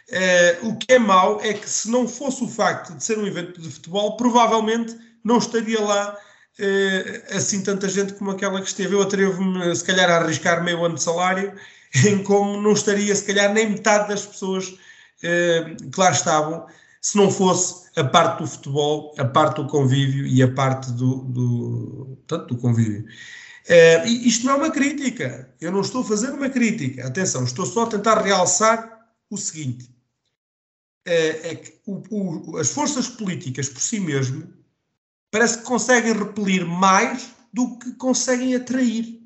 Uh, 0.10 0.70
o 0.70 0.78
que 0.78 0.94
é 0.94 0.98
mau 0.98 1.42
é 1.42 1.54
que 1.54 1.70
se 1.70 1.92
não 1.92 2.08
fosse 2.08 2.42
o 2.42 2.48
facto 2.48 2.94
de 2.94 3.04
ser 3.04 3.18
um 3.18 3.28
evento 3.28 3.60
de 3.60 3.70
futebol, 3.70 4.16
provavelmente 4.16 4.96
não 5.26 5.40
estaria 5.40 5.82
lá 5.82 6.18
uh, 6.60 7.36
assim 7.36 7.62
tanta 7.62 7.90
gente 7.90 8.14
como 8.14 8.32
aquela 8.32 8.62
que 8.62 8.68
esteve. 8.68 8.96
Eu 8.96 9.02
atrevo-me, 9.02 9.76
se 9.76 9.84
calhar, 9.84 10.10
a 10.10 10.18
arriscar 10.18 10.64
meio 10.64 10.86
ano 10.86 10.96
de 10.96 11.04
salário, 11.04 11.54
em 12.08 12.24
como 12.24 12.62
não 12.62 12.72
estaria, 12.72 13.14
se 13.14 13.26
calhar, 13.26 13.52
nem 13.52 13.72
metade 13.72 14.08
das 14.08 14.26
pessoas 14.26 14.70
uh, 14.70 15.92
que 15.92 16.00
lá 16.00 16.12
estavam, 16.12 16.66
se 17.04 17.18
não 17.18 17.30
fosse 17.30 17.90
a 18.00 18.04
parte 18.04 18.40
do 18.42 18.48
futebol, 18.48 19.14
a 19.18 19.26
parte 19.26 19.58
do 19.62 19.68
convívio 19.68 20.26
e 20.26 20.42
a 20.42 20.52
parte 20.52 20.90
do, 20.94 21.18
do, 21.26 22.18
tanto 22.26 22.56
do 22.56 22.62
convívio. 22.62 23.06
Uh, 23.68 24.08
isto 24.08 24.46
não 24.46 24.54
é 24.54 24.56
uma 24.56 24.72
crítica, 24.72 25.54
eu 25.60 25.72
não 25.72 25.82
estou 25.82 26.02
a 26.02 26.06
fazer 26.06 26.32
uma 26.32 26.50
crítica, 26.50 27.06
atenção, 27.06 27.44
estou 27.44 27.66
só 27.66 27.84
a 27.84 27.88
tentar 27.88 28.22
realçar 28.22 29.06
o 29.30 29.38
seguinte: 29.38 29.86
uh, 31.08 31.48
é 31.48 31.56
que 31.56 31.74
o, 31.86 32.04
o, 32.10 32.58
as 32.58 32.72
forças 32.72 33.10
políticas 33.10 33.68
por 33.68 33.82
si 33.82 34.00
mesmo 34.00 34.52
parece 35.30 35.58
que 35.58 35.66
conseguem 35.66 36.14
repelir 36.14 36.66
mais 36.66 37.32
do 37.52 37.78
que 37.80 37.92
conseguem 37.94 38.56
atrair. 38.56 39.22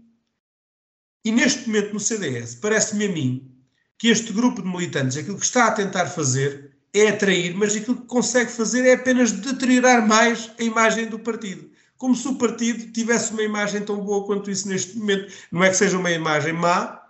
E 1.24 1.32
neste 1.32 1.68
momento 1.68 1.94
no 1.94 2.00
CDS, 2.00 2.56
parece-me 2.56 3.06
a 3.06 3.12
mim 3.12 3.52
que 4.00 4.08
este 4.08 4.34
grupo 4.34 4.64
de 4.64 4.68
militantes, 4.68 5.18
aquilo 5.18 5.38
que 5.38 5.46
está 5.46 5.68
a 5.68 5.72
tentar 5.72 6.08
fazer 6.08 6.67
é 6.94 7.10
atrair, 7.10 7.56
mas 7.56 7.76
aquilo 7.76 7.98
que 7.98 8.08
consegue 8.08 8.52
fazer 8.52 8.88
é 8.88 8.94
apenas 8.94 9.32
deteriorar 9.32 10.06
mais 10.08 10.52
a 10.60 10.64
imagem 10.64 11.08
do 11.08 11.20
partido. 11.20 11.70
Como 11.98 12.16
se 12.16 12.28
o 12.28 12.36
partido 12.36 12.92
tivesse 12.92 13.32
uma 13.32 13.42
imagem 13.44 13.82
tão 13.82 13.98
boa 13.98 14.26
quanto 14.26 14.52
isso 14.52 14.68
neste 14.68 14.98
momento. 14.98 15.34
Não 15.52 15.64
é 15.64 15.70
que 15.70 15.76
seja 15.76 15.98
uma 15.98 16.12
imagem 16.12 16.54
má, 16.54 17.02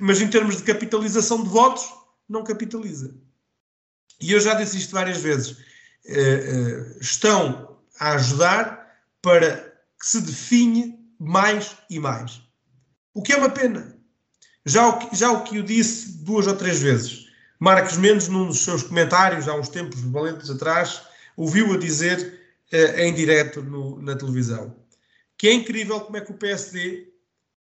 mas 0.00 0.20
em 0.20 0.28
termos 0.28 0.58
de 0.58 0.62
capitalização 0.64 1.42
de 1.42 1.48
votos, 1.48 1.88
não 2.28 2.44
capitaliza. 2.44 3.14
E 4.20 4.32
eu 4.32 4.40
já 4.40 4.54
disse 4.54 4.76
isto 4.76 4.92
várias 4.92 5.18
vezes. 5.18 5.56
Eh, 6.04 6.12
eh, 6.14 6.98
estão 7.00 7.78
a 7.98 8.12
ajudar 8.12 9.02
para 9.22 9.56
que 9.98 10.06
se 10.06 10.20
define 10.20 10.98
mais 11.18 11.76
e 11.88 11.98
mais. 11.98 12.42
O 13.14 13.22
que 13.22 13.32
é 13.32 13.36
uma 13.36 13.50
pena. 13.50 13.96
Já 14.64 14.86
o 14.88 14.98
que, 14.98 15.16
já 15.16 15.30
o 15.30 15.42
que 15.44 15.56
eu 15.56 15.62
disse 15.62 16.18
duas 16.18 16.46
ou 16.46 16.54
três 16.54 16.80
vezes. 16.80 17.27
Marcos 17.58 17.96
Mendes, 17.96 18.28
num 18.28 18.46
dos 18.46 18.64
seus 18.64 18.82
comentários, 18.82 19.48
há 19.48 19.54
uns 19.54 19.68
tempos 19.68 20.00
valentes 20.00 20.48
atrás, 20.50 21.02
ouviu-a 21.36 21.78
dizer 21.78 22.40
uh, 22.72 23.00
em 23.00 23.14
direto 23.14 23.62
no, 23.62 24.00
na 24.00 24.16
televisão 24.16 24.74
que 25.38 25.46
é 25.46 25.52
incrível 25.52 26.00
como 26.00 26.16
é 26.16 26.20
que 26.20 26.32
o 26.32 26.34
PSD, 26.34 27.12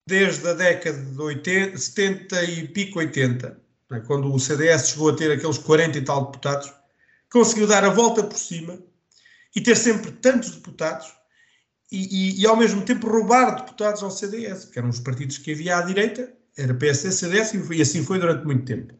desde 0.07 0.47
a 0.47 0.53
década 0.53 0.97
de 0.97 1.21
80, 1.21 1.77
70 1.77 2.43
e 2.45 2.67
pico 2.69 2.99
80, 2.99 3.61
né, 3.91 4.03
quando 4.07 4.33
o 4.33 4.39
CDS 4.39 4.91
chegou 4.91 5.09
a 5.09 5.15
ter 5.15 5.29
aqueles 5.29 5.57
40 5.57 5.97
e 5.97 6.01
tal 6.01 6.27
deputados, 6.27 6.73
conseguiu 7.29 7.67
dar 7.67 7.83
a 7.83 7.89
volta 7.89 8.23
por 8.23 8.37
cima 8.37 8.79
e 9.53 9.59
ter 9.59 9.75
sempre 9.75 10.11
tantos 10.13 10.51
deputados 10.51 11.13
e, 11.91 12.37
e, 12.37 12.41
e, 12.41 12.47
ao 12.47 12.55
mesmo 12.55 12.81
tempo 12.81 13.09
roubar 13.09 13.55
deputados 13.55 14.01
ao 14.01 14.11
CDS, 14.11 14.65
que 14.65 14.79
eram 14.79 14.89
os 14.89 14.99
partidos 14.99 15.37
que 15.37 15.51
havia 15.51 15.77
à 15.77 15.81
direita, 15.81 16.33
era 16.57 16.73
PSD, 16.73 17.11
CDS 17.11 17.53
e, 17.53 17.81
assim 17.81 18.03
foi 18.03 18.17
durante 18.17 18.45
muito 18.45 18.65
tempo. 18.65 18.93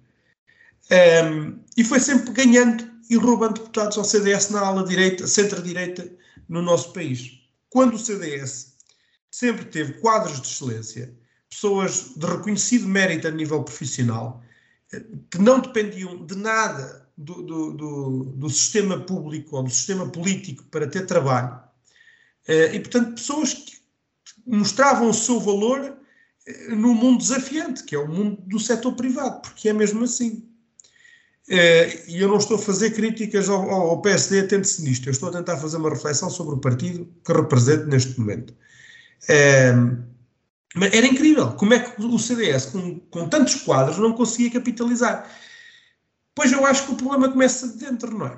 Um, 0.89 1.59
e 1.75 1.83
foi 1.83 1.99
sempre 1.99 2.31
ganhando 2.31 2.89
e 3.09 3.15
roubando 3.15 3.55
deputados 3.55 3.97
ao 3.97 4.03
CDS 4.03 4.49
na 4.49 4.61
ala 4.61 4.85
direita, 4.85 5.27
centro-direita 5.27 6.09
no 6.47 6.61
nosso 6.61 6.93
país. 6.93 7.41
Quando 7.69 7.95
o 7.95 7.99
CDS 7.99 8.77
sempre 9.29 9.65
teve 9.65 9.93
quadros 9.93 10.41
de 10.41 10.47
excelência, 10.47 11.13
pessoas 11.49 12.13
de 12.15 12.25
reconhecido 12.25 12.87
mérito 12.87 13.27
a 13.27 13.31
nível 13.31 13.63
profissional, 13.63 14.41
eh, 14.93 15.03
que 15.29 15.39
não 15.39 15.59
dependiam 15.59 16.25
de 16.25 16.35
nada 16.35 17.07
do, 17.17 17.41
do, 17.41 17.73
do, 17.73 18.23
do 18.35 18.49
sistema 18.49 18.99
público 18.99 19.57
ou 19.57 19.63
do 19.63 19.69
sistema 19.69 20.09
político 20.09 20.63
para 20.65 20.87
ter 20.87 21.05
trabalho, 21.05 21.59
eh, 22.47 22.75
e 22.75 22.79
portanto 22.79 23.15
pessoas 23.15 23.53
que 23.53 23.77
mostravam 24.45 25.09
o 25.09 25.13
seu 25.13 25.39
valor 25.39 25.97
eh, 26.45 26.67
no 26.69 26.93
mundo 26.93 27.19
desafiante, 27.19 27.83
que 27.83 27.95
é 27.95 27.99
o 27.99 28.07
mundo 28.07 28.41
do 28.41 28.59
setor 28.59 28.93
privado, 28.93 29.41
porque 29.41 29.69
é 29.69 29.73
mesmo 29.73 30.03
assim. 30.03 30.47
Eh, 31.49 32.03
e 32.07 32.21
eu 32.21 32.27
não 32.27 32.37
estou 32.37 32.57
a 32.57 32.61
fazer 32.61 32.91
críticas 32.91 33.47
ao, 33.47 33.69
ao 33.69 34.01
PSD, 34.01 34.41
atente-se 34.41 34.83
nisto. 34.83 35.07
Eu 35.07 35.11
estou 35.11 35.29
a 35.29 35.31
tentar 35.31 35.57
fazer 35.57 35.77
uma 35.77 35.89
reflexão 35.89 36.29
sobre 36.29 36.55
o 36.55 36.59
partido 36.59 37.07
que 37.23 37.33
represento 37.33 37.87
neste 37.87 38.19
momento. 38.19 38.53
É, 39.29 39.73
mas 40.75 40.93
era 40.93 41.07
incrível 41.07 41.53
como 41.53 41.73
é 41.73 41.79
que 41.79 42.01
o 42.01 42.19
CDS, 42.19 42.67
com, 42.67 42.99
com 42.99 43.29
tantos 43.29 43.55
quadros, 43.55 43.97
não 43.97 44.13
conseguia 44.13 44.51
capitalizar. 44.51 45.29
Pois 46.35 46.51
eu 46.51 46.65
acho 46.65 46.85
que 46.85 46.91
o 46.91 46.95
problema 46.95 47.29
começa 47.29 47.67
de 47.67 47.77
dentro, 47.77 48.15
não 48.15 48.27
é? 48.27 48.37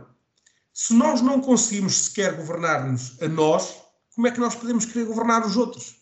Se 0.73 0.93
nós 0.93 1.21
não 1.21 1.41
conseguimos 1.41 2.05
sequer 2.05 2.35
governar-nos 2.35 3.21
a 3.21 3.27
nós, 3.27 3.75
como 4.15 4.27
é 4.27 4.31
que 4.31 4.39
nós 4.39 4.55
podemos 4.55 4.85
querer 4.85 5.05
governar 5.05 5.45
os 5.45 5.57
outros? 5.57 5.97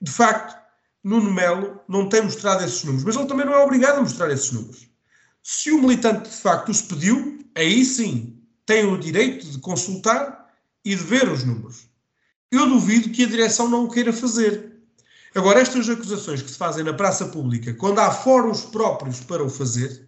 De 0.00 0.10
facto, 0.10 0.56
Nuno 1.04 1.32
Melo 1.32 1.80
não 1.88 2.08
tem 2.08 2.22
mostrado 2.22 2.64
esses 2.64 2.82
números, 2.84 3.04
mas 3.04 3.16
ele 3.16 3.26
também 3.26 3.44
não 3.44 3.52
é 3.52 3.58
obrigado 3.58 3.98
a 3.98 4.00
mostrar 4.00 4.30
esses 4.30 4.50
números. 4.52 4.87
Se 5.50 5.70
o 5.70 5.80
militante 5.80 6.28
de 6.28 6.36
facto 6.36 6.68
os 6.68 6.82
pediu, 6.82 7.42
aí 7.54 7.82
sim 7.82 8.38
tem 8.66 8.84
o 8.84 8.98
direito 8.98 9.46
de 9.46 9.58
consultar 9.58 10.46
e 10.84 10.94
de 10.94 11.02
ver 11.02 11.26
os 11.26 11.42
números. 11.42 11.88
Eu 12.52 12.68
duvido 12.68 13.08
que 13.08 13.24
a 13.24 13.26
direção 13.26 13.66
não 13.66 13.84
o 13.84 13.90
queira 13.90 14.12
fazer. 14.12 14.74
Agora, 15.34 15.58
estas 15.58 15.88
acusações 15.88 16.42
que 16.42 16.50
se 16.50 16.58
fazem 16.58 16.84
na 16.84 16.92
praça 16.92 17.28
pública, 17.28 17.72
quando 17.72 17.98
há 17.98 18.10
fóruns 18.10 18.60
próprios 18.60 19.20
para 19.20 19.42
o 19.42 19.48
fazer, 19.48 20.06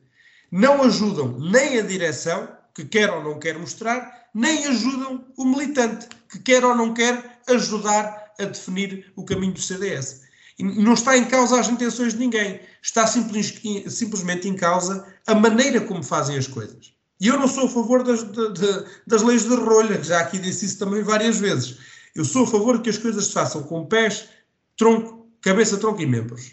não 0.53 0.83
ajudam 0.83 1.39
nem 1.39 1.79
a 1.79 1.83
direção, 1.83 2.47
que 2.75 2.85
quer 2.85 3.11
ou 3.11 3.25
não 3.25 3.39
quer 3.39 3.59
mostrar, 3.59 4.29
nem 4.35 4.67
ajudam 4.67 5.25
o 5.39 5.45
militante, 5.47 6.07
que 6.29 6.39
quer 6.39 6.63
ou 6.67 6.75
não 6.75 6.93
quer 6.93 7.41
ajudar 7.49 8.35
a 8.39 8.45
definir 8.45 9.11
o 9.17 9.25
caminho 9.25 9.55
do 9.55 9.61
CDS. 9.63 10.21
Não 10.63 10.95
está 10.95 11.17
em 11.17 11.25
causa 11.25 11.59
as 11.59 11.69
intenções 11.69 12.15
de 12.15 12.19
ninguém, 12.19 12.61
está 12.83 13.07
simples, 13.07 13.61
simplesmente 13.89 14.49
em 14.49 14.55
causa 14.55 15.07
a 15.27 15.35
maneira 15.35 15.81
como 15.81 16.03
fazem 16.03 16.37
as 16.37 16.47
coisas. 16.47 16.93
E 17.21 17.29
eu 17.29 17.39
não 17.39 17.47
sou 17.47 17.67
a 17.67 17.69
favor 17.69 18.03
das, 18.03 18.23
de, 18.25 18.53
de, 18.53 18.85
das 19.07 19.23
leis 19.23 19.45
de 19.45 19.55
rolha, 19.55 20.03
já 20.03 20.21
aqui 20.21 20.39
disse 20.39 20.65
isso 20.65 20.79
também 20.79 21.03
várias 21.03 21.39
vezes. 21.39 21.77
Eu 22.15 22.25
sou 22.25 22.45
a 22.45 22.47
favor 22.47 22.81
que 22.81 22.91
as 22.91 22.99
coisas 22.99 23.27
se 23.27 23.33
façam 23.33 23.63
com 23.63 23.85
pés, 23.87 24.29
tronco, 24.77 25.29
cabeça, 25.41 25.77
tronco 25.77 26.01
e 26.01 26.07
membros. 26.07 26.53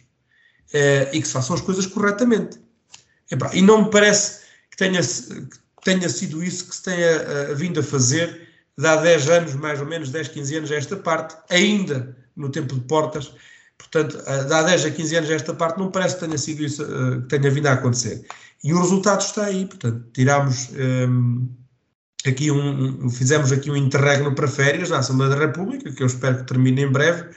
Eh, 0.73 1.09
e 1.13 1.21
que 1.21 1.27
se 1.27 1.33
façam 1.33 1.55
as 1.55 1.61
coisas 1.61 1.85
corretamente. 1.85 2.59
e 3.53 3.61
não 3.61 3.85
me 3.85 3.91
parece 3.91 4.41
que 4.69 4.77
tenha, 4.77 5.01
que 5.01 5.83
tenha 5.83 6.09
sido 6.09 6.43
isso 6.43 6.67
que 6.67 6.75
se 6.75 6.83
tenha 6.83 7.51
uh, 7.51 7.55
vindo 7.55 7.79
a 7.79 7.83
fazer 7.83 8.47
de 8.77 8.85
há 8.85 8.95
10 8.97 9.29
anos, 9.29 9.55
mais 9.55 9.79
ou 9.79 9.87
menos 9.87 10.09
10, 10.09 10.27
15 10.27 10.55
anos, 10.55 10.71
esta 10.71 10.95
parte, 10.95 11.35
ainda 11.49 12.15
no 12.35 12.49
tempo 12.49 12.75
de 12.75 12.81
Portas, 12.81 13.33
Portanto, 13.77 14.21
há 14.25 14.63
10 14.63 14.85
a 14.85 14.91
15 14.91 15.15
anos 15.15 15.29
esta 15.29 15.53
parte 15.53 15.77
não 15.77 15.91
parece 15.91 16.15
que 16.15 16.25
tenha 16.25 16.37
sido 16.37 16.63
isso 16.63 16.83
uh, 16.83 17.21
que 17.21 17.27
tenha 17.27 17.51
vindo 17.51 17.67
a 17.67 17.73
acontecer. 17.73 18.25
E 18.63 18.73
o 18.73 18.81
resultado 18.81 19.21
está 19.21 19.45
aí, 19.45 19.65
portanto, 19.65 20.03
tirámos 20.13 20.69
um, 21.07 21.47
aqui 22.25 22.51
um, 22.51 23.09
fizemos 23.09 23.51
aqui 23.51 23.69
um 23.69 23.75
interregno 23.75 24.33
para 24.33 24.47
férias 24.47 24.89
na 24.89 24.97
Assembleia 24.99 25.35
da 25.35 25.45
República, 25.45 25.91
que 25.91 26.01
eu 26.01 26.07
espero 26.07 26.37
que 26.37 26.43
termine 26.43 26.81
em 26.81 26.91
breve. 26.91 27.29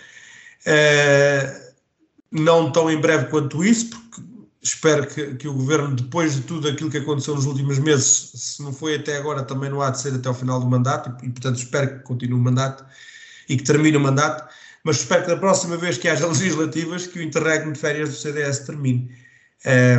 Uh, 0.66 1.70
não 2.32 2.70
tão 2.72 2.91
em 2.91 3.01
breve 3.01 3.26
quanto 3.26 3.64
isso, 3.64 3.91
porque 3.91 4.22
espero 4.62 5.07
que, 5.07 5.34
que, 5.34 5.49
o 5.49 5.55
Governo, 5.55 5.95
depois 5.97 6.34
de 6.34 6.43
tudo 6.43 6.68
aquilo 6.68 6.91
que 6.91 6.99
aconteceu 6.99 7.34
nos 7.34 7.47
últimos 7.47 7.78
meses, 7.78 8.32
se 8.34 8.62
não 8.62 8.72
foi 8.72 8.97
até 8.97 9.16
agora, 9.16 9.43
também 9.43 9.68
não 9.68 9.80
há 9.80 9.91
de 9.91 10.01
ser 10.01 10.14
até 10.14 10.28
ao 10.28 10.34
final 10.34 10.61
do 10.61 10.66
mandato, 10.66 11.11
e 11.24 11.30
portanto 11.30 11.57
espero 11.57 11.99
que 11.99 12.05
continue 12.05 12.38
o 12.38 12.43
mandato 12.43 12.84
e 13.49 13.57
que 13.57 13.64
termine 13.64 13.97
o 13.97 14.01
mandato 14.01 14.49
mas 14.85 14.97
espero 14.97 15.22
que 15.22 15.28
da 15.28 15.37
próxima 15.37 15.76
vez 15.76 15.99
que 15.99 16.09
haja 16.09 16.26
legislativas 16.28 17.07
que 17.07 17.18
o 17.18 17.22
interregno 17.22 17.72
de 17.72 17.78
férias 17.78 18.11
do 18.11 18.16
CDS 18.16 18.61
termine. 18.61 19.11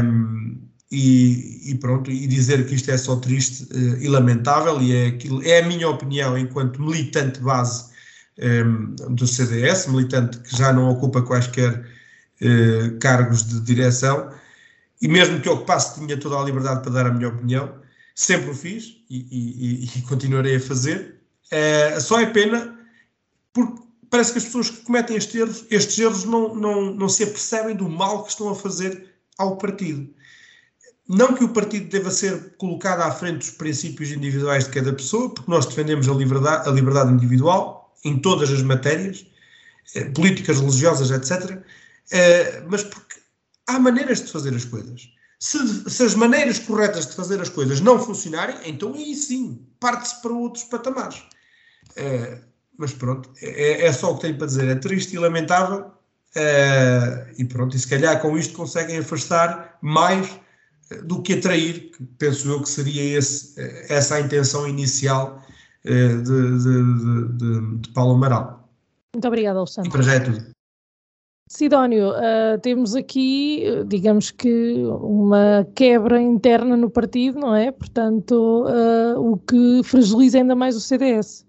Um, 0.03 0.71
e, 0.91 1.71
e, 1.71 1.75
pronto, 1.75 2.11
e 2.11 2.27
dizer 2.27 2.67
que 2.67 2.75
isto 2.75 2.91
é 2.91 2.97
só 2.97 3.15
triste 3.15 3.63
uh, 3.73 3.97
e 4.01 4.07
lamentável, 4.09 4.81
e 4.81 4.93
é, 4.93 5.07
aquilo, 5.07 5.41
é 5.43 5.59
a 5.59 5.65
minha 5.65 5.87
opinião 5.87 6.37
enquanto 6.37 6.81
militante 6.81 7.39
base 7.39 7.89
um, 8.37 8.95
do 9.15 9.25
CDS, 9.25 9.87
militante 9.87 10.39
que 10.39 10.55
já 10.55 10.73
não 10.73 10.89
ocupa 10.89 11.21
quaisquer 11.21 11.79
uh, 11.79 12.99
cargos 12.99 13.47
de 13.47 13.61
direção, 13.61 14.31
e 15.01 15.07
mesmo 15.07 15.39
que 15.39 15.47
ocupasse, 15.47 15.99
tinha 15.99 16.17
toda 16.17 16.37
a 16.37 16.43
liberdade 16.43 16.81
para 16.81 16.91
dar 16.91 17.05
a 17.07 17.13
minha 17.13 17.29
opinião, 17.29 17.73
sempre 18.13 18.49
o 18.49 18.53
fiz 18.53 18.97
e, 19.09 19.25
e, 19.31 19.85
e 19.97 20.01
continuarei 20.03 20.57
a 20.57 20.59
fazer. 20.59 21.21
Uh, 21.47 22.01
só 22.01 22.19
é 22.19 22.25
pena 22.25 22.77
porque 23.53 23.81
parece 24.11 24.33
que 24.33 24.37
as 24.39 24.43
pessoas 24.43 24.69
que 24.69 24.81
cometem 24.81 25.15
estes 25.15 25.33
erros, 25.33 25.65
estes 25.71 25.97
erros 25.97 26.25
não, 26.25 26.53
não, 26.53 26.93
não 26.93 27.09
se 27.09 27.23
apercebem 27.23 27.75
do 27.75 27.89
mal 27.89 28.23
que 28.23 28.29
estão 28.29 28.49
a 28.49 28.55
fazer 28.55 29.09
ao 29.37 29.57
partido. 29.57 30.13
Não 31.07 31.33
que 31.33 31.43
o 31.43 31.49
partido 31.49 31.89
deva 31.89 32.11
ser 32.11 32.55
colocado 32.57 33.01
à 33.01 33.11
frente 33.11 33.39
dos 33.39 33.51
princípios 33.51 34.11
individuais 34.11 34.65
de 34.65 34.71
cada 34.71 34.93
pessoa, 34.93 35.33
porque 35.33 35.49
nós 35.49 35.65
defendemos 35.65 36.07
a 36.07 36.13
liberdade, 36.13 36.69
a 36.69 36.71
liberdade 36.71 37.11
individual 37.11 37.95
em 38.03 38.19
todas 38.19 38.51
as 38.51 38.61
matérias, 38.61 39.25
eh, 39.95 40.05
políticas, 40.11 40.59
religiosas, 40.59 41.09
etc. 41.09 41.57
Eh, 42.11 42.63
mas 42.67 42.83
porque 42.83 43.15
há 43.67 43.79
maneiras 43.79 44.21
de 44.21 44.31
fazer 44.31 44.53
as 44.53 44.65
coisas. 44.65 45.09
Se, 45.39 45.89
se, 45.89 46.03
as 46.03 46.13
maneiras 46.13 46.59
corretas 46.59 47.07
de 47.07 47.15
fazer 47.15 47.41
as 47.41 47.49
coisas 47.49 47.79
não 47.79 47.97
funcionarem, 47.97 48.57
então 48.65 48.93
aí 48.93 49.15
sim, 49.15 49.65
parte-se 49.79 50.21
para 50.21 50.31
outros 50.31 50.65
patamares. 50.65 51.23
Uh, 51.97 52.50
mas 52.81 52.93
pronto, 52.93 53.29
é, 53.41 53.85
é, 53.85 53.93
só 53.93 54.11
o 54.11 54.15
que 54.15 54.21
tenho 54.23 54.37
para 54.37 54.47
dizer. 54.47 54.67
É 54.67 54.75
triste 54.75 55.15
e 55.15 55.19
lamentável. 55.19 55.91
Uh, 56.35 57.29
e 57.37 57.45
pronto, 57.45 57.75
e 57.75 57.79
se 57.79 57.87
calhar 57.87 58.19
com 58.21 58.37
isto 58.37 58.53
conseguem 58.55 58.97
afastar 58.97 59.77
mais 59.81 60.39
do 61.03 61.21
que 61.21 61.33
atrair, 61.33 61.91
que 61.91 62.03
penso 62.17 62.49
eu 62.49 62.61
que 62.61 62.69
seria 62.69 63.17
esse, 63.17 63.53
essa 63.89 64.15
a 64.15 64.21
intenção 64.21 64.67
inicial 64.67 65.41
de, 65.83 66.21
de, 66.21 67.37
de, 67.37 67.77
de 67.79 67.89
Paulo 67.89 68.15
Amaral. 68.15 68.69
Muito 69.13 69.27
obrigada, 69.27 69.59
Alexandre. 69.59 69.91
Para 69.91 70.01
já 70.01 70.13
é 70.13 70.19
tudo. 70.19 70.51
Sidónio, 71.49 72.11
uh, 72.11 72.57
temos 72.61 72.95
aqui, 72.95 73.65
digamos 73.85 74.31
que, 74.31 74.85
uma 74.85 75.67
quebra 75.75 76.21
interna 76.21 76.77
no 76.77 76.89
partido, 76.89 77.39
não 77.39 77.53
é? 77.53 77.71
Portanto, 77.71 78.65
uh, 78.65 79.19
o 79.19 79.37
que 79.37 79.81
fragiliza 79.83 80.37
ainda 80.37 80.55
mais 80.55 80.77
o 80.77 80.79
CDS. 80.79 81.45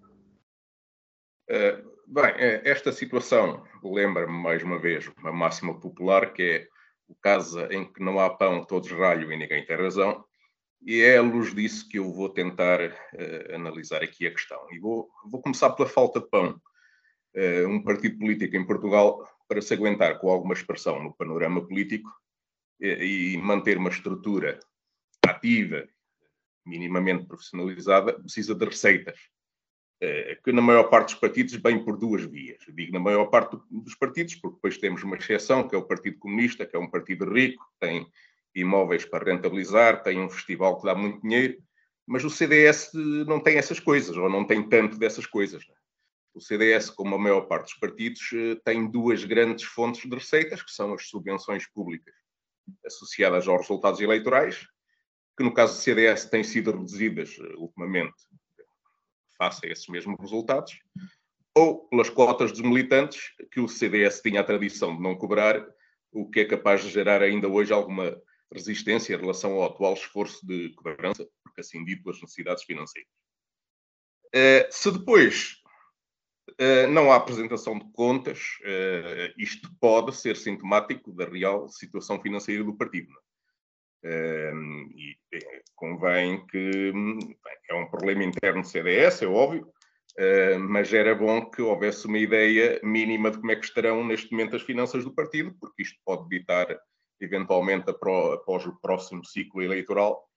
Uh, 1.52 1.92
bem, 2.06 2.32
esta 2.64 2.90
situação 2.90 3.62
lembra-me 3.84 4.32
mais 4.32 4.62
uma 4.62 4.78
vez 4.78 5.06
uma 5.18 5.30
máxima 5.30 5.78
popular 5.78 6.32
que 6.32 6.42
é 6.42 6.68
o 7.06 7.14
caso 7.14 7.60
em 7.66 7.84
que 7.92 8.02
não 8.02 8.18
há 8.18 8.30
pão, 8.30 8.64
todos 8.64 8.90
ralho 8.90 9.30
e 9.30 9.36
ninguém 9.36 9.62
tem 9.66 9.76
razão. 9.76 10.24
E 10.80 11.02
é 11.02 11.18
à 11.18 11.20
luz 11.20 11.54
disso 11.54 11.86
que 11.90 11.98
eu 11.98 12.10
vou 12.10 12.30
tentar 12.30 12.80
analisar 13.54 14.02
aqui 14.02 14.26
a 14.26 14.30
questão. 14.30 14.66
E 14.70 14.78
vou, 14.78 15.10
vou 15.30 15.42
começar 15.42 15.70
pela 15.72 15.86
falta 15.86 16.20
de 16.20 16.28
pão. 16.30 16.58
um 17.68 17.82
partido 17.82 18.18
político 18.18 18.56
em 18.56 18.66
Portugal 18.66 19.28
para 19.46 19.60
se 19.60 19.74
aguentar 19.74 20.18
com 20.18 20.30
alguma 20.30 20.54
expressão 20.54 21.02
no 21.02 21.14
panorama 21.14 21.64
político 21.68 22.10
e 22.80 23.36
manter 23.42 23.76
uma 23.76 23.90
estrutura 23.90 24.58
ativa, 25.26 25.86
minimamente 26.64 27.26
profissionalizada, 27.26 28.14
precisa 28.14 28.54
de 28.54 28.64
receitas. 28.64 29.18
Eh, 30.04 30.36
que 30.42 30.50
na 30.50 30.60
maior 30.60 30.90
parte 30.90 31.12
dos 31.12 31.20
partidos 31.20 31.54
vem 31.54 31.84
por 31.84 31.96
duas 31.96 32.24
vias. 32.24 32.60
Eu 32.66 32.74
digo 32.74 32.92
na 32.92 32.98
maior 32.98 33.26
parte 33.26 33.56
dos 33.70 33.94
partidos, 33.94 34.34
porque 34.34 34.56
depois 34.56 34.76
temos 34.76 35.04
uma 35.04 35.16
exceção, 35.16 35.68
que 35.68 35.76
é 35.76 35.78
o 35.78 35.86
Partido 35.86 36.18
Comunista, 36.18 36.66
que 36.66 36.74
é 36.74 36.78
um 36.78 36.90
partido 36.90 37.32
rico, 37.32 37.64
tem 37.78 38.10
imóveis 38.52 39.04
para 39.04 39.32
rentabilizar, 39.32 40.02
tem 40.02 40.20
um 40.20 40.28
festival 40.28 40.76
que 40.80 40.86
dá 40.86 40.94
muito 40.96 41.22
dinheiro, 41.22 41.62
mas 42.04 42.24
o 42.24 42.30
CDS 42.30 42.90
não 43.28 43.38
tem 43.38 43.58
essas 43.58 43.78
coisas, 43.78 44.16
ou 44.16 44.28
não 44.28 44.44
tem 44.44 44.68
tanto 44.68 44.98
dessas 44.98 45.24
coisas. 45.24 45.64
Né? 45.68 45.74
O 46.34 46.40
CDS, 46.40 46.90
como 46.90 47.14
a 47.14 47.18
maior 47.18 47.42
parte 47.42 47.66
dos 47.66 47.74
partidos, 47.74 48.28
eh, 48.34 48.56
tem 48.64 48.90
duas 48.90 49.22
grandes 49.22 49.64
fontes 49.66 50.02
de 50.02 50.16
receitas, 50.16 50.64
que 50.64 50.72
são 50.72 50.92
as 50.94 51.06
subvenções 51.08 51.64
públicas 51.68 52.14
associadas 52.84 53.46
aos 53.46 53.60
resultados 53.60 54.00
eleitorais, 54.00 54.66
que 55.36 55.44
no 55.44 55.54
caso 55.54 55.74
do 55.74 55.80
CDS 55.80 56.24
têm 56.28 56.42
sido 56.42 56.72
reduzidas 56.72 57.38
eh, 57.38 57.54
ultimamente 57.56 58.16
face 59.42 59.66
a 59.66 59.70
esses 59.70 59.88
mesmos 59.88 60.20
resultados, 60.20 60.78
ou 61.54 61.88
pelas 61.88 62.08
cotas 62.08 62.52
dos 62.52 62.60
militantes, 62.60 63.32
que 63.50 63.60
o 63.60 63.68
CDS 63.68 64.20
tinha 64.20 64.40
a 64.40 64.44
tradição 64.44 64.96
de 64.96 65.02
não 65.02 65.16
cobrar, 65.16 65.66
o 66.12 66.30
que 66.30 66.40
é 66.40 66.44
capaz 66.44 66.82
de 66.82 66.90
gerar 66.90 67.22
ainda 67.22 67.48
hoje 67.48 67.72
alguma 67.72 68.16
resistência 68.52 69.14
em 69.14 69.18
relação 69.18 69.52
ao 69.54 69.64
atual 69.64 69.94
esforço 69.94 70.46
de 70.46 70.70
cobrança, 70.74 71.26
porque 71.42 71.60
assim 71.60 71.84
dito, 71.84 72.08
as 72.08 72.20
necessidades 72.20 72.64
financeiras. 72.64 73.10
Eh, 74.34 74.68
se 74.70 74.90
depois 74.90 75.62
eh, 76.58 76.86
não 76.86 77.10
há 77.10 77.16
apresentação 77.16 77.78
de 77.78 77.90
contas, 77.92 78.38
uh, 78.62 79.32
isto 79.38 79.70
pode 79.80 80.14
ser 80.14 80.36
sintomático 80.36 81.12
da 81.12 81.24
real 81.24 81.68
situação 81.68 82.20
financeira 82.20 82.64
do 82.64 82.76
partido. 82.76 83.10
Uh, 83.10 83.31
e 84.04 85.16
convém 85.74 86.44
que 86.46 86.92
bem, 86.92 87.38
é 87.70 87.74
um 87.74 87.86
problema 87.86 88.24
interno 88.24 88.62
do 88.62 88.68
CDS, 88.68 89.22
é 89.22 89.26
óbvio, 89.26 89.66
mas 90.68 90.92
era 90.92 91.14
bom 91.14 91.50
que 91.50 91.62
houvesse 91.62 92.06
uma 92.06 92.18
ideia 92.18 92.80
mínima 92.82 93.30
de 93.30 93.38
como 93.38 93.52
é 93.52 93.56
que 93.56 93.64
estarão 93.64 94.04
neste 94.04 94.30
momento 94.32 94.56
as 94.56 94.62
finanças 94.62 95.04
do 95.04 95.14
partido, 95.14 95.54
porque 95.60 95.82
isto 95.82 95.98
pode 96.04 96.28
ditar 96.28 96.66
eventualmente 97.20 97.88
após 97.90 98.66
o 98.66 98.80
próximo 98.80 99.24
ciclo 99.24 99.62
eleitoral 99.62 100.28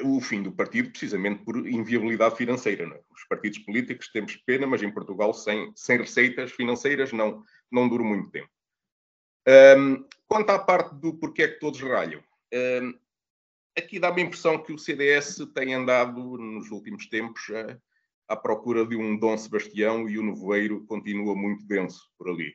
o 0.00 0.20
fim 0.20 0.42
do 0.42 0.52
partido 0.52 0.90
precisamente 0.90 1.44
por 1.44 1.56
inviabilidade 1.66 2.36
financeira. 2.36 2.84
É? 2.84 3.00
Os 3.12 3.24
partidos 3.28 3.58
políticos 3.58 4.08
temos 4.10 4.36
pena, 4.36 4.66
mas 4.66 4.82
em 4.82 4.90
Portugal 4.90 5.34
sem, 5.34 5.70
sem 5.76 5.98
receitas 5.98 6.52
financeiras 6.52 7.12
não, 7.12 7.42
não 7.70 7.88
dura 7.88 8.02
muito 8.02 8.30
tempo. 8.30 8.48
Um, 9.48 10.04
quanto 10.28 10.50
à 10.50 10.58
parte 10.58 10.94
do 10.94 11.14
porquê 11.14 11.42
é 11.42 11.48
que 11.48 11.58
todos 11.58 11.80
ralham, 11.80 12.22
um, 12.54 12.98
aqui 13.76 13.98
dá-me 13.98 14.22
a 14.22 14.24
impressão 14.24 14.62
que 14.62 14.72
o 14.72 14.78
CDS 14.78 15.38
tem 15.54 15.74
andado 15.74 16.20
nos 16.38 16.70
últimos 16.70 17.06
tempos 17.06 17.42
à 18.28 18.36
procura 18.36 18.86
de 18.86 18.96
um 18.96 19.18
Dom 19.18 19.36
Sebastião 19.36 20.08
e 20.08 20.18
o 20.18 20.22
nevoeiro 20.22 20.84
continua 20.86 21.34
muito 21.34 21.66
denso 21.66 22.08
por 22.16 22.28
ali. 22.28 22.54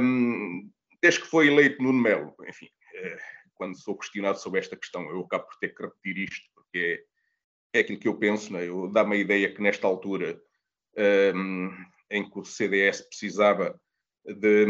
Um, 0.00 0.70
desde 1.00 1.20
que 1.20 1.26
foi 1.28 1.46
eleito 1.46 1.82
Nuno 1.82 2.00
Melo, 2.00 2.34
enfim, 2.46 2.66
uh, 2.66 3.18
quando 3.54 3.80
sou 3.80 3.96
questionado 3.96 4.38
sobre 4.38 4.60
esta 4.60 4.76
questão, 4.76 5.08
eu 5.10 5.20
acabo 5.20 5.46
por 5.46 5.56
ter 5.58 5.74
que 5.74 5.82
repetir 5.82 6.18
isto, 6.18 6.48
porque 6.54 7.04
é, 7.72 7.78
é 7.78 7.80
aquilo 7.82 8.00
que 8.00 8.08
eu 8.08 8.18
penso, 8.18 8.52
né? 8.52 8.66
eu 8.66 8.88
dá-me 8.88 9.16
a 9.16 9.18
ideia 9.18 9.54
que 9.54 9.62
nesta 9.62 9.86
altura 9.86 10.40
um, 11.34 11.70
em 12.10 12.28
que 12.28 12.38
o 12.38 12.44
CDS 12.44 13.02
precisava 13.02 13.80
de, 14.24 14.66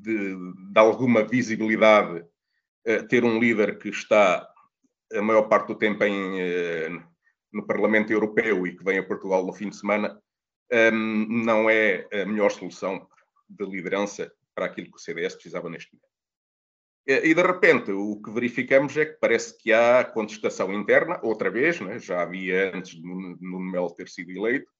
de, 0.00 0.36
de 0.72 0.78
alguma 0.78 1.24
visibilidade, 1.24 2.20
uh, 2.20 3.08
ter 3.08 3.24
um 3.24 3.38
líder 3.38 3.78
que 3.78 3.88
está 3.88 4.48
a 5.12 5.22
maior 5.22 5.42
parte 5.42 5.68
do 5.68 5.76
tempo 5.76 6.04
em, 6.04 6.16
uh, 6.16 7.02
no 7.52 7.66
Parlamento 7.66 8.12
Europeu 8.12 8.66
e 8.66 8.76
que 8.76 8.84
vem 8.84 8.98
a 8.98 9.06
Portugal 9.06 9.46
no 9.46 9.52
fim 9.52 9.68
de 9.68 9.76
semana, 9.76 10.20
um, 10.92 11.26
não 11.44 11.70
é 11.70 12.08
a 12.12 12.24
melhor 12.26 12.50
solução 12.50 13.06
de 13.48 13.64
liderança 13.64 14.32
para 14.54 14.66
aquilo 14.66 14.90
que 14.90 14.96
o 14.96 15.00
CDS 15.00 15.34
precisava 15.34 15.68
neste 15.70 15.92
momento. 15.92 16.14
E 17.06 17.34
de 17.34 17.42
repente 17.42 17.92
o 17.92 18.20
que 18.22 18.30
verificamos 18.30 18.96
é 18.96 19.04
que 19.04 19.18
parece 19.20 19.58
que 19.58 19.74
há 19.74 20.02
contestação 20.02 20.72
interna, 20.72 21.20
outra 21.22 21.50
vez, 21.50 21.78
né? 21.78 21.98
já 21.98 22.22
havia 22.22 22.74
antes 22.74 22.92
de 22.92 23.02
Nuno 23.02 23.70
Melo 23.70 23.94
ter 23.94 24.08
sido 24.08 24.30
eleito, 24.30 24.72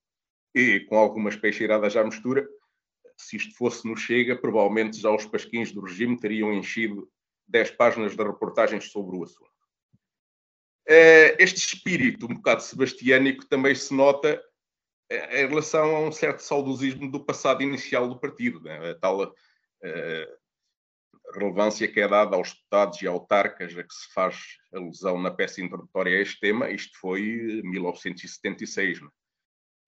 e 0.55 0.79
com 0.81 0.97
algumas 0.97 1.35
peixeiradas 1.35 1.95
à 1.95 2.03
mistura, 2.03 2.47
se 3.17 3.37
isto 3.37 3.55
fosse 3.55 3.87
no 3.87 3.95
Chega, 3.95 4.35
provavelmente 4.35 4.99
já 4.99 5.09
os 5.09 5.25
pasquins 5.25 5.71
do 5.71 5.81
regime 5.81 6.19
teriam 6.19 6.53
enchido 6.53 7.09
10 7.47 7.71
páginas 7.71 8.15
de 8.15 8.23
reportagens 8.23 8.91
sobre 8.91 9.17
o 9.17 9.23
assunto. 9.23 9.51
Eh, 10.87 11.35
este 11.39 11.57
espírito 11.57 12.25
um 12.25 12.35
bocado 12.35 12.61
sebastiânico 12.61 13.45
também 13.47 13.73
se 13.73 13.93
nota 13.93 14.41
eh, 15.09 15.43
em 15.43 15.47
relação 15.47 15.95
a 15.95 15.99
um 15.99 16.11
certo 16.11 16.39
saudosismo 16.39 17.09
do 17.09 17.23
passado 17.23 17.63
inicial 17.63 18.07
do 18.07 18.19
partido, 18.19 18.61
né? 18.61 18.91
a 18.91 18.95
tal 18.95 19.23
uh, 19.23 19.33
relevância 21.33 21.87
que 21.87 21.99
é 21.99 22.07
dada 22.07 22.35
aos 22.35 22.53
deputados 22.53 23.01
e 23.01 23.07
autarcas 23.07 23.75
a 23.75 23.83
que 23.83 23.93
se 23.93 24.13
faz 24.13 24.37
alusão 24.71 25.19
na 25.19 25.31
peça 25.31 25.61
introdutória 25.61 26.17
a 26.17 26.21
este 26.21 26.39
tema, 26.39 26.69
isto 26.69 26.97
foi 26.99 27.61
1976, 27.63 29.01
né? 29.01 29.09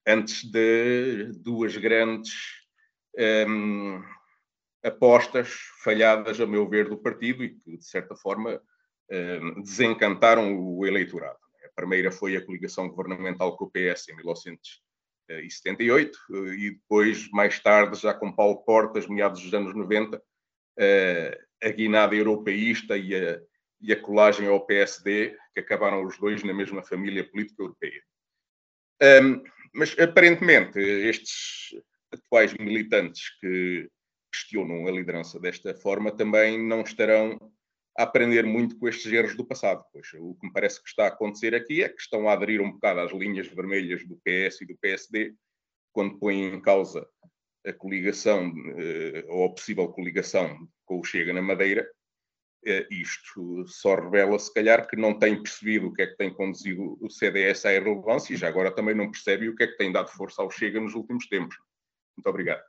antes 0.06 0.42
de 0.50 1.32
duas 1.36 1.76
grandes 1.76 2.67
um, 3.18 4.02
apostas 4.82 5.50
falhadas, 5.82 6.40
a 6.40 6.46
meu 6.46 6.66
ver, 6.68 6.88
do 6.88 6.96
partido 6.96 7.44
e 7.44 7.50
que, 7.50 7.76
de 7.76 7.84
certa 7.84 8.14
forma, 8.14 8.62
um, 9.10 9.60
desencantaram 9.62 10.56
o 10.58 10.86
eleitorado. 10.86 11.38
A 11.64 11.68
primeira 11.74 12.12
foi 12.12 12.36
a 12.36 12.44
coligação 12.44 12.88
governamental 12.88 13.56
com 13.56 13.64
o 13.64 13.70
PS 13.70 14.08
em 14.08 14.16
1978 14.16 16.18
e 16.56 16.70
depois, 16.70 17.28
mais 17.30 17.60
tarde, 17.60 18.00
já 18.00 18.14
com 18.14 18.32
Paulo 18.32 18.64
Portas, 18.64 19.06
meados 19.06 19.42
dos 19.42 19.52
anos 19.52 19.74
90, 19.74 20.22
a 21.62 21.68
guinada 21.70 22.14
europeísta 22.14 22.96
e 22.96 23.14
a, 23.14 23.38
e 23.80 23.92
a 23.92 24.00
colagem 24.00 24.48
ao 24.48 24.64
PSD, 24.64 25.36
que 25.52 25.60
acabaram 25.60 26.02
os 26.04 26.16
dois 26.18 26.42
na 26.42 26.54
mesma 26.54 26.82
família 26.82 27.28
política 27.28 27.62
europeia. 27.62 28.02
Um, 29.22 29.44
mas, 29.74 29.94
aparentemente, 29.98 30.78
estes 30.78 31.74
atuais 32.12 32.54
militantes 32.54 33.38
que 33.40 33.88
questionam 34.32 34.86
a 34.86 34.90
liderança 34.90 35.40
desta 35.40 35.74
forma 35.74 36.14
também 36.14 36.62
não 36.62 36.82
estarão 36.82 37.38
a 37.98 38.04
aprender 38.04 38.44
muito 38.44 38.78
com 38.78 38.88
estes 38.88 39.10
erros 39.12 39.36
do 39.36 39.44
passado. 39.44 39.84
Pois 39.92 40.06
o 40.14 40.34
que 40.34 40.46
me 40.46 40.52
parece 40.52 40.82
que 40.82 40.88
está 40.88 41.04
a 41.04 41.08
acontecer 41.08 41.54
aqui 41.54 41.82
é 41.82 41.88
que 41.88 42.00
estão 42.00 42.28
a 42.28 42.32
aderir 42.32 42.60
um 42.60 42.70
bocado 42.70 43.00
às 43.00 43.12
linhas 43.12 43.48
vermelhas 43.48 44.06
do 44.06 44.16
PS 44.16 44.60
e 44.62 44.66
do 44.66 44.76
PSD, 44.78 45.34
quando 45.92 46.18
põem 46.18 46.44
em 46.44 46.60
causa 46.60 47.08
a 47.66 47.72
coligação, 47.72 48.52
eh, 48.78 49.24
ou 49.28 49.46
a 49.46 49.52
possível 49.52 49.88
coligação 49.88 50.56
com 50.86 51.00
o 51.00 51.04
Chega 51.04 51.32
na 51.32 51.42
Madeira, 51.42 51.90
eh, 52.64 52.86
isto 52.90 53.66
só 53.66 53.96
revela, 53.96 54.38
se 54.38 54.52
calhar, 54.54 54.86
que 54.86 54.96
não 54.96 55.18
tem 55.18 55.42
percebido 55.42 55.88
o 55.88 55.92
que 55.92 56.02
é 56.02 56.06
que 56.06 56.16
tem 56.16 56.32
conduzido 56.32 56.96
o 57.00 57.10
CDS 57.10 57.66
à 57.66 57.74
irrelevância 57.74 58.32
e 58.32 58.36
já 58.36 58.48
agora 58.48 58.70
também 58.70 58.94
não 58.94 59.10
percebe 59.10 59.48
o 59.48 59.56
que 59.56 59.64
é 59.64 59.66
que 59.66 59.76
tem 59.76 59.90
dado 59.90 60.10
força 60.10 60.40
ao 60.40 60.50
Chega 60.50 60.80
nos 60.80 60.94
últimos 60.94 61.26
tempos. 61.26 61.56
Muito 62.18 62.28
obrigado. 62.30 62.60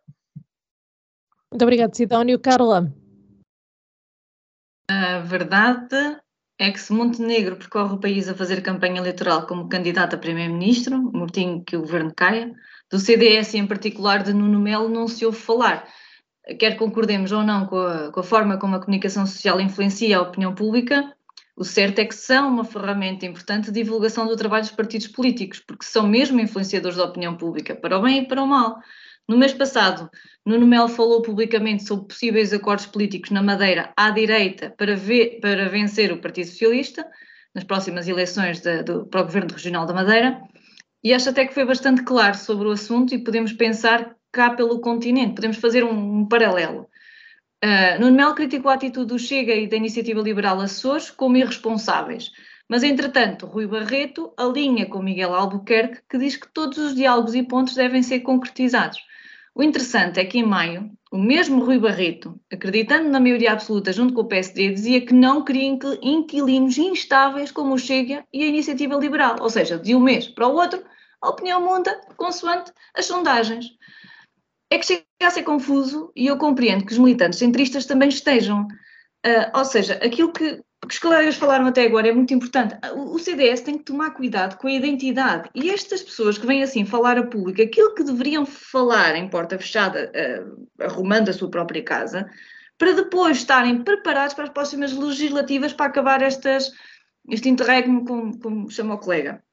Muito 1.51 1.63
obrigado, 1.63 1.95
Sidónio. 1.95 2.39
Carla. 2.39 2.93
A 4.91 5.19
verdade 5.19 6.19
é 6.59 6.71
que 6.71 6.79
se 6.79 6.93
Montenegro 6.93 7.55
percorre 7.55 7.95
o 7.95 7.99
país 7.99 8.29
a 8.29 8.35
fazer 8.35 8.61
campanha 8.61 8.99
eleitoral 8.99 9.47
como 9.47 9.67
candidato 9.67 10.15
a 10.15 10.19
primeiro-ministro, 10.19 11.01
mortinho 11.01 11.63
que 11.65 11.75
o 11.75 11.81
governo 11.81 12.13
caia, 12.15 12.53
do 12.91 12.99
CDS 12.99 13.55
em 13.55 13.65
particular 13.65 14.21
de 14.21 14.33
Nuno 14.33 14.59
Melo 14.59 14.87
não 14.87 15.07
se 15.07 15.25
ouve 15.25 15.39
falar. 15.39 15.87
Quer 16.59 16.77
concordemos 16.77 17.31
ou 17.31 17.43
não 17.43 17.65
com 17.65 17.77
a, 17.77 18.11
com 18.11 18.19
a 18.19 18.23
forma 18.23 18.59
como 18.59 18.75
a 18.75 18.79
comunicação 18.79 19.25
social 19.25 19.59
influencia 19.59 20.17
a 20.17 20.21
opinião 20.21 20.53
pública, 20.53 21.15
o 21.59 21.65
certo 21.65 21.99
é 21.99 22.05
que 22.05 22.15
são 22.15 22.47
uma 22.47 22.63
ferramenta 22.63 23.25
importante 23.25 23.71
de 23.71 23.83
divulgação 23.83 24.27
do 24.27 24.35
trabalho 24.35 24.63
dos 24.63 24.71
partidos 24.71 25.07
políticos, 25.07 25.59
porque 25.59 25.85
são 25.85 26.07
mesmo 26.07 26.39
influenciadores 26.39 26.97
da 26.97 27.03
opinião 27.03 27.35
pública, 27.35 27.75
para 27.75 27.97
o 27.97 28.01
bem 28.01 28.19
e 28.19 28.27
para 28.27 28.41
o 28.41 28.47
mal. 28.47 28.79
No 29.29 29.37
mês 29.37 29.53
passado, 29.53 30.09
Nuno 30.43 30.65
Melo 30.65 30.87
falou 30.87 31.21
publicamente 31.21 31.83
sobre 31.83 32.07
possíveis 32.07 32.51
acordos 32.51 32.87
políticos 32.87 33.29
na 33.29 33.43
Madeira 33.43 33.93
à 33.95 34.09
direita 34.09 34.73
para, 34.75 34.95
ver, 34.95 35.39
para 35.39 35.69
vencer 35.69 36.11
o 36.11 36.17
Partido 36.17 36.47
Socialista 36.47 37.05
nas 37.53 37.63
próximas 37.63 38.07
eleições 38.07 38.59
de, 38.59 38.81
do, 38.81 39.05
para 39.05 39.21
o 39.21 39.25
Governo 39.25 39.53
Regional 39.53 39.85
da 39.85 39.93
Madeira 39.93 40.41
e 41.03 41.13
acho 41.13 41.29
até 41.29 41.45
que 41.45 41.53
foi 41.53 41.63
bastante 41.63 42.01
claro 42.01 42.35
sobre 42.35 42.67
o 42.67 42.71
assunto 42.71 43.13
e 43.13 43.23
podemos 43.23 43.53
pensar 43.53 44.15
cá 44.31 44.49
pelo 44.49 44.81
continente, 44.81 45.35
podemos 45.35 45.57
fazer 45.57 45.83
um, 45.83 46.21
um 46.21 46.27
paralelo. 46.27 46.89
Uh, 47.63 48.01
Nuno 48.01 48.17
Melo 48.17 48.33
criticou 48.33 48.71
a 48.71 48.73
atitude 48.73 49.09
do 49.09 49.19
Chega 49.19 49.53
e 49.53 49.67
da 49.67 49.75
Iniciativa 49.75 50.21
Liberal 50.21 50.59
Açores 50.59 51.11
como 51.11 51.37
irresponsáveis, 51.37 52.31
mas 52.67 52.81
entretanto 52.81 53.45
Rui 53.45 53.67
Barreto 53.67 54.33
alinha 54.35 54.87
com 54.87 55.03
Miguel 55.03 55.35
Albuquerque 55.35 55.99
que 56.09 56.17
diz 56.17 56.35
que 56.35 56.51
todos 56.51 56.79
os 56.79 56.95
diálogos 56.95 57.35
e 57.35 57.43
pontos 57.43 57.75
devem 57.75 58.01
ser 58.01 58.21
concretizados. 58.21 59.07
O 59.55 59.63
interessante 59.63 60.19
é 60.19 60.25
que 60.25 60.37
em 60.37 60.43
maio, 60.43 60.91
o 61.11 61.17
mesmo 61.17 61.63
Rui 61.63 61.79
Barreto, 61.79 62.39
acreditando 62.51 63.09
na 63.09 63.19
maioria 63.19 63.51
absoluta 63.51 63.91
junto 63.91 64.13
com 64.13 64.21
o 64.21 64.27
PSD, 64.27 64.69
dizia 64.69 65.05
que 65.05 65.13
não 65.13 65.43
queria 65.43 65.77
inquilinos 66.01 66.77
instáveis 66.77 67.51
como 67.51 67.73
o 67.73 67.79
Chega 67.79 68.25
e 68.31 68.43
a 68.43 68.47
Iniciativa 68.47 68.95
Liberal, 68.95 69.37
ou 69.39 69.49
seja, 69.49 69.77
de 69.77 69.95
um 69.95 69.99
mês 69.99 70.27
para 70.27 70.47
o 70.47 70.55
outro, 70.55 70.83
a 71.21 71.29
opinião 71.29 71.61
muda 71.61 71.99
consoante 72.15 72.71
as 72.93 73.05
sondagens. 73.05 73.65
É 74.71 74.77
que 74.77 74.85
chega 74.85 75.03
a 75.21 75.31
ser 75.31 75.43
confuso 75.43 76.11
e 76.15 76.27
eu 76.27 76.37
compreendo 76.37 76.85
que 76.85 76.93
os 76.93 76.99
militantes 76.99 77.39
centristas 77.39 77.85
também 77.85 78.09
estejam. 78.09 78.67
Uh, 79.25 79.57
ou 79.57 79.65
seja, 79.65 79.95
aquilo 79.95 80.31
que 80.31 80.61
que 80.87 80.93
os 80.93 80.99
colegas 80.99 81.35
falaram 81.35 81.67
até 81.67 81.85
agora 81.85 82.07
é 82.07 82.11
muito 82.11 82.33
importante. 82.33 82.75
O 82.95 83.19
CDS 83.19 83.61
tem 83.61 83.77
que 83.77 83.83
tomar 83.83 84.11
cuidado 84.11 84.57
com 84.57 84.67
a 84.67 84.71
identidade. 84.71 85.49
E 85.53 85.69
estas 85.69 86.01
pessoas 86.01 86.37
que 86.37 86.47
vêm 86.47 86.63
assim 86.63 86.85
falar 86.85 87.17
a 87.17 87.23
público, 87.23 87.61
aquilo 87.61 87.93
que 87.93 88.03
deveriam 88.03 88.45
falar 88.45 89.15
em 89.15 89.29
porta 89.29 89.57
fechada, 89.57 90.11
uh, 90.15 90.67
arrumando 90.83 91.29
a 91.29 91.33
sua 91.33 91.49
própria 91.49 91.83
casa, 91.83 92.29
para 92.77 92.93
depois 92.93 93.37
estarem 93.37 93.83
preparados 93.83 94.33
para 94.33 94.45
as 94.45 94.49
próximas 94.49 94.93
legislativas 94.93 95.73
para 95.73 95.87
acabar 95.87 96.21
estas, 96.21 96.71
este 97.29 97.49
interregno, 97.49 98.05
como, 98.05 98.39
como 98.39 98.71
chama 98.71 98.95
o 98.95 98.99
colega. 98.99 99.43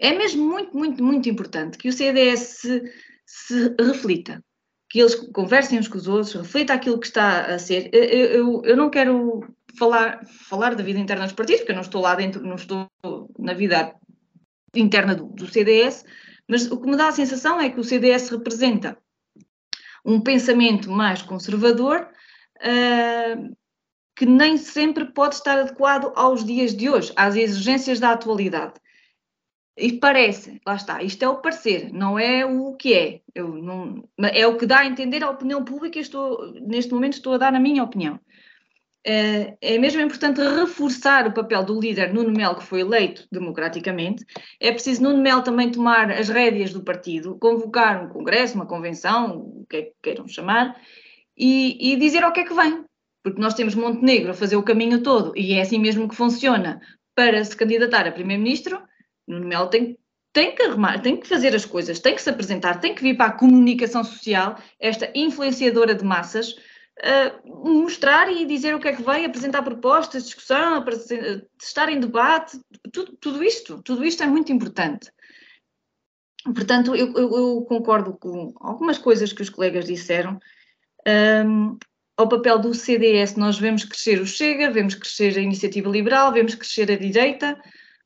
É 0.00 0.12
mesmo 0.16 0.42
muito, 0.48 0.74
muito, 0.74 1.04
muito 1.04 1.28
importante 1.28 1.76
que 1.76 1.88
o 1.90 1.92
CDS 1.92 2.40
se, 2.40 2.82
se 3.26 3.76
reflita, 3.78 4.42
que 4.88 4.98
eles 4.98 5.14
conversem 5.14 5.78
uns 5.78 5.86
com 5.86 5.98
os 5.98 6.08
outros, 6.08 6.32
reflita 6.32 6.72
aquilo 6.72 6.98
que 6.98 7.06
está 7.06 7.42
a 7.42 7.58
ser. 7.58 7.90
Eu, 7.92 8.04
eu, 8.04 8.62
eu 8.64 8.76
não 8.76 8.88
quero 8.88 9.44
falar, 9.76 10.24
falar 10.26 10.74
da 10.74 10.82
vida 10.82 10.98
interna 10.98 11.24
dos 11.24 11.32
partidos, 11.32 11.60
porque 11.60 11.72
eu 11.72 11.76
não 11.76 11.82
estou 11.82 12.02
lá 12.02 12.14
dentro, 12.14 12.42
não 12.42 12.56
estou 12.56 12.88
na 13.38 13.54
vida 13.54 13.94
interna 14.74 15.14
do, 15.14 15.26
do 15.26 15.46
CDS, 15.46 16.04
mas 16.48 16.70
o 16.70 16.80
que 16.80 16.88
me 16.88 16.96
dá 16.96 17.08
a 17.08 17.12
sensação 17.12 17.60
é 17.60 17.70
que 17.70 17.80
o 17.80 17.84
CDS 17.84 18.28
representa 18.30 18.98
um 20.04 20.20
pensamento 20.20 20.90
mais 20.90 21.22
conservador 21.22 22.08
uh, 22.56 23.56
que 24.16 24.26
nem 24.26 24.56
sempre 24.56 25.06
pode 25.06 25.36
estar 25.36 25.58
adequado 25.58 26.12
aos 26.14 26.44
dias 26.44 26.74
de 26.74 26.90
hoje, 26.90 27.12
às 27.16 27.36
exigências 27.36 28.00
da 28.00 28.10
atualidade. 28.10 28.74
E 29.76 29.94
parece, 29.94 30.60
lá 30.66 30.74
está, 30.74 31.02
isto 31.02 31.22
é 31.24 31.28
o 31.28 31.40
parecer, 31.40 31.90
não 31.90 32.18
é 32.18 32.44
o 32.44 32.74
que 32.74 32.92
é. 32.92 33.20
Não, 33.34 34.06
é 34.18 34.46
o 34.46 34.58
que 34.58 34.66
dá 34.66 34.80
a 34.80 34.86
entender 34.86 35.24
a 35.24 35.30
opinião 35.30 35.64
pública 35.64 35.98
e 35.98 36.02
estou, 36.02 36.52
neste 36.60 36.92
momento 36.92 37.14
estou 37.14 37.32
a 37.32 37.38
dar 37.38 37.54
a 37.54 37.60
minha 37.60 37.82
opinião. 37.82 38.20
Eh, 39.02 39.56
é 39.62 39.78
mesmo 39.78 40.02
importante 40.02 40.40
reforçar 40.42 41.26
o 41.26 41.32
papel 41.32 41.64
do 41.64 41.80
líder 41.80 42.12
Nuno 42.12 42.30
Melo, 42.30 42.56
que 42.56 42.64
foi 42.64 42.80
eleito 42.80 43.26
democraticamente. 43.32 44.24
É 44.60 44.70
preciso 44.70 45.02
Nuno 45.02 45.22
Melo 45.22 45.42
também 45.42 45.70
tomar 45.70 46.10
as 46.10 46.28
rédeas 46.28 46.72
do 46.72 46.82
partido, 46.82 47.38
convocar 47.38 48.04
um 48.04 48.08
congresso, 48.08 48.56
uma 48.56 48.66
convenção, 48.66 49.38
o 49.38 49.66
que 49.68 49.76
é 49.76 49.82
que 49.82 49.92
queiram 50.02 50.28
chamar, 50.28 50.76
e, 51.36 51.92
e 51.92 51.96
dizer 51.96 52.22
ao 52.22 52.32
que 52.32 52.40
é 52.40 52.44
que 52.44 52.54
vem. 52.54 52.84
Porque 53.22 53.40
nós 53.40 53.54
temos 53.54 53.74
Montenegro 53.74 54.30
a 54.30 54.34
fazer 54.34 54.56
o 54.56 54.62
caminho 54.62 55.02
todo, 55.02 55.32
e 55.36 55.54
é 55.54 55.62
assim 55.62 55.78
mesmo 55.78 56.08
que 56.08 56.14
funciona. 56.14 56.80
Para 57.14 57.42
se 57.44 57.56
candidatar 57.56 58.06
a 58.06 58.12
primeiro-ministro, 58.12 58.82
Nuno 59.26 59.46
Melo 59.46 59.68
tem, 59.68 59.98
tem 60.32 60.54
que 60.54 60.62
arrumar, 60.62 61.00
tem 61.00 61.16
que 61.16 61.26
fazer 61.26 61.54
as 61.54 61.64
coisas, 61.64 62.00
tem 62.00 62.14
que 62.14 62.22
se 62.22 62.28
apresentar, 62.28 62.80
tem 62.80 62.94
que 62.94 63.02
vir 63.02 63.16
para 63.16 63.26
a 63.26 63.38
comunicação 63.38 64.04
social, 64.04 64.58
esta 64.78 65.10
influenciadora 65.14 65.94
de 65.94 66.04
massas, 66.04 66.54
mostrar 67.44 68.30
e 68.30 68.44
dizer 68.44 68.74
o 68.74 68.80
que 68.80 68.88
é 68.88 68.96
que 68.96 69.02
vem, 69.02 69.24
apresentar 69.24 69.62
propostas, 69.62 70.24
discussão, 70.24 70.84
estar 71.60 71.88
em 71.88 72.00
debate, 72.00 72.60
tudo, 72.92 73.16
tudo 73.16 73.42
isto, 73.42 73.82
tudo 73.82 74.04
isto 74.04 74.22
é 74.22 74.26
muito 74.26 74.52
importante. 74.52 75.10
Portanto, 76.44 76.94
eu, 76.94 77.12
eu, 77.14 77.36
eu 77.36 77.62
concordo 77.62 78.14
com 78.14 78.52
algumas 78.60 78.98
coisas 78.98 79.32
que 79.32 79.42
os 79.42 79.50
colegas 79.50 79.86
disseram. 79.86 80.38
Um, 81.46 81.78
ao 82.16 82.28
papel 82.28 82.58
do 82.58 82.74
CDS, 82.74 83.36
nós 83.36 83.58
vemos 83.58 83.84
crescer 83.84 84.20
o 84.20 84.26
Chega, 84.26 84.70
vemos 84.70 84.94
crescer 84.94 85.38
a 85.38 85.40
Iniciativa 85.40 85.88
Liberal, 85.88 86.32
vemos 86.32 86.54
crescer 86.54 86.90
a 86.90 86.96
direita, 86.96 87.58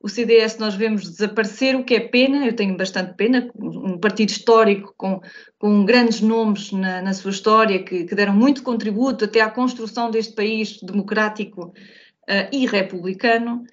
o 0.04 0.08
CDS 0.08 0.58
nós 0.58 0.74
vemos 0.74 1.08
desaparecer, 1.08 1.74
o 1.74 1.82
que 1.82 1.94
é 1.94 2.00
pena, 2.00 2.44
eu 2.44 2.54
tenho 2.54 2.76
bastante 2.76 3.14
pena, 3.14 3.50
um 3.56 3.96
partido 3.96 4.28
histórico 4.28 4.92
com, 4.98 5.18
com 5.58 5.82
grandes 5.86 6.20
nomes 6.20 6.70
na, 6.72 7.00
na 7.00 7.14
sua 7.14 7.30
história, 7.30 7.82
que, 7.82 8.04
que, 8.04 8.14
deram 8.14 8.34
muito 8.34 8.62
contributo 8.62 9.24
até 9.24 9.40
à 9.40 9.48
construção 9.48 10.10
deste 10.10 10.34
país 10.34 10.78
democrático 10.82 11.68
uh, 11.68 12.48
e 12.52 12.66
republicano, 12.66 13.64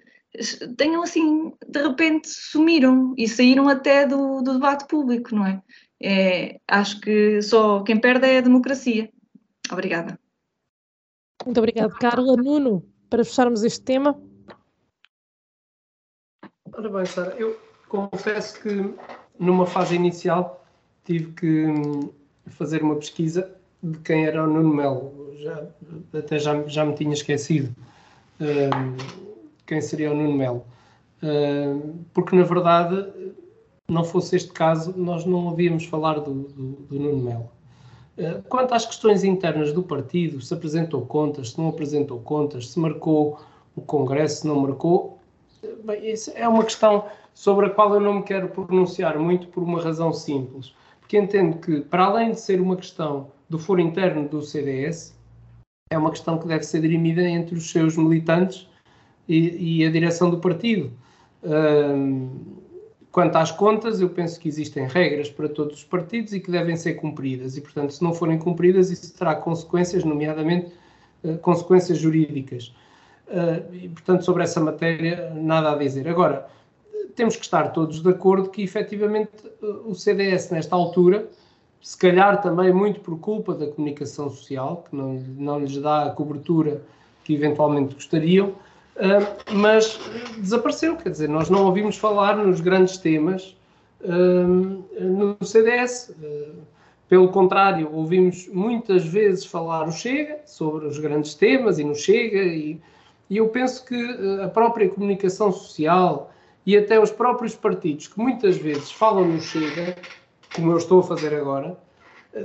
tenham 0.78 1.04
assim, 1.04 1.52
de 1.68 1.82
repente 1.82 2.30
sumiram 2.30 3.14
e 3.18 3.28
saíram 3.28 3.68
até 3.68 4.08
do, 4.08 4.42
do 4.42 4.54
debate 4.54 4.88
público, 4.88 5.36
não 5.36 5.46
é? 5.46 5.62
é? 6.02 6.62
Acho 6.66 7.02
que 7.02 7.42
só 7.42 7.84
quem 7.84 8.00
perde 8.00 8.26
é 8.28 8.38
a 8.38 8.42
democracia. 8.42 9.10
Obrigada. 9.70 10.18
Muito 11.46 11.58
obrigada, 11.58 11.94
Carla. 11.96 12.38
Nuno, 12.38 12.86
para 13.10 13.26
fecharmos 13.26 13.66
este 13.66 13.82
tema. 13.82 14.18
Ora 16.74 16.90
bem, 16.90 17.06
Sara, 17.06 17.36
eu 17.38 17.60
confesso 17.90 18.62
que 18.62 18.94
numa 19.38 19.66
fase 19.66 19.94
inicial 19.96 20.64
tive 21.04 21.34
que 21.34 21.66
hum, 21.66 22.10
fazer 22.48 22.82
uma 22.82 22.96
pesquisa 22.96 23.52
de 23.84 23.98
quem 24.00 24.26
era 24.26 24.44
o 24.44 24.48
Nuno 24.48 24.74
Melo. 24.74 25.32
Já, 25.38 25.68
até 26.18 26.40
já, 26.40 26.66
já 26.68 26.86
me 26.86 26.94
tinha 26.94 27.14
esquecido 27.14 27.76
uh, 28.40 29.04
quem 29.66 29.82
seria 29.82 30.12
o 30.12 30.16
Nuno 30.16 30.38
Melo. 30.38 30.66
Uh, 31.22 32.00
porque, 32.14 32.36
na 32.36 32.44
verdade, 32.44 33.12
não 33.90 34.06
fosse 34.06 34.38
este 34.38 34.54
caso, 34.54 34.94
nós 34.96 35.26
não 35.26 35.48
ouvíamos 35.48 35.86
falar 35.86 36.20
do, 36.20 36.34
do, 36.34 36.72
do 36.90 37.00
Nuno 37.00 37.24
Melo. 37.24 37.52
Quanto 38.50 38.74
às 38.76 38.86
questões 38.86 39.24
internas 39.24 39.74
do 39.74 39.82
partido, 39.82 40.42
se 40.42 40.54
apresentou 40.54 41.04
contas, 41.08 41.52
se 41.52 41.58
não 41.58 41.70
apresentou 41.70 42.20
contas, 42.20 42.70
se 42.70 42.80
marcou 42.80 43.40
o 43.76 43.82
Congresso, 43.82 44.42
se 44.42 44.48
não 44.48 44.60
marcou, 44.60 45.21
Bem, 45.84 46.12
isso 46.12 46.32
é 46.36 46.48
uma 46.48 46.64
questão 46.64 47.06
sobre 47.34 47.68
a 47.68 47.70
qual 47.70 47.94
eu 47.94 48.00
não 48.00 48.16
me 48.16 48.24
quero 48.24 48.50
pronunciar 48.50 49.18
muito 49.20 49.48
por 49.48 49.62
uma 49.62 49.82
razão 49.82 50.12
simples. 50.12 50.74
Porque 51.00 51.18
entendo 51.18 51.58
que, 51.60 51.82
para 51.82 52.06
além 52.06 52.32
de 52.32 52.40
ser 52.40 52.60
uma 52.60 52.76
questão 52.76 53.32
do 53.48 53.60
foro 53.60 53.80
interno 53.80 54.28
do 54.28 54.42
CDS, 54.42 55.16
é 55.92 55.98
uma 55.98 56.10
questão 56.10 56.40
que 56.40 56.48
deve 56.48 56.64
ser 56.64 56.82
dirimida 56.82 57.22
entre 57.22 57.56
os 57.56 57.70
seus 57.70 57.96
militantes 57.96 58.68
e, 59.28 59.82
e 59.82 59.86
a 59.86 59.92
direção 59.92 60.30
do 60.32 60.40
partido. 60.40 60.92
quanto 63.12 63.36
às 63.36 63.52
contas, 63.52 64.02
eu 64.02 64.10
penso 64.10 64.40
que 64.40 64.48
existem 64.48 64.88
regras 64.88 65.30
para 65.30 65.50
todos 65.50 65.78
os 65.78 65.84
partidos 65.84 66.34
e 66.34 66.40
que 66.40 66.50
devem 66.50 66.76
ser 66.76 66.96
cumpridas. 66.96 67.56
E, 67.56 67.62
portanto, 67.62 67.92
se 67.92 68.04
não 68.04 68.14
forem 68.14 68.40
cumpridas, 68.40 68.90
isso 68.90 69.14
terá 69.14 69.36
consequências, 69.36 70.04
nomeadamente 70.04 70.72
uh, 71.24 71.38
consequências 71.40 71.98
jurídicas. 71.98 72.74
Uh, 73.32 73.74
e, 73.74 73.88
portanto, 73.88 74.26
sobre 74.26 74.44
essa 74.44 74.60
matéria, 74.60 75.32
nada 75.34 75.72
a 75.72 75.76
dizer. 75.76 76.06
Agora, 76.08 76.48
temos 77.16 77.38
que 77.38 77.44
estar 77.44 77.72
todos 77.72 78.04
de 78.04 78.10
acordo 78.10 78.50
que, 78.50 78.62
efetivamente, 78.62 79.32
o 79.86 79.96
CDS, 79.96 80.52
nesta 80.52 80.76
altura, 80.76 81.30
se 81.82 81.98
calhar 81.98 82.42
também 82.42 82.74
muito 82.74 83.00
por 83.00 83.18
culpa 83.20 83.54
da 83.54 83.68
comunicação 83.68 84.30
social, 84.30 84.84
que 84.90 84.96
não, 84.96 85.14
não 85.38 85.60
lhes 85.60 85.78
dá 85.78 86.08
a 86.08 86.10
cobertura 86.10 86.82
que 87.24 87.34
eventualmente 87.34 87.96
gostariam, 87.96 88.50
uh, 88.50 89.54
mas 89.54 89.98
desapareceu. 90.38 90.98
Quer 90.98 91.10
dizer, 91.12 91.30
nós 91.30 91.50
não 91.50 91.66
ouvimos 91.66 91.98
falar 91.98 92.36
nos 92.36 92.60
grandes 92.60 92.98
temas 92.98 93.56
uh, 94.02 94.84
no 95.00 95.38
CDS. 95.42 96.14
Pelo 97.08 97.28
contrário, 97.30 97.90
ouvimos 97.94 98.48
muitas 98.48 99.06
vezes 99.06 99.46
falar 99.46 99.88
o 99.88 99.92
Chega 99.92 100.40
sobre 100.46 100.86
os 100.86 100.98
grandes 100.98 101.34
temas 101.34 101.78
e 101.78 101.84
no 101.84 101.96
Chega 101.96 102.42
e 102.42 102.80
E 103.32 103.38
eu 103.38 103.48
penso 103.48 103.86
que 103.86 103.96
a 104.44 104.50
própria 104.50 104.90
comunicação 104.90 105.54
social 105.54 106.34
e 106.66 106.78
até 106.78 107.00
os 107.00 107.12
próprios 107.12 107.56
partidos, 107.56 108.10
que 108.10 108.20
muitas 108.20 108.58
vezes 108.58 108.92
falam 108.92 109.24
no 109.24 109.40
Chega, 109.40 109.96
como 110.54 110.74
eu 110.74 110.78
estou 110.78 111.00
a 111.00 111.04
fazer 111.04 111.34
agora, 111.34 111.78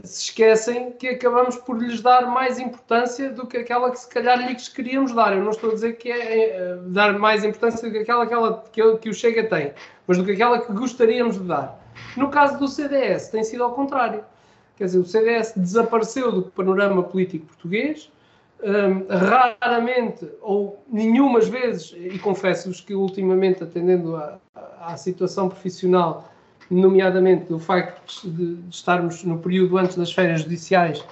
se 0.05 0.27
esquecem 0.27 0.93
que 0.93 1.09
acabamos 1.09 1.57
por 1.57 1.77
lhes 1.77 2.01
dar 2.01 2.29
mais 2.29 2.61
importância 2.61 3.31
do 3.31 3.49
que 3.49 3.57
aquela 3.57 3.91
que 3.91 3.99
se 3.99 4.09
calhar 4.09 4.39
lhes 4.39 4.69
queríamos 4.69 5.13
dar. 5.13 5.37
Eu 5.37 5.43
não 5.43 5.51
estou 5.51 5.71
a 5.71 5.75
dizer 5.75 5.95
que 5.95 6.09
é, 6.09 6.51
é 6.51 6.77
dar 6.87 7.19
mais 7.19 7.43
importância 7.43 7.89
do 7.89 7.93
que 7.93 7.99
aquela, 7.99 8.23
aquela 8.23 8.63
que, 8.71 8.97
que 8.99 9.09
o 9.09 9.15
Chega 9.15 9.43
tem, 9.43 9.73
mas 10.07 10.19
do 10.19 10.25
que 10.25 10.31
aquela 10.31 10.61
que 10.61 10.73
gostaríamos 10.73 11.37
de 11.37 11.49
dar. 11.49 11.81
No 12.17 12.29
caso 12.29 12.61
do 12.61 12.69
CDS, 12.69 13.29
tem 13.31 13.43
sido 13.43 13.65
ao 13.65 13.73
contrário. 13.73 14.25
Quer 14.77 14.85
dizer, 14.85 14.99
o 15.01 15.05
CDS 15.05 15.53
desapareceu 15.57 16.31
do 16.31 16.43
panorama 16.43 17.03
político 17.03 17.47
português, 17.47 18.09
raramente 19.61 20.29
ou 20.41 20.83
nenhumas 20.91 21.49
vezes, 21.49 21.95
e 21.97 22.19
confesso-vos 22.19 22.81
que 22.81 22.95
ultimamente, 22.95 23.63
atendendo 23.63 24.17
à, 24.17 24.39
à 24.81 24.97
situação 24.97 25.49
profissional, 25.49 26.33
nomeadamente 26.71 27.47
do 27.47 27.59
facto 27.59 28.29
de, 28.29 28.59
estarmos 28.71 29.23
no 29.25 29.39
período 29.39 29.79
antes 29.79 29.97
das 29.97 30.13
férias 30.13 30.43
judiciais 30.43 31.05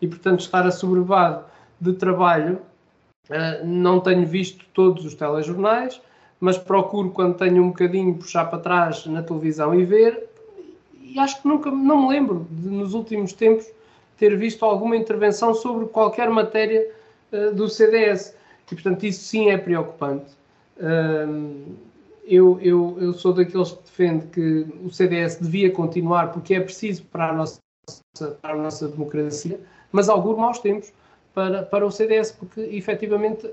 e, 0.00 0.06
portanto, 0.06 0.40
estar 0.40 0.66
assoberbado 0.66 1.44
de 1.80 1.92
trabalho, 1.94 2.60
uh, 3.28 3.66
não 3.66 4.00
tenho 4.00 4.26
visto 4.26 4.64
todos 4.72 5.04
os 5.04 5.14
telejornais, 5.14 6.00
mas 6.38 6.56
procuro, 6.56 7.10
quando 7.10 7.36
tenho 7.36 7.62
um 7.62 7.68
bocadinho, 7.68 8.14
puxar 8.14 8.46
para 8.46 8.58
trás 8.58 9.06
na 9.06 9.22
televisão 9.22 9.74
e 9.74 9.84
ver, 9.84 10.28
e 11.02 11.18
acho 11.18 11.42
que 11.42 11.48
nunca, 11.48 11.70
não 11.70 12.02
me 12.02 12.08
lembro 12.08 12.46
de, 12.50 12.68
nos 12.68 12.94
últimos 12.94 13.32
tempos, 13.32 13.66
ter 14.20 14.36
visto 14.36 14.66
alguma 14.66 14.94
intervenção 14.94 15.54
sobre 15.54 15.86
qualquer 15.86 16.28
matéria 16.28 16.86
uh, 17.32 17.54
do 17.54 17.70
CDS. 17.70 18.36
E, 18.70 18.74
portanto, 18.74 19.04
isso 19.04 19.24
sim 19.24 19.48
é 19.48 19.56
preocupante. 19.56 20.30
Uh, 20.76 21.74
eu, 22.26 22.60
eu, 22.60 22.98
eu 23.00 23.14
sou 23.14 23.32
daqueles 23.32 23.72
que 23.72 23.82
defende 23.82 24.26
que 24.26 24.66
o 24.84 24.90
CDS 24.90 25.40
devia 25.40 25.72
continuar 25.72 26.32
porque 26.32 26.54
é 26.54 26.60
preciso 26.60 27.02
para 27.04 27.30
a 27.30 27.32
nossa, 27.32 27.60
para 28.42 28.52
a 28.52 28.56
nossa 28.56 28.86
democracia, 28.86 29.58
mas 29.90 30.08
auguro 30.08 30.38
maus 30.38 30.58
tempos 30.58 30.92
para, 31.34 31.62
para 31.62 31.84
o 31.84 31.90
CDS, 31.90 32.30
porque 32.30 32.60
efetivamente 32.60 33.50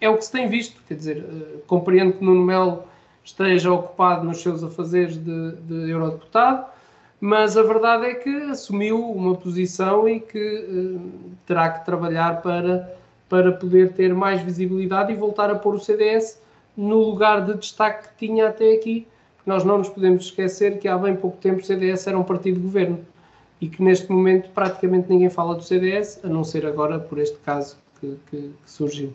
é 0.00 0.08
o 0.08 0.16
que 0.16 0.24
se 0.24 0.32
tem 0.32 0.48
visto. 0.48 0.80
Quer 0.86 0.94
dizer, 0.94 1.18
uh, 1.18 1.58
compreendo 1.66 2.12
que 2.12 2.24
Nuno 2.24 2.44
Melo 2.44 2.84
esteja 3.24 3.72
ocupado 3.72 4.24
nos 4.24 4.40
seus 4.40 4.62
afazeres 4.62 5.18
de, 5.18 5.52
de 5.56 5.90
eurodeputado, 5.90 6.66
mas 7.20 7.56
a 7.56 7.62
verdade 7.62 8.06
é 8.06 8.14
que 8.14 8.30
assumiu 8.44 8.98
uma 9.10 9.34
posição 9.34 10.08
e 10.08 10.20
que 10.20 10.38
uh, 10.38 11.00
terá 11.46 11.68
que 11.70 11.84
trabalhar 11.84 12.40
para, 12.40 12.96
para 13.28 13.52
poder 13.52 13.92
ter 13.92 14.14
mais 14.14 14.40
visibilidade 14.40 15.12
e 15.12 15.16
voltar 15.16 15.50
a 15.50 15.54
pôr 15.54 15.74
o 15.74 15.80
CDS 15.80 16.40
no 16.74 16.96
lugar 16.96 17.44
de 17.44 17.54
destaque 17.54 18.08
que 18.08 18.26
tinha 18.26 18.48
até 18.48 18.72
aqui. 18.72 19.06
Nós 19.44 19.64
não 19.64 19.78
nos 19.78 19.90
podemos 19.90 20.24
esquecer 20.24 20.78
que 20.78 20.88
há 20.88 20.96
bem 20.96 21.14
pouco 21.14 21.36
tempo 21.36 21.60
o 21.60 21.64
CDS 21.64 22.06
era 22.06 22.18
um 22.18 22.24
partido 22.24 22.56
de 22.56 22.62
governo 22.62 23.04
e 23.60 23.68
que 23.68 23.82
neste 23.82 24.10
momento 24.10 24.48
praticamente 24.50 25.08
ninguém 25.10 25.28
fala 25.28 25.54
do 25.54 25.62
CDS, 25.62 26.20
a 26.24 26.28
não 26.28 26.42
ser 26.42 26.64
agora 26.64 26.98
por 26.98 27.18
este 27.18 27.36
caso 27.38 27.76
que, 28.00 28.16
que, 28.30 28.36
que 28.36 28.70
surgiu. 28.70 29.12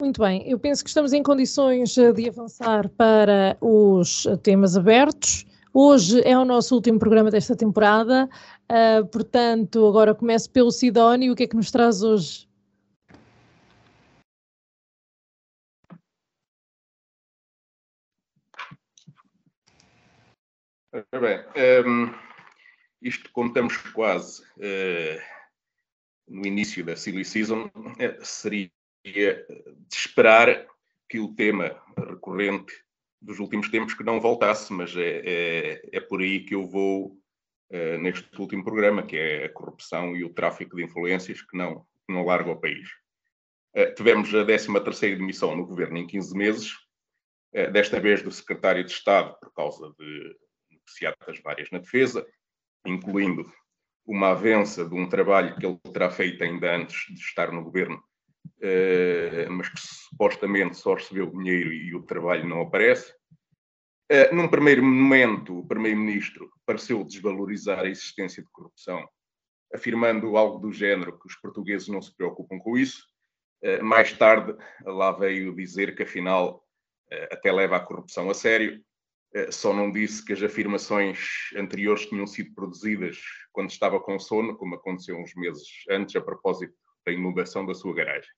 Muito 0.00 0.20
bem, 0.20 0.42
eu 0.48 0.58
penso 0.58 0.82
que 0.82 0.88
estamos 0.88 1.12
em 1.12 1.22
condições 1.22 1.96
eh, 1.98 2.10
de 2.12 2.28
avançar 2.28 2.88
para 2.88 3.56
os 3.60 4.26
temas 4.42 4.76
abertos. 4.76 5.46
Hoje 5.72 6.20
é 6.24 6.36
o 6.36 6.44
nosso 6.44 6.74
último 6.74 6.98
programa 6.98 7.30
desta 7.30 7.54
temporada, 7.56 8.28
uh, 8.68 9.06
portanto, 9.06 9.86
agora 9.86 10.16
começo 10.16 10.50
pelo 10.50 10.72
Sidónio. 10.72 11.32
O 11.32 11.36
que 11.36 11.44
é 11.44 11.46
que 11.46 11.54
nos 11.54 11.70
traz 11.70 12.02
hoje? 12.02 12.48
Bem, 20.92 21.38
um, 21.86 22.04
ehm, 22.06 22.14
isto 23.00 23.30
como 23.32 23.50
estamos 23.50 23.76
quase 23.76 24.42
uh, 24.42 25.22
no 26.26 26.44
início 26.44 26.84
da 26.84 26.96
silly 26.96 27.24
season, 27.24 27.66
uh, 27.66 28.24
seria 28.24 28.72
de 29.04 29.46
esperar 29.92 30.66
que 31.08 31.20
o 31.20 31.32
tema 31.32 31.80
recorrente 31.96 32.72
dos 33.20 33.38
últimos 33.38 33.68
tempos 33.68 33.94
que 33.94 34.04
não 34.04 34.20
voltasse, 34.20 34.72
mas 34.72 34.96
é, 34.96 35.22
é, 35.24 35.82
é 35.92 36.00
por 36.00 36.22
aí 36.22 36.40
que 36.40 36.54
eu 36.54 36.66
vou 36.66 37.18
uh, 37.70 37.98
neste 38.00 38.40
último 38.40 38.64
programa, 38.64 39.02
que 39.02 39.16
é 39.16 39.44
a 39.44 39.52
corrupção 39.52 40.16
e 40.16 40.24
o 40.24 40.32
tráfico 40.32 40.76
de 40.76 40.84
influências 40.84 41.42
que 41.42 41.56
não, 41.56 41.80
que 41.80 42.12
não 42.12 42.24
larga 42.24 42.50
o 42.50 42.60
país. 42.60 42.88
Uh, 43.76 43.94
tivemos 43.94 44.34
a 44.34 44.44
13ª 44.44 45.16
demissão 45.16 45.54
no 45.54 45.66
governo 45.66 45.98
em 45.98 46.06
15 46.06 46.36
meses, 46.36 46.72
uh, 47.54 47.70
desta 47.70 48.00
vez 48.00 48.22
do 48.22 48.30
secretário 48.30 48.84
de 48.84 48.90
Estado 48.90 49.36
por 49.38 49.52
causa 49.52 49.92
de 49.98 50.36
negociatas 50.70 51.40
várias 51.40 51.70
na 51.70 51.78
defesa, 51.78 52.26
incluindo 52.86 53.44
uma 54.06 54.30
avença 54.30 54.84
de 54.84 54.94
um 54.94 55.08
trabalho 55.08 55.56
que 55.56 55.64
ele 55.64 55.78
terá 55.92 56.10
feito 56.10 56.42
ainda 56.42 56.74
antes 56.74 57.06
de 57.14 57.20
estar 57.20 57.52
no 57.52 57.62
governo, 57.62 57.96
eh, 57.96 58.09
mas 59.50 59.68
que 59.68 59.80
supostamente 59.80 60.76
só 60.76 60.94
recebeu 60.94 61.30
dinheiro 61.30 61.72
e 61.72 61.94
o 61.94 62.02
trabalho 62.02 62.46
não 62.46 62.60
aparece. 62.62 63.14
Eh, 64.08 64.34
num 64.34 64.48
primeiro 64.48 64.82
momento, 64.82 65.60
o 65.60 65.66
Primeiro-Ministro 65.66 66.50
pareceu 66.66 67.04
desvalorizar 67.04 67.80
a 67.80 67.88
existência 67.88 68.42
de 68.42 68.50
corrupção, 68.50 69.08
afirmando 69.72 70.36
algo 70.36 70.58
do 70.58 70.72
género 70.72 71.18
que 71.18 71.26
os 71.26 71.36
portugueses 71.36 71.88
não 71.88 72.02
se 72.02 72.14
preocupam 72.16 72.58
com 72.58 72.76
isso. 72.76 73.06
Eh, 73.62 73.80
mais 73.80 74.12
tarde, 74.12 74.56
lá 74.84 75.12
veio 75.12 75.54
dizer 75.54 75.94
que, 75.94 76.02
afinal, 76.02 76.64
até 77.30 77.50
leva 77.50 77.76
a 77.76 77.80
corrupção 77.80 78.30
a 78.30 78.34
sério 78.34 78.80
eh, 79.32 79.50
só 79.52 79.72
não 79.72 79.92
disse 79.92 80.24
que 80.24 80.32
as 80.32 80.42
afirmações 80.42 81.50
anteriores 81.56 82.06
tinham 82.06 82.26
sido 82.26 82.52
produzidas 82.54 83.18
quando 83.52 83.70
estava 83.70 84.00
com 84.00 84.18
sono, 84.18 84.56
como 84.56 84.74
aconteceu 84.74 85.16
uns 85.16 85.34
meses 85.34 85.68
antes, 85.88 86.16
a 86.16 86.20
propósito 86.20 86.74
da 87.06 87.12
inundação 87.12 87.64
da 87.64 87.74
sua 87.74 87.94
garagem. 87.94 88.30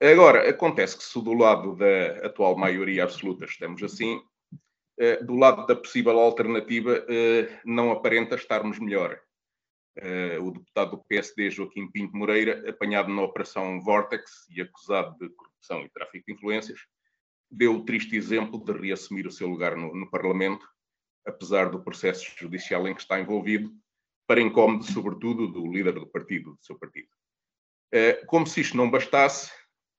Agora, 0.00 0.48
acontece 0.48 0.96
que 0.96 1.04
se 1.04 1.22
do 1.22 1.32
lado 1.32 1.74
da 1.74 2.26
atual 2.26 2.56
maioria 2.56 3.04
absoluta 3.04 3.46
estamos 3.46 3.82
assim, 3.82 4.20
eh, 4.98 5.22
do 5.22 5.34
lado 5.34 5.66
da 5.66 5.74
possível 5.74 6.18
alternativa 6.18 7.04
eh, 7.08 7.60
não 7.64 7.90
aparenta 7.90 8.34
estarmos 8.34 8.78
melhor. 8.78 9.20
O 10.42 10.50
deputado 10.50 10.90
do 10.90 11.04
PSD, 11.04 11.50
Joaquim 11.50 11.90
Pinto 11.90 12.14
Moreira, 12.14 12.68
apanhado 12.68 13.08
na 13.08 13.22
Operação 13.22 13.80
Vortex 13.80 14.46
e 14.50 14.60
acusado 14.60 15.16
de 15.18 15.30
corrupção 15.30 15.80
e 15.80 15.88
tráfico 15.88 16.26
de 16.26 16.34
influências, 16.34 16.80
deu 17.50 17.76
o 17.76 17.84
triste 17.84 18.14
exemplo 18.14 18.62
de 18.62 18.72
reassumir 18.72 19.26
o 19.26 19.32
seu 19.32 19.48
lugar 19.48 19.74
no, 19.74 19.94
no 19.94 20.10
Parlamento, 20.10 20.66
apesar 21.26 21.70
do 21.70 21.82
processo 21.82 22.30
judicial 22.36 22.86
em 22.86 22.94
que 22.94 23.00
está 23.00 23.18
envolvido, 23.18 23.72
para 24.26 24.40
incómodo, 24.40 24.84
sobretudo, 24.84 25.48
do 25.48 25.66
líder 25.66 25.94
do 25.94 26.06
partido, 26.06 26.54
do 26.54 26.64
seu 26.64 26.78
partido. 26.78 27.08
Eh, 27.92 28.24
como 28.26 28.46
se 28.46 28.60
isto 28.60 28.76
não 28.76 28.90
bastasse, 28.90 29.50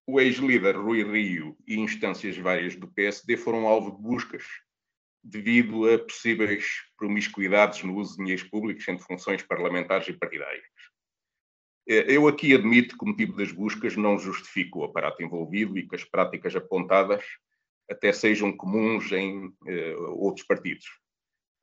o 0.06 0.20
ex-líder 0.20 0.76
Rui 0.76 1.04
Rio 1.04 1.58
e 1.68 1.78
instâncias 1.78 2.38
várias 2.38 2.76
do 2.76 2.88
PSD 2.88 3.38
foram 3.38 3.68
alvo 3.68 3.92
de 3.92 4.02
buscas 4.02 4.44
devido 5.24 5.90
a 5.92 6.00
possíveis 6.00 6.66
promiscuidades 6.98 7.84
no 7.84 7.96
uso 7.96 8.12
de 8.12 8.18
dinheiros 8.20 8.44
públicos 8.44 8.88
entre 8.88 9.06
funções 9.06 9.44
parlamentares 9.44 10.08
e 10.08 10.14
partidárias. 10.14 10.66
Eh, 11.88 12.06
eu 12.08 12.28
aqui 12.28 12.54
admito 12.54 12.98
que 12.98 13.04
o 13.04 13.08
motivo 13.08 13.36
das 13.36 13.52
buscas 13.52 13.96
não 13.96 14.18
justifica 14.18 14.78
o 14.78 14.84
aparato 14.84 15.24
envolvido 15.24 15.78
e 15.78 15.88
que 15.88 15.96
as 15.96 16.04
práticas 16.04 16.56
apontadas 16.56 17.24
até 17.90 18.12
sejam 18.12 18.56
comuns 18.56 19.12
em 19.12 19.48
uh, 19.48 20.20
outros 20.20 20.46
partidos. 20.46 20.86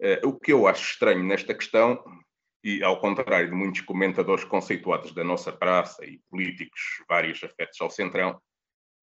Uh, 0.00 0.28
o 0.28 0.38
que 0.38 0.52
eu 0.52 0.66
acho 0.66 0.92
estranho 0.92 1.22
nesta 1.22 1.54
questão, 1.54 2.02
e 2.64 2.82
ao 2.82 2.98
contrário 2.98 3.50
de 3.50 3.54
muitos 3.54 3.82
comentadores 3.82 4.42
conceituados 4.42 5.12
da 5.12 5.22
nossa 5.22 5.52
praça 5.52 6.02
e 6.06 6.18
políticos 6.30 6.80
vários 7.06 7.44
afetos 7.44 7.78
ao 7.78 7.90
centrão, 7.90 8.40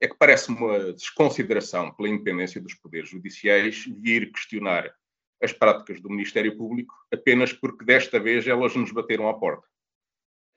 é 0.01 0.07
que 0.07 0.17
parece 0.17 0.49
uma 0.49 0.91
desconsideração 0.93 1.93
pela 1.93 2.09
independência 2.09 2.59
dos 2.59 2.73
poderes 2.73 3.09
judiciais 3.09 3.85
vir 3.85 4.31
questionar 4.31 4.91
as 5.39 5.53
práticas 5.53 6.01
do 6.01 6.09
Ministério 6.09 6.57
Público 6.57 6.93
apenas 7.13 7.53
porque 7.53 7.85
desta 7.85 8.19
vez 8.19 8.47
elas 8.47 8.75
nos 8.75 8.91
bateram 8.91 9.29
à 9.29 9.33
porta. 9.35 9.67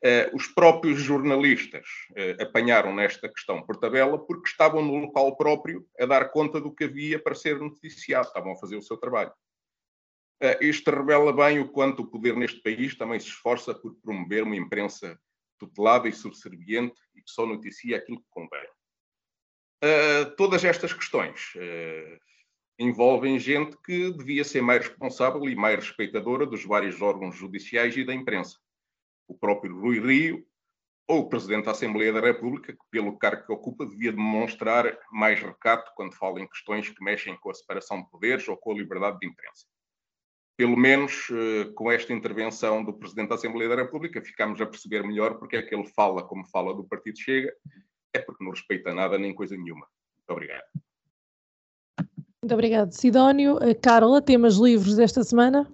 Uh, 0.03 0.37
os 0.37 0.47
próprios 0.47 1.01
jornalistas 1.01 1.87
uh, 2.11 2.43
apanharam 2.43 2.95
nesta 2.95 3.29
questão 3.29 3.63
por 3.63 3.77
tabela 3.77 4.19
porque 4.19 4.49
estavam 4.49 4.83
no 4.83 4.97
local 4.97 5.37
próprio 5.37 5.87
a 5.99 6.05
dar 6.05 6.31
conta 6.31 6.61
do 6.61 6.75
que 6.75 6.85
havia 6.85 7.19
para 7.19 7.35
ser 7.35 7.59
noticiado, 7.59 8.27
estavam 8.27 8.53
a 8.53 8.57
fazer 8.57 8.77
o 8.77 8.83
seu 8.83 8.97
trabalho. 8.97 9.33
Uh, 10.43 10.63
isto 10.63 10.91
revela 10.91 11.33
bem 11.33 11.61
o 11.61 11.69
quanto 11.69 12.03
o 12.03 12.07
poder 12.07 12.37
neste 12.37 12.61
país 12.61 12.95
também 12.97 13.19
se 13.19 13.29
esforça 13.29 13.75
por 13.75 13.95
promover 14.03 14.43
uma 14.43 14.57
imprensa 14.57 15.19
tutelada 15.59 16.09
e 16.09 16.13
subserviente 16.13 17.01
e 17.15 17.23
que 17.23 17.31
só 17.31 17.47
noticia 17.47 17.97
aquilo 17.97 18.19
que 18.19 18.29
convém. 18.29 18.67
todas 20.37 20.65
estas 20.65 20.93
questões 20.93 21.53
envolvem 22.77 23.39
gente 23.39 23.77
que 23.85 24.11
devia 24.11 24.43
ser 24.43 24.61
mais 24.61 24.89
responsável 24.89 25.49
e 25.49 25.55
mais 25.55 25.77
respeitadora 25.77 26.45
dos 26.45 26.65
vários 26.65 27.01
órgãos 27.01 27.37
judiciais 27.37 27.97
e 27.97 28.05
da 28.05 28.13
imprensa 28.13 28.59
o 29.29 29.37
próprio 29.37 29.79
Rui 29.79 30.01
Rio, 30.01 30.47
ou 31.07 31.21
o 31.21 31.29
Presidente 31.29 31.67
da 31.67 31.73
Assembleia 31.73 32.13
da 32.13 32.21
República, 32.21 32.73
que 32.73 32.85
pelo 32.91 33.19
cargo 33.19 33.45
que 33.45 33.53
ocupa 33.53 33.85
devia 33.85 34.11
demonstrar 34.11 34.99
mais 35.13 35.39
recato 35.41 35.93
quando 35.95 36.17
fala 36.17 36.41
em 36.41 36.49
questões 36.49 36.89
que 36.89 37.05
mexem 37.05 37.37
com 37.39 37.51
a 37.51 37.55
separação 37.55 38.03
de 38.03 38.11
poderes 38.11 38.49
ou 38.49 38.57
com 38.57 38.73
a 38.73 38.75
liberdade 38.75 39.19
de 39.19 39.27
imprensa. 39.27 39.67
Pelo 40.57 40.77
menos 40.77 41.29
eh, 41.31 41.65
com 41.75 41.91
esta 41.91 42.13
intervenção 42.13 42.85
do 42.85 42.93
Presidente 42.93 43.31
da 43.31 43.35
Assembleia 43.35 43.69
da 43.69 43.83
República 43.83 44.23
ficamos 44.23 44.61
a 44.61 44.67
perceber 44.67 45.03
melhor 45.03 45.39
porque 45.39 45.57
é 45.57 45.63
que 45.63 45.75
ele 45.75 45.87
fala 45.87 46.23
como 46.23 46.47
fala 46.47 46.75
do 46.75 46.85
Partido 46.85 47.19
Chega, 47.19 47.53
é 48.13 48.21
porque 48.21 48.45
não 48.45 48.53
respeita 48.53 48.95
nada 48.95 49.19
nem 49.19 49.35
coisa 49.35 49.57
nenhuma. 49.57 49.87
Muito 50.17 50.31
obrigado. 50.31 50.65
Muito 52.45 52.53
obrigado, 52.53 52.93
Sidónio. 52.93 53.59
Eh, 53.63 53.75
Carla, 53.75 54.23
temas 54.23 54.57
livres 54.57 54.97
desta 54.97 55.25
semana? 55.25 55.67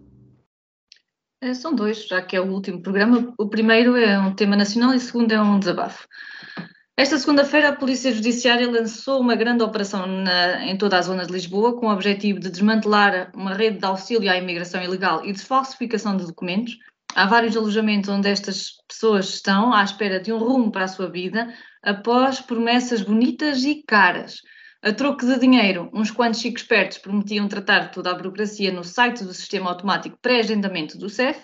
Eh, 1.43 1.55
são 1.55 1.75
dois, 1.75 2.07
já 2.07 2.23
que 2.23 2.37
é 2.37 2.41
o 2.41 2.51
último 2.51 2.81
programa. 2.81 3.35
O 3.39 3.49
primeiro 3.49 3.97
é 3.97 4.19
um 4.19 4.35
tema 4.35 4.57
nacional 4.57 4.93
e 4.93 4.97
o 4.97 5.01
segundo 5.01 5.33
é 5.33 5.43
um 5.43 5.59
desabafo. 5.59 6.07
Esta 7.01 7.17
segunda-feira, 7.17 7.71
a 7.71 7.75
Polícia 7.75 8.13
Judiciária 8.13 8.71
lançou 8.71 9.23
uma 9.23 9.35
grande 9.35 9.63
operação 9.63 10.07
na, 10.07 10.67
em 10.67 10.77
toda 10.77 10.99
a 10.99 11.01
zona 11.01 11.25
de 11.25 11.33
Lisboa 11.33 11.75
com 11.81 11.87
o 11.87 11.91
objetivo 11.91 12.39
de 12.39 12.51
desmantelar 12.51 13.33
uma 13.35 13.55
rede 13.55 13.79
de 13.79 13.87
auxílio 13.87 14.31
à 14.31 14.37
imigração 14.37 14.83
ilegal 14.83 15.25
e 15.25 15.33
de 15.33 15.41
falsificação 15.43 16.15
de 16.15 16.27
documentos. 16.27 16.77
Há 17.15 17.25
vários 17.25 17.57
alojamentos 17.57 18.11
onde 18.11 18.29
estas 18.29 18.73
pessoas 18.87 19.31
estão 19.31 19.73
à 19.73 19.83
espera 19.83 20.21
de 20.21 20.31
um 20.31 20.37
rumo 20.37 20.71
para 20.71 20.85
a 20.85 20.89
sua 20.89 21.09
vida 21.09 21.51
após 21.83 22.39
promessas 22.43 23.01
bonitas 23.01 23.65
e 23.65 23.83
caras. 23.83 24.43
A 24.83 24.93
troco 24.93 25.25
de 25.25 25.39
dinheiro, 25.39 25.89
uns 25.95 26.11
quantos 26.11 26.41
chicos 26.41 26.61
espertos 26.61 26.99
prometiam 26.99 27.49
tratar 27.49 27.93
toda 27.93 28.11
a 28.11 28.15
burocracia 28.15 28.71
no 28.71 28.85
site 28.85 29.25
do 29.25 29.33
Sistema 29.33 29.71
Automático 29.71 30.19
Pré-Agendamento 30.21 30.99
do 30.99 31.09
CEF, 31.09 31.41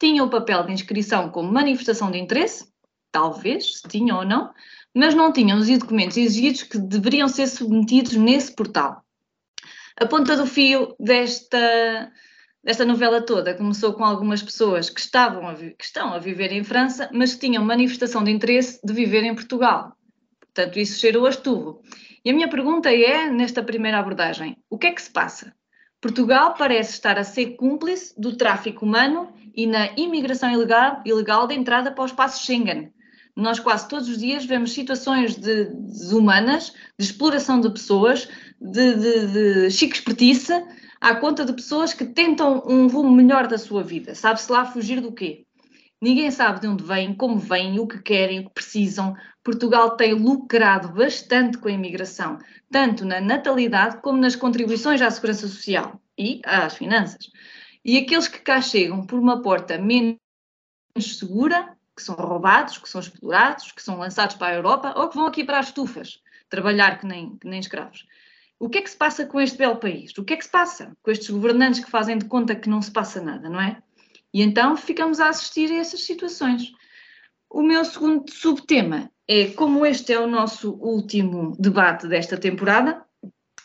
tinham 0.00 0.24
o 0.24 0.30
papel 0.30 0.64
de 0.64 0.72
inscrição 0.72 1.28
como 1.28 1.52
manifestação 1.52 2.10
de 2.10 2.16
interesse, 2.16 2.72
talvez, 3.12 3.80
se 3.80 3.88
tinham 3.88 4.16
ou 4.16 4.24
não, 4.24 4.50
mas 4.94 5.14
não 5.14 5.32
tinham 5.32 5.58
os 5.58 5.66
documentos 5.66 6.16
exigidos 6.16 6.62
que 6.62 6.78
deveriam 6.78 7.26
ser 7.26 7.46
submetidos 7.48 8.14
nesse 8.14 8.54
portal. 8.54 9.02
A 9.96 10.06
ponta 10.06 10.36
do 10.36 10.46
fio 10.46 10.94
desta, 10.98 12.12
desta 12.62 12.84
novela 12.84 13.20
toda 13.20 13.54
começou 13.54 13.92
com 13.94 14.04
algumas 14.04 14.42
pessoas 14.42 14.88
que, 14.88 15.00
estavam 15.00 15.48
a, 15.48 15.54
que 15.54 15.84
estão 15.84 16.12
a 16.12 16.18
viver 16.18 16.52
em 16.52 16.64
França, 16.64 17.08
mas 17.12 17.34
que 17.34 17.40
tinham 17.40 17.64
manifestação 17.64 18.22
de 18.22 18.30
interesse 18.30 18.80
de 18.84 18.92
viver 18.92 19.24
em 19.24 19.34
Portugal. 19.34 19.96
Portanto, 20.40 20.78
isso 20.78 21.00
cheirou 21.00 21.26
a 21.26 21.30
esturro. 21.30 21.82
E 22.24 22.30
a 22.30 22.32
minha 22.32 22.48
pergunta 22.48 22.90
é, 22.90 23.28
nesta 23.28 23.62
primeira 23.62 23.98
abordagem, 23.98 24.56
o 24.70 24.78
que 24.78 24.86
é 24.86 24.92
que 24.92 25.02
se 25.02 25.10
passa? 25.10 25.52
Portugal 26.00 26.54
parece 26.56 26.92
estar 26.92 27.18
a 27.18 27.24
ser 27.24 27.56
cúmplice 27.56 28.14
do 28.16 28.36
tráfico 28.36 28.84
humano 28.84 29.32
e 29.54 29.66
na 29.66 29.88
imigração 29.96 30.50
ilegal, 30.50 31.02
ilegal 31.04 31.46
de 31.46 31.54
entrada 31.54 31.90
para 31.90 32.02
o 32.02 32.06
espaço 32.06 32.44
Schengen. 32.44 32.93
Nós 33.36 33.58
quase 33.58 33.88
todos 33.88 34.08
os 34.08 34.18
dias 34.18 34.44
vemos 34.44 34.72
situações 34.72 35.36
de, 35.36 35.64
desumanas, 35.64 36.72
de 36.98 37.04
exploração 37.04 37.60
de 37.60 37.68
pessoas, 37.70 38.28
de, 38.60 38.94
de, 38.94 39.26
de 39.26 39.70
chique 39.70 39.96
espertice, 39.96 40.52
à 41.00 41.16
conta 41.16 41.44
de 41.44 41.52
pessoas 41.52 41.92
que 41.92 42.04
tentam 42.04 42.62
um 42.66 42.86
rumo 42.86 43.10
melhor 43.10 43.48
da 43.48 43.58
sua 43.58 43.82
vida. 43.82 44.14
Sabe-se 44.14 44.50
lá 44.50 44.64
fugir 44.64 45.00
do 45.00 45.12
quê? 45.12 45.44
Ninguém 46.00 46.30
sabe 46.30 46.60
de 46.60 46.68
onde 46.68 46.84
vêm, 46.84 47.14
como 47.14 47.38
vêm, 47.38 47.80
o 47.80 47.86
que 47.86 47.98
querem, 48.02 48.40
o 48.40 48.44
que 48.44 48.54
precisam. 48.54 49.16
Portugal 49.42 49.96
tem 49.96 50.12
lucrado 50.12 50.92
bastante 50.92 51.58
com 51.58 51.66
a 51.66 51.72
imigração, 51.72 52.38
tanto 52.70 53.04
na 53.04 53.20
natalidade 53.20 54.00
como 54.02 54.18
nas 54.18 54.36
contribuições 54.36 55.00
à 55.00 55.10
segurança 55.10 55.48
social 55.48 56.00
e 56.18 56.40
às 56.44 56.76
finanças. 56.76 57.30
E 57.84 57.98
aqueles 57.98 58.28
que 58.28 58.38
cá 58.38 58.60
chegam 58.60 59.06
por 59.06 59.18
uma 59.18 59.42
porta 59.42 59.78
menos 59.78 60.18
segura, 60.98 61.73
que 61.96 62.02
são 62.02 62.14
roubados, 62.14 62.78
que 62.78 62.88
são 62.88 63.00
explorados, 63.00 63.72
que 63.72 63.82
são 63.82 63.98
lançados 63.98 64.36
para 64.36 64.52
a 64.52 64.56
Europa 64.56 64.94
ou 64.96 65.08
que 65.08 65.16
vão 65.16 65.26
aqui 65.26 65.44
para 65.44 65.58
as 65.58 65.68
estufas 65.68 66.20
trabalhar 66.48 66.98
que 66.98 67.06
nem, 67.06 67.36
que 67.36 67.46
nem 67.46 67.60
escravos. 67.60 68.06
O 68.58 68.68
que 68.68 68.78
é 68.78 68.82
que 68.82 68.90
se 68.90 68.96
passa 68.96 69.26
com 69.26 69.40
este 69.40 69.58
belo 69.58 69.76
país? 69.76 70.16
O 70.16 70.24
que 70.24 70.34
é 70.34 70.36
que 70.36 70.44
se 70.44 70.50
passa 70.50 70.96
com 71.02 71.10
estes 71.10 71.30
governantes 71.30 71.84
que 71.84 71.90
fazem 71.90 72.16
de 72.18 72.26
conta 72.26 72.54
que 72.54 72.68
não 72.68 72.80
se 72.80 72.90
passa 72.90 73.20
nada, 73.20 73.48
não 73.48 73.60
é? 73.60 73.82
E 74.32 74.42
então 74.42 74.76
ficamos 74.76 75.20
a 75.20 75.28
assistir 75.28 75.70
a 75.70 75.76
essas 75.76 76.02
situações. 76.02 76.72
O 77.50 77.62
meu 77.62 77.84
segundo 77.84 78.30
subtema 78.30 79.10
é 79.28 79.46
como 79.48 79.86
este 79.86 80.12
é 80.12 80.18
o 80.18 80.26
nosso 80.26 80.72
último 80.74 81.56
debate 81.58 82.08
desta 82.08 82.36
temporada. 82.36 83.04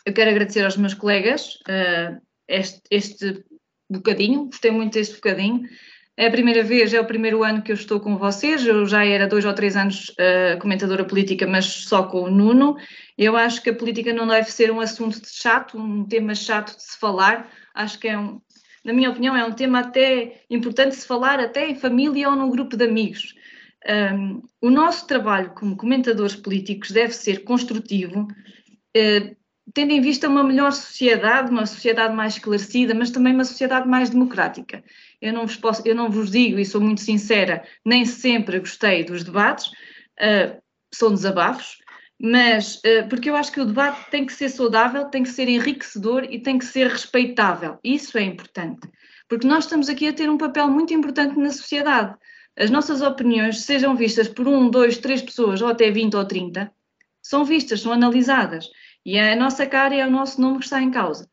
Eu 0.06 0.12
quero 0.12 0.30
agradecer 0.30 0.64
aos 0.64 0.76
meus 0.76 0.94
colegas 0.94 1.56
uh, 1.68 2.20
este, 2.46 2.80
este 2.90 3.44
bocadinho, 3.88 4.46
gostei 4.46 4.70
muito 4.70 4.94
deste 4.94 5.16
bocadinho. 5.16 5.68
É 6.16 6.26
a 6.26 6.30
primeira 6.30 6.62
vez, 6.62 6.92
é 6.92 7.00
o 7.00 7.06
primeiro 7.06 7.42
ano 7.42 7.62
que 7.62 7.72
eu 7.72 7.74
estou 7.74 7.98
com 7.98 8.16
vocês. 8.16 8.66
Eu 8.66 8.84
já 8.86 9.04
era 9.04 9.26
dois 9.26 9.44
ou 9.44 9.54
três 9.54 9.76
anos 9.76 10.10
uh, 10.10 10.58
comentadora 10.60 11.04
política, 11.04 11.46
mas 11.46 11.64
só 11.64 12.02
com 12.02 12.22
o 12.22 12.30
Nuno. 12.30 12.76
Eu 13.16 13.36
acho 13.36 13.62
que 13.62 13.70
a 13.70 13.74
política 13.74 14.12
não 14.12 14.26
deve 14.26 14.50
ser 14.50 14.70
um 14.70 14.80
assunto 14.80 15.20
chato, 15.24 15.78
um 15.78 16.04
tema 16.04 16.34
chato 16.34 16.76
de 16.76 16.82
se 16.82 16.98
falar. 16.98 17.50
Acho 17.74 17.98
que 17.98 18.08
é 18.08 18.18
um, 18.18 18.40
na 18.84 18.92
minha 18.92 19.10
opinião, 19.10 19.36
é 19.36 19.44
um 19.44 19.52
tema 19.52 19.80
até 19.80 20.42
importante 20.50 20.94
se 20.94 21.06
falar 21.06 21.38
até 21.38 21.68
em 21.68 21.74
família 21.74 22.28
ou 22.28 22.36
num 22.36 22.50
grupo 22.50 22.76
de 22.76 22.84
amigos. 22.84 23.34
Um, 24.14 24.42
o 24.60 24.70
nosso 24.70 25.06
trabalho 25.06 25.50
como 25.54 25.76
comentadores 25.76 26.36
políticos 26.36 26.90
deve 26.90 27.14
ser 27.14 27.44
construtivo, 27.44 28.22
uh, 28.22 29.36
tendo 29.72 29.92
em 29.92 30.00
vista 30.00 30.28
uma 30.28 30.42
melhor 30.42 30.72
sociedade, 30.72 31.50
uma 31.50 31.66
sociedade 31.66 32.14
mais 32.14 32.34
esclarecida, 32.34 32.94
mas 32.94 33.10
também 33.10 33.34
uma 33.34 33.44
sociedade 33.44 33.88
mais 33.88 34.10
democrática. 34.10 34.82
Eu 35.20 35.32
não 35.32 35.46
vos, 35.46 35.56
posso, 35.56 35.82
eu 35.86 35.94
não 35.94 36.10
vos 36.10 36.30
digo, 36.30 36.58
e 36.58 36.64
sou 36.64 36.80
muito 36.80 37.00
sincera, 37.00 37.62
nem 37.84 38.04
sempre 38.04 38.58
gostei 38.58 39.04
dos 39.04 39.22
debates, 39.22 39.66
uh, 39.66 40.60
são 40.92 41.12
desabafos, 41.12 41.78
mas 42.18 42.76
uh, 42.76 43.08
porque 43.08 43.28
eu 43.28 43.36
acho 43.36 43.52
que 43.52 43.60
o 43.60 43.66
debate 43.66 44.10
tem 44.10 44.24
que 44.24 44.32
ser 44.32 44.48
saudável, 44.48 45.06
tem 45.06 45.22
que 45.22 45.28
ser 45.28 45.48
enriquecedor 45.48 46.24
e 46.24 46.40
tem 46.40 46.58
que 46.58 46.64
ser 46.64 46.88
respeitável. 46.88 47.78
Isso 47.84 48.16
é 48.16 48.22
importante, 48.22 48.88
porque 49.28 49.46
nós 49.46 49.64
estamos 49.64 49.88
aqui 49.88 50.08
a 50.08 50.12
ter 50.12 50.30
um 50.30 50.38
papel 50.38 50.68
muito 50.68 50.94
importante 50.94 51.38
na 51.38 51.50
sociedade. 51.50 52.14
As 52.58 52.70
nossas 52.70 53.00
opiniões, 53.00 53.62
sejam 53.62 53.94
vistas 53.96 54.28
por 54.28 54.48
um, 54.48 54.68
dois, 54.68 54.98
três 54.98 55.22
pessoas, 55.22 55.62
ou 55.62 55.68
até 55.68 55.90
20 55.90 56.14
ou 56.14 56.24
30, 56.24 56.70
são 57.22 57.44
vistas, 57.44 57.80
são 57.80 57.92
analisadas. 57.92 58.68
E 59.04 59.16
é 59.16 59.32
a 59.32 59.36
nossa 59.36 59.66
cara 59.66 59.94
e 59.94 60.00
é 60.00 60.06
o 60.06 60.10
nosso 60.10 60.40
nome 60.40 60.58
que 60.58 60.64
está 60.64 60.82
em 60.82 60.90
causa. 60.90 61.28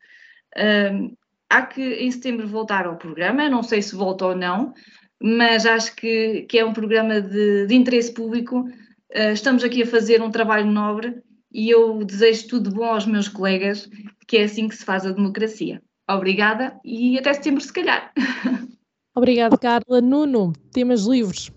Uh, 0.56 1.16
há 1.50 1.62
que 1.62 1.82
em 1.82 2.10
setembro 2.10 2.46
voltar 2.46 2.86
ao 2.86 2.96
programa, 2.96 3.48
não 3.48 3.62
sei 3.62 3.82
se 3.82 3.94
volta 3.94 4.26
ou 4.26 4.36
não, 4.36 4.74
mas 5.20 5.66
acho 5.66 5.94
que, 5.96 6.42
que 6.42 6.58
é 6.58 6.64
um 6.64 6.72
programa 6.72 7.20
de, 7.20 7.66
de 7.66 7.74
interesse 7.74 8.12
público 8.12 8.68
eh, 9.10 9.32
estamos 9.32 9.64
aqui 9.64 9.82
a 9.82 9.86
fazer 9.86 10.22
um 10.22 10.30
trabalho 10.30 10.66
nobre 10.66 11.22
e 11.50 11.70
eu 11.70 12.04
desejo 12.04 12.48
tudo 12.48 12.70
de 12.70 12.76
bom 12.76 12.84
aos 12.84 13.06
meus 13.06 13.28
colegas, 13.28 13.88
que 14.26 14.36
é 14.36 14.44
assim 14.44 14.68
que 14.68 14.76
se 14.76 14.84
faz 14.84 15.06
a 15.06 15.12
democracia. 15.12 15.82
Obrigada 16.08 16.78
e 16.84 17.18
até 17.18 17.32
setembro, 17.32 17.62
se 17.62 17.72
calhar. 17.72 18.12
Obrigada, 19.16 19.56
Carla. 19.56 20.00
Nuno, 20.00 20.52
temas 20.72 21.04
livres. 21.04 21.50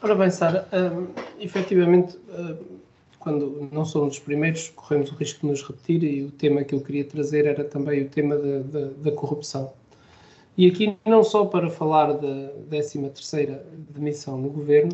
Ora 0.00 0.14
bem, 0.14 0.30
Sara, 0.30 0.68
um, 0.72 1.08
efetivamente, 1.38 2.18
um, 2.28 2.80
quando 3.22 3.68
não 3.70 3.84
somos 3.84 4.14
os 4.14 4.18
primeiros, 4.18 4.68
corremos 4.70 5.12
o 5.12 5.14
risco 5.14 5.40
de 5.40 5.46
nos 5.46 5.62
repetir 5.62 6.02
e 6.02 6.24
o 6.24 6.30
tema 6.32 6.64
que 6.64 6.74
eu 6.74 6.80
queria 6.80 7.04
trazer 7.04 7.46
era 7.46 7.62
também 7.62 8.02
o 8.02 8.08
tema 8.08 8.36
da, 8.36 8.58
da, 8.58 8.86
da 8.88 9.12
corrupção. 9.12 9.72
E 10.58 10.66
aqui 10.66 10.96
não 11.06 11.22
só 11.22 11.46
para 11.46 11.70
falar 11.70 12.12
da 12.14 12.52
13ª 12.68 13.60
demissão 13.90 14.36
no 14.38 14.50
governo, 14.50 14.92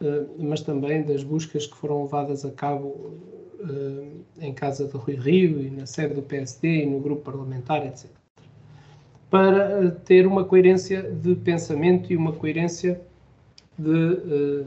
eh, 0.00 0.24
mas 0.38 0.62
também 0.62 1.02
das 1.02 1.24
buscas 1.24 1.66
que 1.66 1.76
foram 1.76 2.04
levadas 2.04 2.44
a 2.44 2.50
cabo 2.52 3.18
eh, 3.60 4.46
em 4.46 4.54
casa 4.54 4.86
do 4.86 4.96
Rui 4.96 5.16
Rio 5.16 5.60
e 5.60 5.70
na 5.70 5.86
sede 5.86 6.14
do 6.14 6.22
PSD 6.22 6.84
e 6.84 6.86
no 6.86 7.00
grupo 7.00 7.22
parlamentar, 7.22 7.84
etc. 7.84 8.08
Para 9.28 9.86
eh, 9.86 9.90
ter 10.04 10.26
uma 10.26 10.44
coerência 10.44 11.02
de 11.02 11.34
pensamento 11.34 12.12
e 12.12 12.16
uma 12.16 12.32
coerência 12.32 13.00
de, 13.78 14.64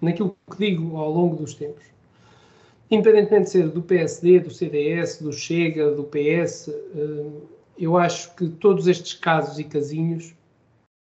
naquilo 0.00 0.36
que 0.50 0.56
digo 0.58 0.96
ao 0.96 1.10
longo 1.10 1.36
dos 1.36 1.54
tempos. 1.54 1.84
Independentemente 2.90 3.44
de 3.44 3.50
ser 3.50 3.68
do 3.68 3.82
PSD, 3.82 4.40
do 4.40 4.50
CDS, 4.50 5.22
do 5.22 5.32
Chega, 5.32 5.92
do 5.92 6.04
PS, 6.04 6.70
eu 7.78 7.96
acho 7.96 8.34
que 8.34 8.48
todos 8.48 8.88
estes 8.88 9.14
casos 9.14 9.58
e 9.58 9.64
casinhos 9.64 10.34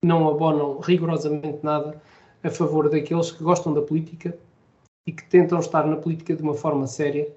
não 0.03 0.27
abonam 0.27 0.79
rigorosamente 0.79 1.59
nada 1.63 2.01
a 2.43 2.49
favor 2.49 2.89
daqueles 2.89 3.31
que 3.31 3.43
gostam 3.43 3.73
da 3.73 3.81
política 3.81 4.37
e 5.07 5.11
que 5.11 5.23
tentam 5.23 5.59
estar 5.59 5.87
na 5.87 5.95
política 5.95 6.35
de 6.35 6.43
uma 6.43 6.53
forma 6.53 6.85
séria, 6.85 7.31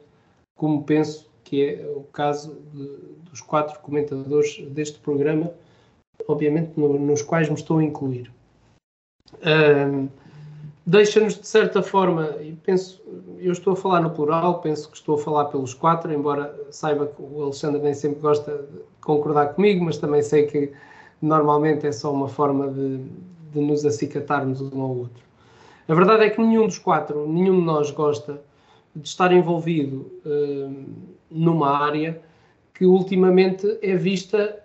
como 0.56 0.84
penso 0.84 1.30
que 1.44 1.64
é 1.64 1.86
o 1.96 2.02
caso 2.12 2.61
de, 2.72 3.30
dos 3.30 3.40
quatro 3.40 3.78
comentadores 3.80 4.61
deste 4.68 4.98
programa, 4.98 5.52
obviamente 6.28 6.72
no, 6.76 6.98
nos 6.98 7.22
quais 7.22 7.48
me 7.48 7.54
estou 7.54 7.78
a 7.78 7.84
incluir. 7.84 8.30
Um, 9.42 10.08
Deixa-nos, 10.91 11.38
de 11.38 11.47
certa 11.47 11.84
forma, 11.84 12.34
e 12.41 12.53
penso, 12.64 13.01
eu 13.38 13.53
estou 13.53 13.74
a 13.74 13.76
falar 13.76 14.01
no 14.01 14.11
plural, 14.11 14.61
penso 14.61 14.91
que 14.91 14.97
estou 14.97 15.14
a 15.14 15.18
falar 15.18 15.45
pelos 15.45 15.72
quatro, 15.72 16.12
embora 16.12 16.53
saiba 16.72 17.07
que 17.07 17.22
o 17.22 17.45
Alexandre 17.45 17.80
nem 17.80 17.95
sempre 17.95 18.18
gosta 18.18 18.51
de 18.51 18.80
concordar 19.01 19.55
comigo, 19.55 19.84
mas 19.84 19.99
também 19.99 20.20
sei 20.20 20.49
que 20.49 20.72
normalmente 21.22 21.86
é 21.86 21.93
só 21.93 22.12
uma 22.12 22.26
forma 22.26 22.66
de, 22.72 23.05
de 23.53 23.61
nos 23.61 23.86
acicatarmos 23.86 24.61
um 24.61 24.80
ao 24.80 24.97
outro. 24.97 25.22
A 25.86 25.95
verdade 25.95 26.24
é 26.24 26.30
que 26.30 26.43
nenhum 26.43 26.66
dos 26.66 26.80
quatro, 26.80 27.24
nenhum 27.24 27.61
de 27.61 27.66
nós 27.66 27.93
gosta 27.93 28.43
de 28.93 29.07
estar 29.07 29.30
envolvido 29.30 30.11
uh, 30.26 30.74
numa 31.30 31.70
área 31.70 32.20
que 32.74 32.84
ultimamente 32.84 33.78
é 33.80 33.95
vista 33.95 34.61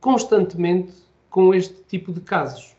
constantemente 0.00 0.92
com 1.28 1.52
este 1.52 1.82
tipo 1.88 2.12
de 2.12 2.20
casos. 2.20 2.73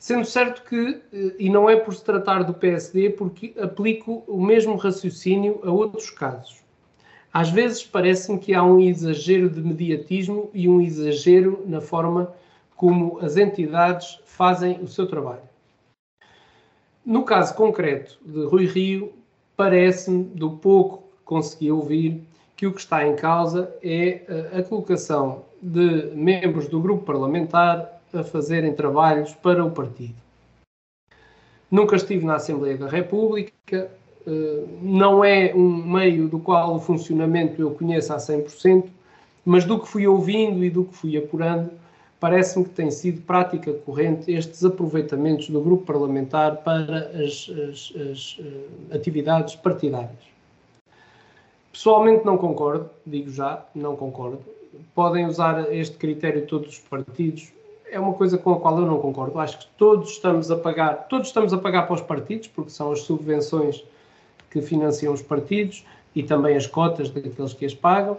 Sendo 0.00 0.24
certo 0.24 0.62
que, 0.66 1.02
eh, 1.12 1.34
e 1.38 1.50
não 1.50 1.68
é 1.68 1.76
por 1.76 1.94
se 1.94 2.02
tratar 2.02 2.42
do 2.42 2.54
PSD, 2.54 3.10
porque 3.10 3.54
aplico 3.60 4.24
o 4.26 4.40
mesmo 4.40 4.76
raciocínio 4.76 5.60
a 5.62 5.70
outros 5.70 6.08
casos. 6.08 6.64
Às 7.30 7.50
vezes 7.50 7.84
parece-me 7.84 8.38
que 8.38 8.54
há 8.54 8.64
um 8.64 8.80
exagero 8.80 9.50
de 9.50 9.60
mediatismo 9.60 10.50
e 10.54 10.66
um 10.66 10.80
exagero 10.80 11.62
na 11.66 11.82
forma 11.82 12.32
como 12.74 13.18
as 13.20 13.36
entidades 13.36 14.18
fazem 14.24 14.80
o 14.80 14.88
seu 14.88 15.06
trabalho. 15.06 15.42
No 17.04 17.22
caso 17.22 17.54
concreto 17.54 18.18
de 18.24 18.46
Rui 18.46 18.64
Rio, 18.64 19.12
parece-me, 19.54 20.24
do 20.24 20.52
pouco 20.52 21.02
que 21.18 21.24
consegui 21.26 21.70
ouvir, 21.70 22.22
que 22.56 22.66
o 22.66 22.72
que 22.72 22.80
está 22.80 23.06
em 23.06 23.16
causa 23.16 23.70
é 23.82 24.22
eh, 24.26 24.60
a 24.60 24.62
colocação 24.62 25.44
de 25.60 26.10
membros 26.14 26.68
do 26.68 26.80
grupo 26.80 27.04
parlamentar 27.04 27.99
a 28.12 28.22
fazerem 28.22 28.72
trabalhos 28.72 29.32
para 29.34 29.64
o 29.64 29.70
partido. 29.70 30.14
Nunca 31.70 31.96
estive 31.96 32.24
na 32.24 32.36
Assembleia 32.36 32.76
da 32.76 32.88
República, 32.88 33.90
eh, 34.26 34.64
não 34.82 35.24
é 35.24 35.54
um 35.54 35.84
meio 35.84 36.28
do 36.28 36.38
qual 36.38 36.74
o 36.74 36.80
funcionamento 36.80 37.60
eu 37.60 37.70
conheço 37.70 38.12
a 38.12 38.16
100%, 38.16 38.88
mas 39.44 39.64
do 39.64 39.78
que 39.78 39.88
fui 39.88 40.06
ouvindo 40.06 40.64
e 40.64 40.70
do 40.70 40.84
que 40.84 40.94
fui 40.94 41.16
apurando, 41.16 41.70
parece-me 42.18 42.64
que 42.64 42.70
tem 42.72 42.90
sido 42.90 43.22
prática 43.22 43.72
corrente 43.72 44.30
estes 44.30 44.64
aproveitamentos 44.64 45.48
do 45.48 45.60
grupo 45.60 45.84
parlamentar 45.86 46.58
para 46.58 47.08
as, 47.08 47.48
as, 47.48 47.92
as 47.96 48.38
uh, 48.38 48.94
atividades 48.94 49.56
partidárias. 49.56 50.30
Pessoalmente 51.72 52.26
não 52.26 52.36
concordo, 52.36 52.90
digo 53.06 53.30
já, 53.30 53.64
não 53.74 53.96
concordo. 53.96 54.40
Podem 54.94 55.26
usar 55.26 55.72
este 55.72 55.96
critério 55.96 56.46
todos 56.46 56.68
os 56.68 56.78
partidos. 56.80 57.52
É 57.90 57.98
uma 57.98 58.14
coisa 58.14 58.38
com 58.38 58.52
a 58.52 58.60
qual 58.60 58.78
eu 58.78 58.86
não 58.86 58.98
concordo. 58.98 59.38
Acho 59.38 59.58
que 59.58 59.66
todos 59.76 60.10
estamos 60.10 60.50
a 60.50 60.56
pagar, 60.56 61.08
todos 61.08 61.28
estamos 61.28 61.52
a 61.52 61.58
pagar 61.58 61.82
para 61.82 61.94
os 61.94 62.00
partidos, 62.00 62.48
porque 62.48 62.70
são 62.70 62.92
as 62.92 63.00
subvenções 63.02 63.84
que 64.50 64.60
financiam 64.60 65.12
os 65.12 65.22
partidos 65.22 65.84
e 66.14 66.22
também 66.22 66.56
as 66.56 66.66
cotas 66.66 67.10
daqueles 67.10 67.52
que 67.52 67.64
as 67.64 67.74
pagam, 67.74 68.18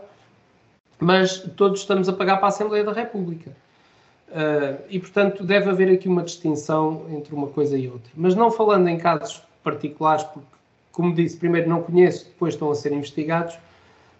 mas 0.99 1.39
todos 1.55 1.81
estamos 1.81 2.07
a 2.07 2.13
pagar 2.13 2.37
para 2.37 2.45
a 2.45 2.49
Assembleia 2.49 2.83
da 2.83 2.93
República. 2.93 3.51
Uh, 4.29 4.81
e, 4.89 4.97
portanto, 4.97 5.43
deve 5.43 5.69
haver 5.69 5.91
aqui 5.91 6.07
uma 6.07 6.23
distinção 6.23 7.05
entre 7.09 7.35
uma 7.35 7.47
coisa 7.47 7.77
e 7.77 7.89
outra. 7.89 8.09
Mas 8.15 8.33
não 8.33 8.49
falando 8.49 8.87
em 8.87 8.97
casos 8.97 9.43
particulares, 9.61 10.23
porque 10.23 10.47
como 10.91 11.13
disse, 11.13 11.37
primeiro 11.37 11.69
não 11.69 11.81
conheço, 11.81 12.25
depois 12.25 12.53
estão 12.53 12.69
a 12.69 12.75
ser 12.75 12.91
investigados. 12.93 13.57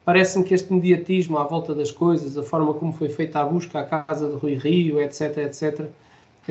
Parece-me 0.04 0.44
que 0.44 0.54
este 0.54 0.74
mediatismo 0.74 1.38
à 1.38 1.44
volta 1.44 1.76
das 1.76 1.92
coisas, 1.92 2.38
a 2.38 2.44
forma 2.44 2.74
como 2.74 2.92
foi 2.92 3.10
feita 3.10 3.40
a 3.40 3.46
busca 3.46 3.80
à 3.80 3.84
casa 3.84 4.28
de 4.28 4.36
Rui 4.36 4.56
Rio, 4.56 5.00
etc., 5.00 5.38
etc., 5.38 5.88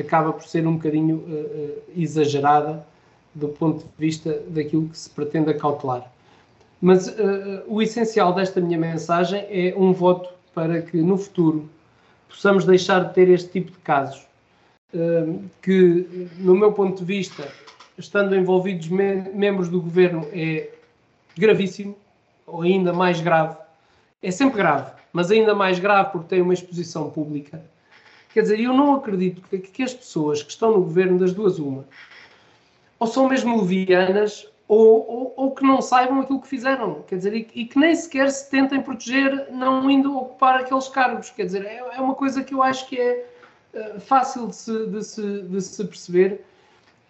acaba 0.01 0.33
por 0.33 0.43
ser 0.47 0.67
um 0.67 0.75
bocadinho 0.75 1.17
uh, 1.17 1.19
uh, 1.19 1.81
exagerada 1.95 2.85
do 3.33 3.49
ponto 3.49 3.83
de 3.83 3.91
vista 3.97 4.41
daquilo 4.47 4.89
que 4.89 4.97
se 4.97 5.09
pretende 5.09 5.51
acautelar. 5.51 6.11
Mas 6.81 7.07
uh, 7.07 7.63
o 7.67 7.81
essencial 7.81 8.33
desta 8.33 8.59
minha 8.59 8.77
mensagem 8.77 9.45
é 9.49 9.73
um 9.77 9.93
voto 9.93 10.29
para 10.53 10.81
que 10.81 10.97
no 10.97 11.17
futuro 11.17 11.69
possamos 12.27 12.65
deixar 12.65 13.05
de 13.05 13.13
ter 13.13 13.29
este 13.29 13.49
tipo 13.49 13.71
de 13.71 13.77
casos, 13.79 14.25
que, 15.61 16.29
no 16.37 16.53
meu 16.55 16.73
ponto 16.73 16.99
de 16.99 17.05
vista, 17.05 17.47
estando 17.97 18.35
envolvidos 18.35 18.89
me 18.89 19.15
membros 19.33 19.69
do 19.69 19.81
governo, 19.81 20.25
é 20.33 20.69
gravíssimo, 21.37 21.95
ou 22.51 22.61
ainda 22.61 22.93
mais 22.93 23.21
grave. 23.21 23.57
É 24.21 24.29
sempre 24.31 24.57
grave, 24.57 24.91
mas 25.11 25.31
ainda 25.31 25.55
mais 25.55 25.79
grave 25.79 26.11
porque 26.11 26.27
tem 26.27 26.41
uma 26.41 26.53
exposição 26.53 27.09
pública. 27.09 27.63
Quer 28.33 28.41
dizer, 28.41 28.59
eu 28.59 28.73
não 28.73 28.95
acredito 28.95 29.41
que, 29.49 29.57
que 29.57 29.83
as 29.83 29.93
pessoas 29.93 30.41
que 30.43 30.51
estão 30.51 30.71
no 30.71 30.81
governo, 30.81 31.19
das 31.19 31.33
duas, 31.33 31.59
uma, 31.59 31.85
ou 32.99 33.07
são 33.07 33.27
mesmo 33.27 33.61
levianas, 33.61 34.47
ou, 34.67 35.09
ou, 35.09 35.33
ou, 35.35 35.51
que 35.51 35.63
não 35.63 35.81
saibam 35.81 36.21
aquilo 36.21 36.39
que 36.39 36.47
fizeram, 36.47 37.03
quer 37.05 37.17
dizer, 37.17 37.33
e, 37.33 37.47
e, 37.53 37.65
que 37.65 37.77
nem 37.77 37.93
sequer 37.93 38.31
se 38.31 38.49
tentem 38.49 38.81
proteger 38.81 39.51
não 39.51 39.91
indo 39.91 40.15
ocupar 40.15 40.61
aqueles 40.61 40.87
cargos, 40.87 41.29
quer 41.29 41.45
dizer, 41.45 41.65
é, 41.65 41.77
é 41.77 41.99
uma 41.99 42.15
coisa 42.15 42.41
que 42.41 42.53
eu 42.53 42.63
acho 42.63 42.87
que 42.87 42.97
é 42.97 43.25
uh, 43.73 43.99
fácil 43.99 44.47
de 44.47 44.55
se, 44.55 44.87
de 44.87 45.03
se, 45.03 45.41
de 45.41 45.61
se 45.61 45.83
perceber 45.83 46.41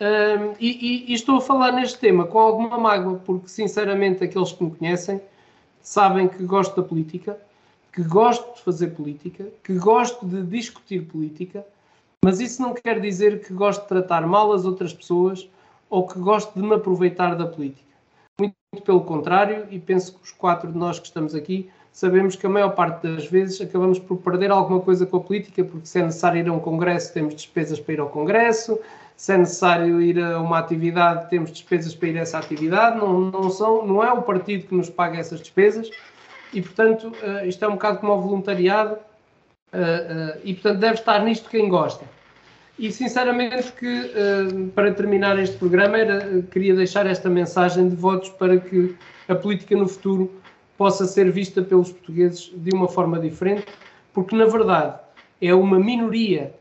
um, 0.02 0.56
e, 0.60 1.06
e, 1.06 1.12
e, 1.12 1.14
estou 1.14 1.38
a 1.38 1.42
falar 1.42 1.72
neste 1.74 2.00
tema 2.00 2.26
com 2.26 2.40
alguma 2.40 2.80
mágoa, 2.80 3.22
porque 3.24 3.48
sinceramente 3.48 4.24
aqueles 4.24 4.52
que 4.52 4.64
me 4.64 4.72
conhecem 4.72 5.22
sabem 5.82 6.28
que 6.28 6.44
gosto 6.44 6.80
da 6.80 6.88
política, 6.88 7.38
que 7.92 8.04
gosto 8.04 8.56
de 8.56 8.62
fazer 8.62 8.88
política, 8.88 9.48
que 9.64 9.74
gosto 9.74 10.26
de 10.26 10.44
discutir 10.44 11.06
política, 11.06 11.66
mas 12.24 12.40
isso 12.40 12.62
não 12.62 12.74
quer 12.74 13.00
dizer 13.00 13.44
que 13.44 13.54
gosto 13.54 13.82
de 13.82 13.88
tratar 13.88 14.26
mal 14.26 14.54
as 14.54 14.66
outras 14.66 14.94
pessoas 14.94 15.50
ou 15.90 16.08
que 16.08 16.20
gosto 16.20 16.54
de 16.54 16.66
me 16.66 16.76
aproveitar 16.76 17.36
da 17.36 17.46
política. 17.46 17.92
Muito 18.40 18.56
pelo 18.86 19.02
contrário, 19.02 19.68
e 19.70 19.80
penso 19.80 20.14
que 20.14 20.24
os 20.24 20.32
quatro 20.32 20.72
de 20.72 20.78
nós 20.78 21.00
que 21.00 21.08
estamos 21.08 21.36
aqui 21.36 21.70
sabemos 21.92 22.36
que 22.36 22.46
a 22.46 22.50
maior 22.50 22.74
parte 22.74 23.04
das 23.04 23.26
vezes 23.26 23.60
acabamos 23.60 24.00
por 24.00 24.18
perder 24.18 24.52
alguma 24.52 24.80
coisa 24.80 25.06
com 25.06 25.18
a 25.18 25.20
política, 25.20 25.64
porque 25.64 25.86
se 25.86 26.00
é 26.00 26.04
necessário 26.04 26.40
ir 26.40 26.48
a 26.48 26.54
um 26.54 26.60
congresso, 26.60 27.14
temos 27.14 27.36
despesas 27.36 27.80
para 27.80 27.94
ir 27.94 28.00
ao 28.00 28.10
congresso, 28.10 28.80
se 29.22 29.34
é 29.34 29.38
necessário 29.38 30.02
ir 30.02 30.20
a 30.20 30.42
uma 30.42 30.58
atividade, 30.58 31.30
temos 31.30 31.52
despesas 31.52 31.94
para 31.94 32.08
ir 32.08 32.18
a 32.18 32.22
essa 32.22 32.40
atividade, 32.40 32.98
não, 32.98 33.20
não, 33.20 33.52
são, 33.52 33.86
não 33.86 34.04
é 34.04 34.12
o 34.12 34.24
partido 34.24 34.66
que 34.66 34.74
nos 34.74 34.90
paga 34.90 35.20
essas 35.20 35.40
despesas 35.40 35.92
e, 36.52 36.60
portanto, 36.60 37.10
uh, 37.10 37.46
isto 37.46 37.64
é 37.64 37.68
um 37.68 37.74
bocado 37.74 38.00
como 38.00 38.14
o 38.14 38.20
voluntariado 38.20 38.96
uh, 38.96 38.98
uh, 39.78 40.42
e, 40.44 40.56
portanto, 40.56 40.80
deve 40.80 40.96
estar 40.96 41.24
nisto 41.24 41.52
quem 41.52 41.70
gosta. 41.70 42.04
E, 42.80 42.92
sinceramente, 42.92 43.72
que 43.74 44.12
para 44.74 44.92
terminar 44.92 45.38
este 45.38 45.56
programa, 45.56 46.00
era, 46.00 46.42
queria 46.52 46.74
deixar 46.74 47.06
esta 47.06 47.30
mensagem 47.30 47.90
de 47.90 47.96
votos 47.96 48.30
para 48.30 48.58
que 48.58 48.96
a 49.28 49.36
política 49.36 49.78
no 49.78 49.88
futuro 49.88 50.32
possa 50.80 51.06
ser 51.06 51.32
vista 51.32 51.62
pelos 51.62 51.92
portugueses 51.92 52.52
de 52.56 52.76
uma 52.76 52.88
forma 52.88 53.20
diferente, 53.20 53.68
porque, 54.16 54.36
na 54.36 54.46
verdade, 54.46 54.96
é 55.40 55.54
uma 55.54 55.80
minoria 55.80 56.56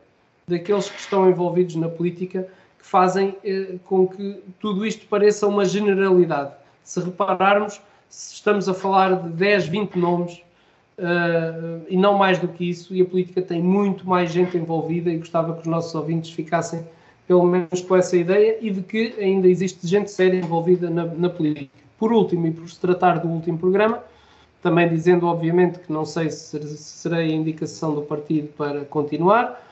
daqueles 0.51 0.90
que 0.90 1.01
estão 1.01 1.30
envolvidos 1.30 1.76
na 1.76 1.88
política 1.88 2.46
que 2.78 2.86
fazem 2.86 3.36
eh, 3.44 3.76
com 3.84 4.07
que 4.07 4.42
tudo 4.59 4.86
isto 4.86 5.07
pareça 5.07 5.46
uma 5.46 5.64
generalidade. 5.64 6.53
Se 6.82 7.01
repararmos, 7.01 7.80
estamos 8.11 8.68
a 8.68 8.74
falar 8.74 9.14
de 9.14 9.28
10, 9.30 9.68
20 9.68 9.94
nomes 9.96 10.42
uh, 10.98 11.84
e 11.88 11.96
não 11.96 12.18
mais 12.18 12.38
do 12.38 12.48
que 12.48 12.68
isso, 12.68 12.94
e 12.94 13.01
a 13.01 13.05
política 13.05 13.40
tem 13.40 13.62
muito 13.62 14.09
mais 14.09 14.30
gente 14.32 14.57
envolvida 14.57 15.11
e 15.11 15.18
gostava 15.18 15.55
que 15.55 15.61
os 15.61 15.66
nossos 15.66 15.94
ouvintes 15.94 16.32
ficassem 16.32 16.84
pelo 17.26 17.44
menos 17.44 17.80
com 17.82 17.94
essa 17.94 18.16
ideia 18.16 18.59
e 18.61 18.70
de 18.70 18.82
que 18.82 19.14
ainda 19.18 19.46
existe 19.46 19.86
gente 19.86 20.11
séria 20.11 20.38
envolvida 20.38 20.90
na, 20.90 21.05
na 21.05 21.30
política. 21.30 21.70
Por 21.96 22.12
último, 22.12 22.46
e 22.46 22.51
por 22.51 22.68
se 22.68 22.80
tratar 22.80 23.20
do 23.20 23.28
último 23.28 23.57
programa, 23.57 24.03
também 24.62 24.88
dizendo, 24.88 25.26
obviamente, 25.26 25.78
que 25.78 25.92
não 25.92 26.05
sei 26.05 26.30
se 26.30 26.59
serei 26.76 27.30
a 27.30 27.34
indicação 27.34 27.94
do 27.94 28.03
partido 28.03 28.48
para 28.48 28.84
continuar, 28.84 29.62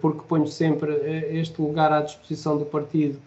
porque 0.00 0.20
ponho 0.28 0.46
sempre 0.46 0.92
eh, 0.92 1.30
este 1.32 1.60
lugar 1.60 1.92
à 1.92 2.00
disposição 2.00 2.58
do 2.58 2.64
partido 2.64 3.18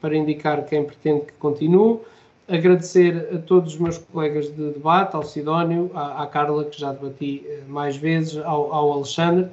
para 0.00 0.16
indicar 0.16 0.64
quem 0.66 0.84
pretende 0.84 1.26
que 1.26 1.32
continue. 1.34 1.98
Agradecer 2.46 3.30
a 3.34 3.38
todos 3.38 3.74
os 3.74 3.80
meus 3.80 3.96
colegas 3.96 4.54
de 4.54 4.72
debate, 4.72 5.16
ao 5.16 5.22
Sidónio, 5.22 5.90
à, 5.94 6.22
à 6.22 6.26
Carla, 6.26 6.64
que 6.66 6.78
já 6.78 6.92
debati 6.92 7.42
eh, 7.46 7.62
mais 7.66 7.96
vezes, 7.96 8.36
ao, 8.38 8.72
ao 8.72 8.92
Alexandre. 8.92 9.48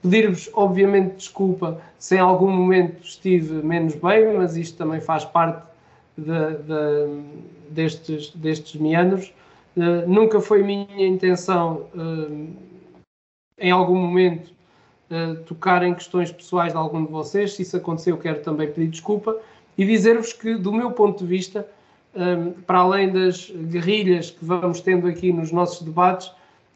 Pedir-vos, 0.00 0.48
obviamente, 0.52 1.16
desculpa 1.16 1.80
se 1.98 2.14
em 2.14 2.20
algum 2.20 2.50
momento 2.50 3.02
estive 3.02 3.54
menos 3.64 3.96
bem, 3.96 4.34
mas 4.36 4.56
isto 4.56 4.78
também 4.78 5.00
faz 5.00 5.24
parte 5.24 5.66
de, 6.16 6.24
de, 6.24 7.22
destes, 7.70 8.30
destes 8.36 8.80
meandros. 8.80 9.32
Uh, 9.76 10.08
nunca 10.08 10.40
foi 10.40 10.62
minha 10.62 11.06
intenção, 11.06 11.86
uh, 11.94 12.48
em 13.58 13.70
algum 13.70 13.96
momento, 13.96 14.55
tocar 15.46 15.82
em 15.82 15.94
questões 15.94 16.32
pessoais 16.32 16.72
de 16.72 16.78
algum 16.78 17.04
de 17.04 17.10
vocês. 17.10 17.54
Se 17.54 17.62
isso 17.62 17.76
aconteceu, 17.76 18.16
quero 18.18 18.40
também 18.42 18.70
pedir 18.70 18.88
desculpa 18.88 19.36
e 19.78 19.84
dizer-vos 19.84 20.32
que, 20.32 20.54
do 20.56 20.72
meu 20.72 20.90
ponto 20.90 21.22
de 21.22 21.26
vista, 21.26 21.66
um, 22.14 22.52
para 22.62 22.78
além 22.78 23.12
das 23.12 23.50
guerrilhas 23.50 24.30
que 24.30 24.44
vamos 24.44 24.80
tendo 24.80 25.06
aqui 25.06 25.32
nos 25.32 25.52
nossos 25.52 25.82
debates, 25.82 26.32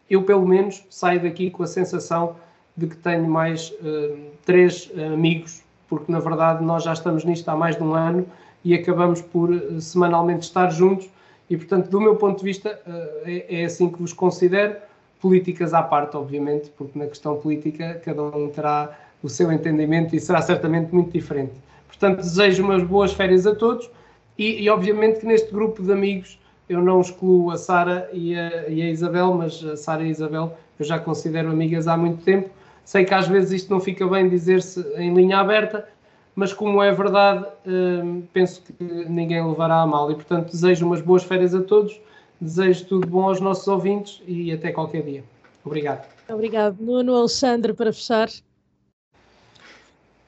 eu 0.09 0.23
pelo 0.23 0.47
menos 0.47 0.85
saio 0.91 1.23
daqui 1.23 1.51
com 1.51 1.63
a 1.63 1.67
sensação 1.67 2.37
de 2.77 2.87
que 2.87 2.97
tenho 2.97 3.29
mais 3.29 3.71
uh, 3.71 4.19
três 4.45 4.91
amigos, 5.13 5.63
porque 5.89 6.11
na 6.13 6.19
verdade 6.19 6.65
nós 6.65 6.85
já 6.85 6.93
estamos 6.93 7.25
nisto 7.25 7.49
há 7.49 7.57
mais 7.57 7.77
de 7.77 7.83
um 7.83 7.95
ano 7.95 8.27
e 8.65 8.75
acabamos 8.75 9.23
por 9.23 9.51
uh, 9.51 9.81
semanalmente 9.81 10.45
estar 10.45 10.71
juntos 10.71 11.09
e 11.49 11.57
portanto 11.57 11.89
do 11.89 12.01
meu 12.01 12.17
ponto 12.17 12.39
de 12.39 12.45
vista 12.45 12.81
uh, 12.87 13.29
é, 13.29 13.63
é, 13.63 13.65
assim 13.65 13.91
que 13.91 13.99
vos 13.99 14.13
considero 14.13 14.77
políticas 15.21 15.75
à 15.75 15.83
parte, 15.83 16.17
obviamente, 16.17 16.71
porque 16.71 16.99
na 16.99 17.07
questão 17.07 17.37
política 17.37 18.01
cada 18.05 18.23
um 18.23 18.49
terá 18.49 18.99
o 19.23 19.29
seu 19.29 19.53
entendimento 19.53 20.17
e 20.17 20.21
será 20.21 20.41
certamente 20.41 20.93
muito 20.95 21.13
diferente. 21.13 21.53
Portanto, 21.87 22.17
desejo 22.17 22.65
umas 22.65 22.83
boas 22.83 23.13
férias 23.13 23.47
a 23.47 23.55
todos 23.55 23.91
e, 24.39 24.63
e 24.63 24.71
obviamente 24.71 25.21
que 25.21 25.27
neste 25.27 25.53
grupo 25.53 25.83
de 25.83 25.93
amigos 25.93 26.39
eu 26.69 26.81
não 26.81 27.01
excluo 27.01 27.51
a 27.51 27.59
Sara 27.59 28.09
e, 28.13 28.33
e 28.33 28.83
a, 28.83 28.91
Isabel, 28.91 29.35
mas 29.35 29.63
a 29.65 29.77
Sara 29.77 30.03
e 30.03 30.07
a 30.07 30.11
Isabel 30.11 30.57
eu 30.79 30.85
já 30.85 30.99
considero 30.99 31.51
amigas 31.51 31.87
há 31.87 31.97
muito 31.97 32.23
tempo. 32.25 32.49
Sei 32.85 33.05
que 33.05 33.13
às 33.13 33.29
vezes 33.29 33.63
isto 33.63 33.71
não 33.71 33.81
fica 33.81 34.07
bem 34.07 34.29
dizer-se 34.29 34.81
em 34.97 35.13
linha 35.13 35.39
aberta, 35.39 35.87
mas 36.35 36.53
como 36.53 36.83
é 36.83 36.91
verdade, 36.93 37.45
hum, 37.67 38.23
penso 38.33 38.63
que 38.63 38.73
ninguém 38.83 39.45
levará 39.47 39.83
a 39.83 39.87
mal. 39.87 40.11
E 40.11 40.15
portanto 40.15 40.53
desejo 40.53 40.87
umas 40.87 41.03
boas 41.03 41.23
férias 41.23 41.55
a 41.55 41.61
todos, 41.61 42.01
desejo 42.41 42.87
tudo 42.87 43.07
bom 43.07 43.25
aos 43.25 43.41
nossos 43.41 43.67
ouvintes 43.69 44.23
e 44.27 44.53
até 44.53 44.73
qualquer 44.73 45.05
dia. 45.05 45.25
Obrigado. 45.65 46.07
Obrigado. 46.29 46.77
Nuno 46.81 47.15
Alexandre, 47.15 47.75
para 47.75 47.93
fechar. 47.93 48.31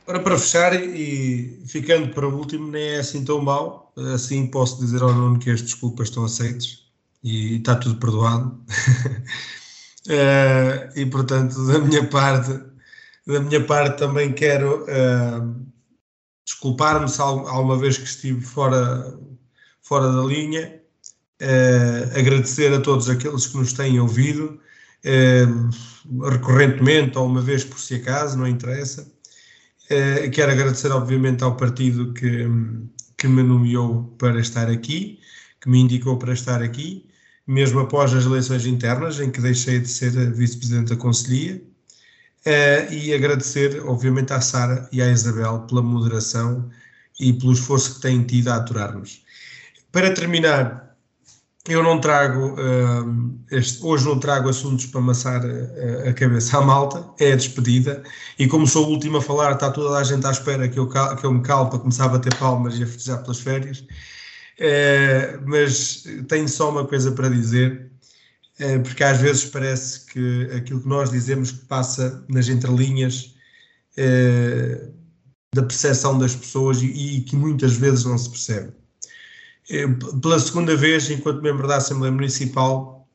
Ora, 0.07 0.21
para 0.21 0.37
fechar 0.37 0.75
e 0.75 1.63
ficando 1.67 2.13
para 2.13 2.29
o 2.29 2.37
último, 2.37 2.71
nem 2.71 2.83
é 2.83 2.99
assim 2.99 3.25
tão 3.25 3.41
mal. 3.41 3.93
Assim 4.15 4.47
posso 4.47 4.79
dizer 4.79 5.03
ao 5.03 5.13
Nuno 5.13 5.39
que 5.39 5.51
as 5.51 5.63
desculpas 5.63 6.09
estão 6.09 6.25
aceitas 6.25 6.85
e 7.23 7.57
está 7.57 7.77
tudo 7.77 8.01
perdoado. 8.01 8.61
uh, 10.09 10.93
e 10.99 11.07
portanto, 11.07 11.55
da 11.67 11.79
minha 11.79 12.07
parte, 12.09 12.61
da 13.27 13.41
minha 13.41 13.65
parte 13.65 13.99
também 13.99 14.33
quero 14.33 14.85
uh, 14.85 15.55
desculpar-me 16.45 17.09
se 17.09 17.23
alguma 17.23 17.79
vez 17.79 17.97
que 17.97 18.05
estive 18.05 18.41
fora, 18.41 19.19
fora 19.83 20.11
da 20.13 20.23
linha, 20.23 20.82
uh, 21.43 22.19
agradecer 22.19 22.73
a 22.73 22.81
todos 22.81 23.09
aqueles 23.09 23.47
que 23.47 23.57
nos 23.57 23.73
têm 23.73 24.01
ouvido, 24.01 24.61
recorrentemente 26.31 27.19
ou 27.19 27.27
uma 27.27 27.41
vez 27.41 27.65
por 27.65 27.79
si 27.79 27.97
acaso, 27.97 28.39
não 28.39 28.47
interessa 28.47 29.05
Uh, 29.93 30.31
quero 30.31 30.53
agradecer, 30.53 30.91
obviamente, 30.91 31.45
ao 31.45 31.55
partido 31.55 32.15
que, 32.15 32.49
que 33.19 33.29
me 33.29 33.43
nomeou 33.43 34.05
para 34.17 34.41
estar 34.41 34.71
aqui, 34.71 35.21
que 35.61 35.69
me 35.69 35.81
indicou 35.81 36.19
para 36.19 36.33
estar 36.33 36.63
aqui, 36.63 37.11
mesmo 37.47 37.81
após 37.81 38.15
as 38.15 38.25
eleições 38.25 38.65
internas, 38.65 39.21
em 39.21 39.31
que 39.31 39.41
deixei 39.41 39.81
de 39.81 39.89
ser 39.89 40.11
vice-presidente 40.33 40.91
da 40.91 40.97
Conselhia. 40.97 41.63
Uh, 42.47 42.93
e 42.93 43.13
agradecer, 43.13 43.83
obviamente, 43.85 44.33
à 44.33 44.41
Sara 44.41 44.89
e 44.91 45.03
à 45.03 45.11
Isabel 45.11 45.61
pela 45.69 45.83
moderação 45.83 46.71
e 47.21 47.33
pelo 47.33 47.53
esforço 47.53 47.97
que 47.97 48.01
têm 48.01 48.23
tido 48.25 48.49
a 48.49 48.57
aturar-nos. 48.57 49.23
Para 49.93 50.13
terminar, 50.15 50.92
eu 51.69 51.83
não 51.83 52.01
trago, 52.01 52.55
uh, 52.55 53.39
este, 53.51 53.85
hoje 53.85 54.05
não 54.05 54.19
trago 54.19 54.49
assuntos 54.49 54.87
para 54.87 55.01
amassar 55.01 55.43
a, 55.45 56.09
a, 56.09 56.13
cabeça 56.13 56.59
à 56.59 56.61
malta, 56.61 57.09
é 57.21 57.33
a 57.33 57.37
despedida, 57.37 58.03
e 58.39 58.49
como 58.49 58.67
sou 58.67 58.87
o 58.87 58.91
último 58.91 59.19
a 59.19 59.23
falar, 59.23 59.53
está 59.53 59.71
toda 59.71 59.97
a 59.97 60.03
gente 60.03 60.27
à 60.27 60.31
espera 60.33 60.69
que 60.69 60.79
eu, 60.79 60.89
que 60.89 61.25
eu 61.25 61.33
me 61.33 61.43
calo 61.43 61.71
para 61.71 61.79
começar 61.79 62.07
a 62.07 62.09
bater 62.09 62.35
palmas 62.37 62.79
e 62.79 62.83
a 62.83 62.87
festejar 62.87 63.23
pelas 63.23 63.41
férias, 63.41 63.79
uh, 63.79 65.43
mas 65.47 66.05
tenho 66.29 66.49
só 66.49 66.71
uma 66.71 66.85
coisa 66.85 67.13
para 67.13 67.29
dizer, 67.29 67.93
uh, 68.59 68.83
porque 68.83 69.05
às 69.05 69.19
vezes 69.19 69.45
parece 69.45 70.07
que 70.07 70.51
aquilo 70.57 70.81
que 70.81 70.89
nós 70.89 71.11
dizemos 71.11 71.53
que 71.53 71.65
passa 71.67 72.25
nas 72.29 72.49
entrelinhas 72.49 73.31
da 75.55 75.63
percepção 75.63 76.19
das 76.19 76.35
pessoas 76.35 76.81
e, 76.81 76.87
e 76.87 77.21
que 77.21 77.37
muitas 77.37 77.75
vezes 77.75 78.07
não 78.07 78.17
se 78.17 78.31
percebe 78.31 78.73
pela 80.21 80.39
segunda 80.39 80.77
vez, 80.77 81.11
enquanto 81.11 81.41
membro 81.41 81.67
da 81.67 81.77
Assembleia 81.77 82.13
Municipal, 82.13 83.09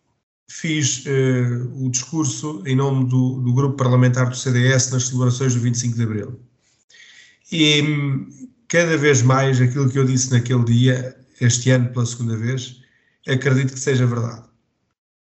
fiz 0.50 1.06
uh, 1.06 1.86
o 1.86 1.90
discurso 1.90 2.64
em 2.66 2.76
nome 2.76 3.06
do, 3.08 3.42
do, 3.42 3.54
grupo 3.54 3.78
parlamentar 3.78 4.30
do 4.30 4.36
CDS 4.36 4.90
nas 4.92 5.08
celebrações 5.08 5.54
do 5.54 5.60
25 5.60 5.96
de 5.96 6.04
Abril. 6.04 6.40
E 7.52 7.84
cada 8.68 8.98
vez 8.98 9.22
mais 9.22 9.62
aquilo 9.62 9.90
que 9.90 10.00
eu 10.00 10.06
disse 10.06 10.32
naquele 10.32 10.64
dia, 10.64 11.16
este 11.40 11.70
ano 11.70 11.90
pela 11.90 12.06
segunda 12.06 12.36
vez, 12.36 12.82
acredito 13.28 13.74
que 13.74 13.80
seja 13.80 14.08
verdade. 14.08 14.44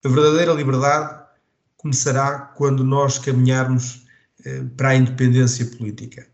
A 0.04 0.10
verdadeira 0.10 0.54
liberdade 0.54 1.20
começará 1.78 2.40
quando 2.58 2.84
nós 2.84 3.20
caminharmos 3.20 4.08
uh, 4.46 4.68
para 4.76 4.90
a 4.90 4.96
independência 4.96 5.66
política. 5.66 6.28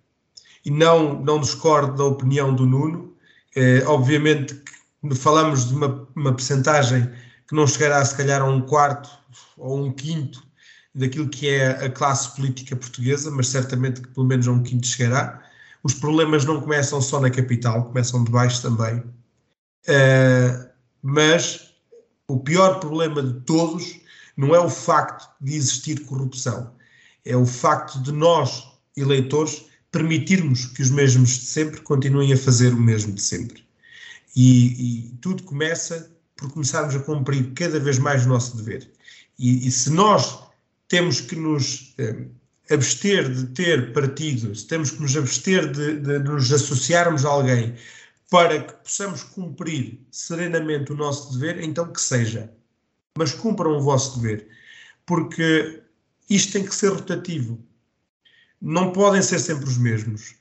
E 0.64 0.72
não, 0.72 1.22
não 1.22 1.41
discordo 1.41 1.98
da 1.98 2.06
opinião 2.06 2.56
do 2.56 2.66
Nuno, 2.66 3.16
Uh, 3.56 3.88
obviamente 3.88 4.54
que 4.54 4.74
falamos 5.14 5.68
de 5.68 5.76
uma, 5.76 6.08
uma 6.16 6.34
percentagem 6.34 7.12
que 7.47 7.56
não 7.56 7.68
chegará 7.68 8.03
se 8.03 8.16
calhar 8.16 8.41
a 8.41 8.45
um 8.45 8.62
quarto 8.62 9.10
ou 9.58 9.86
um 9.86 9.91
quinto 9.91 10.43
daquilo 10.93 11.28
que 11.28 11.49
é 11.49 11.86
a 11.86 11.89
classe 11.89 12.34
política 12.36 12.76
portuguesa, 12.76 13.30
mas 13.30 13.49
certamente 13.49 14.01
que 14.01 14.08
pelo 14.08 14.26
menos 14.26 14.47
a 14.47 14.51
um 14.51 14.64
quinto 14.64 14.88
chegará. 14.88 15.43
Os 15.84 15.93
problemas 15.93 16.45
não 16.45 16.62
começam 16.62 17.01
só 17.01 17.20
na 17.20 17.30
capital, 17.30 17.86
começam 17.86 18.24
de 18.24 18.32
baixo 18.32 18.62
também. 18.62 18.99
Uh, 19.88 20.70
mas 21.03 21.76
o 22.28 22.39
pior 22.39 22.80
problema 22.80 23.22
de 23.22 23.41
todos 23.41 23.99
não 24.36 24.56
é 24.56 24.60
o 24.60 24.70
facto 24.70 25.30
de 25.39 25.56
existir 25.56 26.06
corrupção, 26.06 26.74
é 27.24 27.36
o 27.36 27.45
facto 27.45 28.01
de 28.01 28.12
nós, 28.12 28.68
eleitores, 28.97 29.66
permitirmos 29.91 30.66
que 30.66 30.82
os 30.82 30.89
mesmos 30.89 31.30
de 31.30 31.45
sempre 31.45 31.82
continuem 31.82 32.34
a 32.34 32.38
fazer 32.38 32.74
o 32.74 32.82
mesmo 32.82 33.14
de 33.14 33.22
sempre. 33.22 33.64
E, 34.36 35.07
e, 35.07 35.17
tudo 35.21 35.43
começa 35.43 36.11
por 36.36 36.51
começarmos 36.51 36.95
a 36.95 36.99
cumprir 36.99 37.53
cada 37.53 37.79
vez 37.79 37.97
mais 37.97 38.25
o 38.25 38.29
nosso 38.29 38.57
dever. 38.57 38.91
E, 39.39 39.67
e 39.67 39.71
se 39.71 39.89
nós 39.89 40.43
temos 40.88 41.21
que 41.21 41.36
nos 41.36 41.93
eh, 41.97 42.27
abster 42.69 43.31
de 43.31 43.47
ter 43.47 43.93
partido, 43.93 44.53
se 44.53 44.67
temos 44.67 44.91
que 44.91 45.01
nos 45.01 45.15
abster 45.15 45.71
de, 45.71 45.99
de 45.99 46.19
nos 46.19 46.51
associarmos 46.51 47.25
a 47.25 47.29
alguém 47.29 47.75
para 48.29 48.63
que 48.63 48.73
possamos 48.73 49.23
cumprir 49.23 49.99
serenamente 50.11 50.91
o 50.91 50.95
nosso 50.95 51.33
dever, 51.33 51.63
então 51.63 51.91
que 51.91 52.01
seja. 52.01 52.51
Mas 53.17 53.33
cumpram 53.33 53.77
o 53.77 53.81
vosso 53.81 54.19
dever, 54.19 54.47
porque 55.05 55.81
isto 56.29 56.53
tem 56.53 56.65
que 56.65 56.75
ser 56.75 56.89
rotativo. 56.89 57.57
Não 58.61 58.91
podem 58.91 59.21
ser 59.21 59.39
sempre 59.39 59.65
os 59.65 59.77
mesmos. 59.77 60.36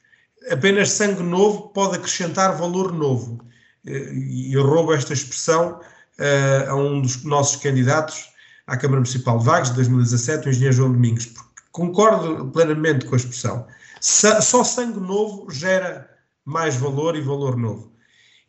Apenas 0.51 0.91
sangue 0.91 1.23
novo 1.23 1.69
pode 1.69 1.97
acrescentar 1.97 2.57
valor 2.57 2.93
novo 2.93 3.45
e 3.85 4.53
eu 4.55 4.67
roubo 4.67 4.93
esta 4.93 5.13
expressão 5.13 5.81
uh, 6.19 6.71
a 6.71 6.75
um 6.75 7.03
dos 7.03 7.23
nossos 7.25 7.57
candidatos 7.57 8.31
à 8.67 8.77
Câmara 8.77 9.01
Municipal 9.01 9.39
de 9.39 9.45
Vagos, 9.45 9.71
de 9.71 9.77
2017, 9.77 10.47
o 10.47 10.51
engenheiro 10.51 10.77
João 10.77 10.93
Domingos, 10.93 11.27
porque 11.27 11.63
concordo 11.71 12.47
plenamente 12.51 13.05
com 13.05 13.15
a 13.15 13.19
expressão. 13.19 13.67
Só 14.01 14.65
sangue 14.65 15.01
novo 15.01 15.51
gera 15.51 16.11
mais 16.45 16.77
valor 16.77 17.17
e 17.17 17.21
valor 17.21 17.57
novo. 17.57 17.93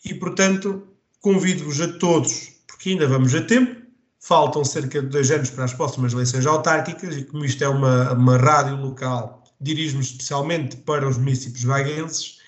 E, 0.04 0.14
portanto, 0.14 0.88
convido-vos 1.22 1.82
a 1.82 1.98
todos, 1.98 2.52
porque 2.68 2.92
ainda 2.92 3.08
vamos 3.08 3.34
a 3.34 3.42
tempo, 3.42 3.82
faltam 4.20 4.64
cerca 4.64 5.02
de 5.02 5.08
dois 5.08 5.32
anos 5.32 5.50
para 5.50 5.66
as 5.66 5.74
próximas 5.74 6.14
eleições 6.14 6.46
autárquicas, 6.46 7.18
e 7.18 7.24
como 7.24 7.46
isto 7.46 7.64
é 7.64 7.68
uma, 7.68 8.14
uma 8.14 8.38
rádio 8.38 8.76
local, 8.76 9.44
dirijo-me 9.60 10.04
especialmente 10.04 10.78
para 10.78 11.08
os 11.08 11.18
municípios 11.18 11.64
vaguenses, 11.64 12.40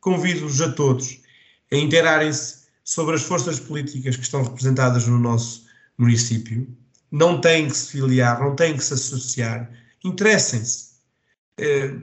convido-vos 0.00 0.60
a 0.60 0.72
todos 0.72 1.23
a 1.72 1.76
interarem-se 1.76 2.64
sobre 2.84 3.14
as 3.14 3.22
forças 3.22 3.58
políticas 3.58 4.16
que 4.16 4.22
estão 4.22 4.42
representadas 4.42 5.06
no 5.06 5.18
nosso 5.18 5.64
município. 5.96 6.66
Não 7.10 7.40
têm 7.40 7.68
que 7.68 7.76
se 7.76 7.92
filiar, 7.92 8.40
não 8.40 8.54
têm 8.54 8.76
que 8.76 8.84
se 8.84 8.94
associar. 8.94 9.70
Interessem-se. 10.04 10.94
Eh, 11.58 11.94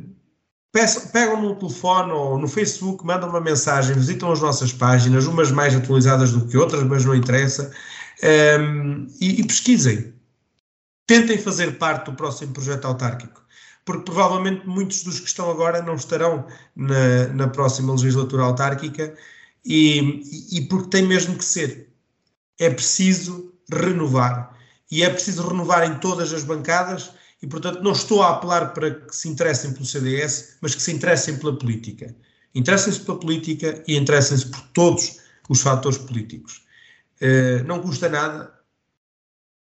pegam 1.12 1.42
no 1.42 1.56
telefone 1.56 2.12
ou 2.12 2.38
no 2.40 2.48
Facebook, 2.48 3.06
mandam 3.06 3.30
uma 3.30 3.42
mensagem, 3.42 3.96
visitam 3.96 4.32
as 4.32 4.42
nossas 4.42 4.72
páginas, 4.72 5.28
umas 5.28 5.52
mais 5.52 5.76
atualizadas 5.76 6.32
do 6.32 6.48
que 6.48 6.58
outras, 6.58 6.84
mas 6.84 7.06
não 7.06 7.14
interessa, 7.14 7.72
ehm, 8.22 9.08
e, 9.20 9.42
e 9.42 9.46
pesquisem. 9.46 10.14
Tentem 11.06 11.38
fazer 11.38 11.78
parte 11.78 12.06
do 12.06 12.14
próximo 12.14 12.54
projeto 12.54 12.86
autárquico 12.86 13.42
porque 13.86 14.04
provavelmente 14.04 14.68
muitos 14.68 15.04
dos 15.04 15.20
que 15.20 15.28
estão 15.28 15.50
agora 15.50 15.82
não 15.82 15.96
estarão 15.96 16.46
na, 16.76 17.28
na 17.34 17.48
próxima 17.48 17.92
legislatura 17.94 18.44
autárquica 18.44 19.16
e, 19.64 20.58
e 20.58 20.62
porque 20.68 20.90
tem 20.90 21.08
mesmo 21.08 21.38
que 21.38 21.46
ser. 21.46 21.90
É 22.60 22.70
preciso 22.70 23.54
renovar. 23.72 24.58
E 24.90 25.04
é 25.04 25.10
preciso 25.10 25.48
renovar 25.48 25.90
em 25.90 26.00
todas 26.00 26.34
as 26.34 26.44
bancadas 26.44 27.12
e, 27.42 27.48
portanto, 27.48 27.82
não 27.82 27.92
estou 27.92 28.22
a 28.22 28.32
apelar 28.32 28.74
para 28.74 28.92
que 28.92 29.16
se 29.16 29.28
interessem 29.28 29.72
pelo 29.74 29.86
CDS, 29.86 30.58
mas 30.62 30.76
que 30.76 30.82
se 30.82 30.92
interessem 30.92 31.38
pela 31.38 31.58
política. 31.58 32.16
Interessem-se 32.54 33.00
pela 33.00 33.20
política 33.20 33.84
e 33.88 33.96
interessem-se 33.96 34.48
por 34.48 34.62
todos 34.74 35.20
os 35.50 35.62
fatores 35.62 35.98
políticos. 35.98 36.64
Uh, 37.22 37.64
não 37.66 37.80
custa 37.80 38.10
nada, 38.10 38.54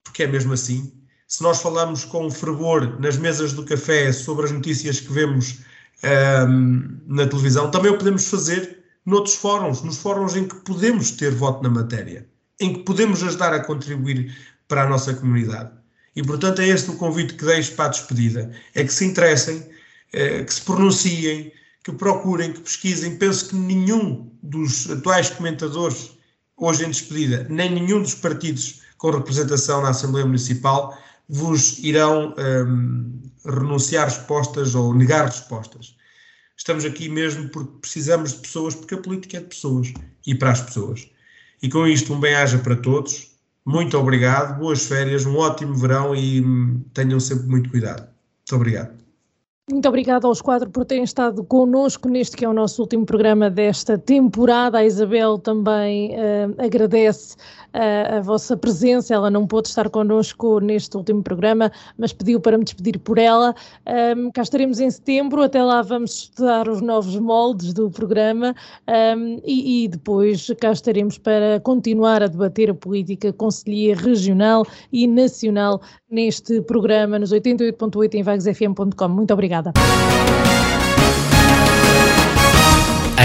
porque 0.03 0.23
é 0.23 0.27
mesmo 0.27 0.53
assim. 0.53 0.93
Se 1.27 1.43
nós 1.43 1.61
falamos 1.61 2.05
com 2.05 2.31
fervor 2.31 2.99
nas 2.99 3.19
mesas 3.19 3.53
do 3.53 3.65
café 3.65 4.13
sobre 4.13 4.47
as 4.47 4.53
notícias 4.53 4.99
que 4.99 5.13
vemos 5.13 5.59
ehm, 6.03 7.03
na 7.07 7.27
televisão, 7.27 7.71
também 7.71 7.91
o 7.91 7.99
podemos 7.99 8.27
fazer 8.29 8.78
noutros 9.09 9.37
fóruns, 9.37 9.81
nos 9.83 9.97
fóruns 9.97 10.37
em 10.37 10.47
que 10.47 10.57
podemos 10.57 11.11
ter 11.13 11.35
voto 11.35 11.63
na 11.63 11.71
matéria, 11.71 12.29
em 12.61 12.75
que 12.75 12.81
podemos 12.81 13.23
ajudar 13.23 13.55
a 13.55 13.65
contribuir 13.65 14.37
para 14.69 14.83
a 14.83 14.89
nossa 14.89 15.15
comunidade. 15.15 15.71
E, 16.15 16.23
portanto, 16.23 16.61
é 16.61 16.69
este 16.69 16.91
o 16.91 16.97
convite 16.97 17.35
que 17.35 17.45
deixo 17.45 17.75
para 17.75 17.87
a 17.87 17.89
despedida: 17.89 18.51
é 18.75 18.85
que 18.85 18.93
se 18.93 19.07
interessem, 19.07 19.67
eh, 20.13 20.45
que 20.45 20.53
se 20.53 20.61
pronunciem, 20.61 21.51
que 21.83 21.93
procurem, 21.93 22.53
que 22.53 22.61
pesquisem. 22.61 23.17
Penso 23.17 23.49
que 23.49 23.57
nenhum 23.57 24.31
dos 24.43 24.91
atuais 24.91 25.31
comentadores, 25.31 26.11
hoje 26.57 26.85
em 26.85 26.91
despedida, 26.91 27.47
nem 27.49 27.71
nenhum 27.71 28.03
dos 28.03 28.15
partidos 28.15 28.83
com 28.99 29.11
representação 29.11 29.81
na 29.81 29.91
Assembleia 29.91 30.27
Municipal 30.27 30.99
vos 31.29 31.79
irão 31.79 32.35
um, 32.37 33.23
renunciar 33.45 34.07
respostas 34.07 34.75
ou 34.75 34.93
negar 34.95 35.27
respostas. 35.27 35.98
Estamos 36.59 36.85
aqui 36.85 37.09
mesmo 37.09 37.49
porque 37.51 37.71
precisamos 37.81 38.33
de 38.33 38.41
pessoas, 38.41 38.75
porque 38.75 38.95
a 38.95 38.99
política 38.99 39.37
é 39.37 39.41
de 39.41 39.47
pessoas 39.47 39.93
e 40.27 40.35
para 40.35 40.51
as 40.51 40.61
pessoas. 40.61 41.09
E 41.63 41.71
com 41.71 41.87
isto, 41.87 42.13
um 42.13 42.19
bem-aja 42.19 42.59
para 42.59 42.75
todos. 42.77 43.31
Muito 43.65 43.97
obrigado, 43.97 44.59
boas 44.59 44.85
férias, 44.85 45.25
um 45.25 45.37
ótimo 45.37 45.75
verão 45.75 46.15
e 46.15 46.41
hum, 46.41 46.83
tenham 46.93 47.21
sempre 47.21 47.47
muito 47.47 47.71
cuidado. 47.71 48.01
Muito 48.03 48.57
obrigado. 48.57 48.99
Muito 49.71 49.87
obrigada 49.87 50.27
aos 50.27 50.41
quatro 50.41 50.71
por 50.71 50.87
terem 50.87 51.05
estado 51.05 51.45
connosco 51.45 52.09
neste 52.09 52.37
que 52.37 52.45
é 52.45 52.49
o 52.49 52.55
nosso 52.55 52.81
último 52.81 53.05
programa 53.05 53.51
desta 53.51 53.99
temporada. 53.99 54.79
A 54.79 54.85
Isabel 54.85 55.39
também 55.39 56.13
uh, 56.13 56.55
agradece 56.59 57.37
a 57.73 58.21
vossa 58.21 58.57
presença. 58.57 59.15
Ela 59.15 59.31
não 59.31 59.47
pôde 59.47 59.69
estar 59.69 59.89
connosco 59.91 60.61
neste 60.61 60.97
último 60.97 61.23
programa, 61.23 61.71
mas 61.97 62.13
pediu 62.13 62.41
para 62.41 62.57
me 62.59 62.65
despedir 62.65 62.99
por 62.99 63.19
ela. 63.19 63.55
Um, 64.17 64.31
cá 64.31 64.43
estaremos 64.43 64.81
em 64.81 64.91
setembro. 64.91 65.43
Até 65.43 65.63
lá 65.63 65.83
vamos 65.83 66.15
estudar 66.15 66.69
os 66.69 66.81
novos 66.81 67.19
moldes 67.19 67.73
do 67.73 67.91
programa 67.91 68.55
um, 69.17 69.41
e, 69.45 69.85
e, 69.85 69.89
depois 69.89 70.51
cá 70.61 70.73
estaremos 70.73 71.19
para 71.19 71.61
continuar 71.61 72.23
a 72.23 72.27
debater 72.27 72.71
a 72.71 72.75
política 72.75 73.33
conselhia 73.33 73.95
regional 73.95 74.67
e 74.93 75.07
nacional 75.07 75.81
neste 76.11 76.61
programa 76.63 77.19
nos 77.19 77.33
88.8 77.33 78.15
em 78.15 78.23
vagosfm.com. 78.23 79.09
Muito 79.09 79.33
obrigada. 79.33 79.73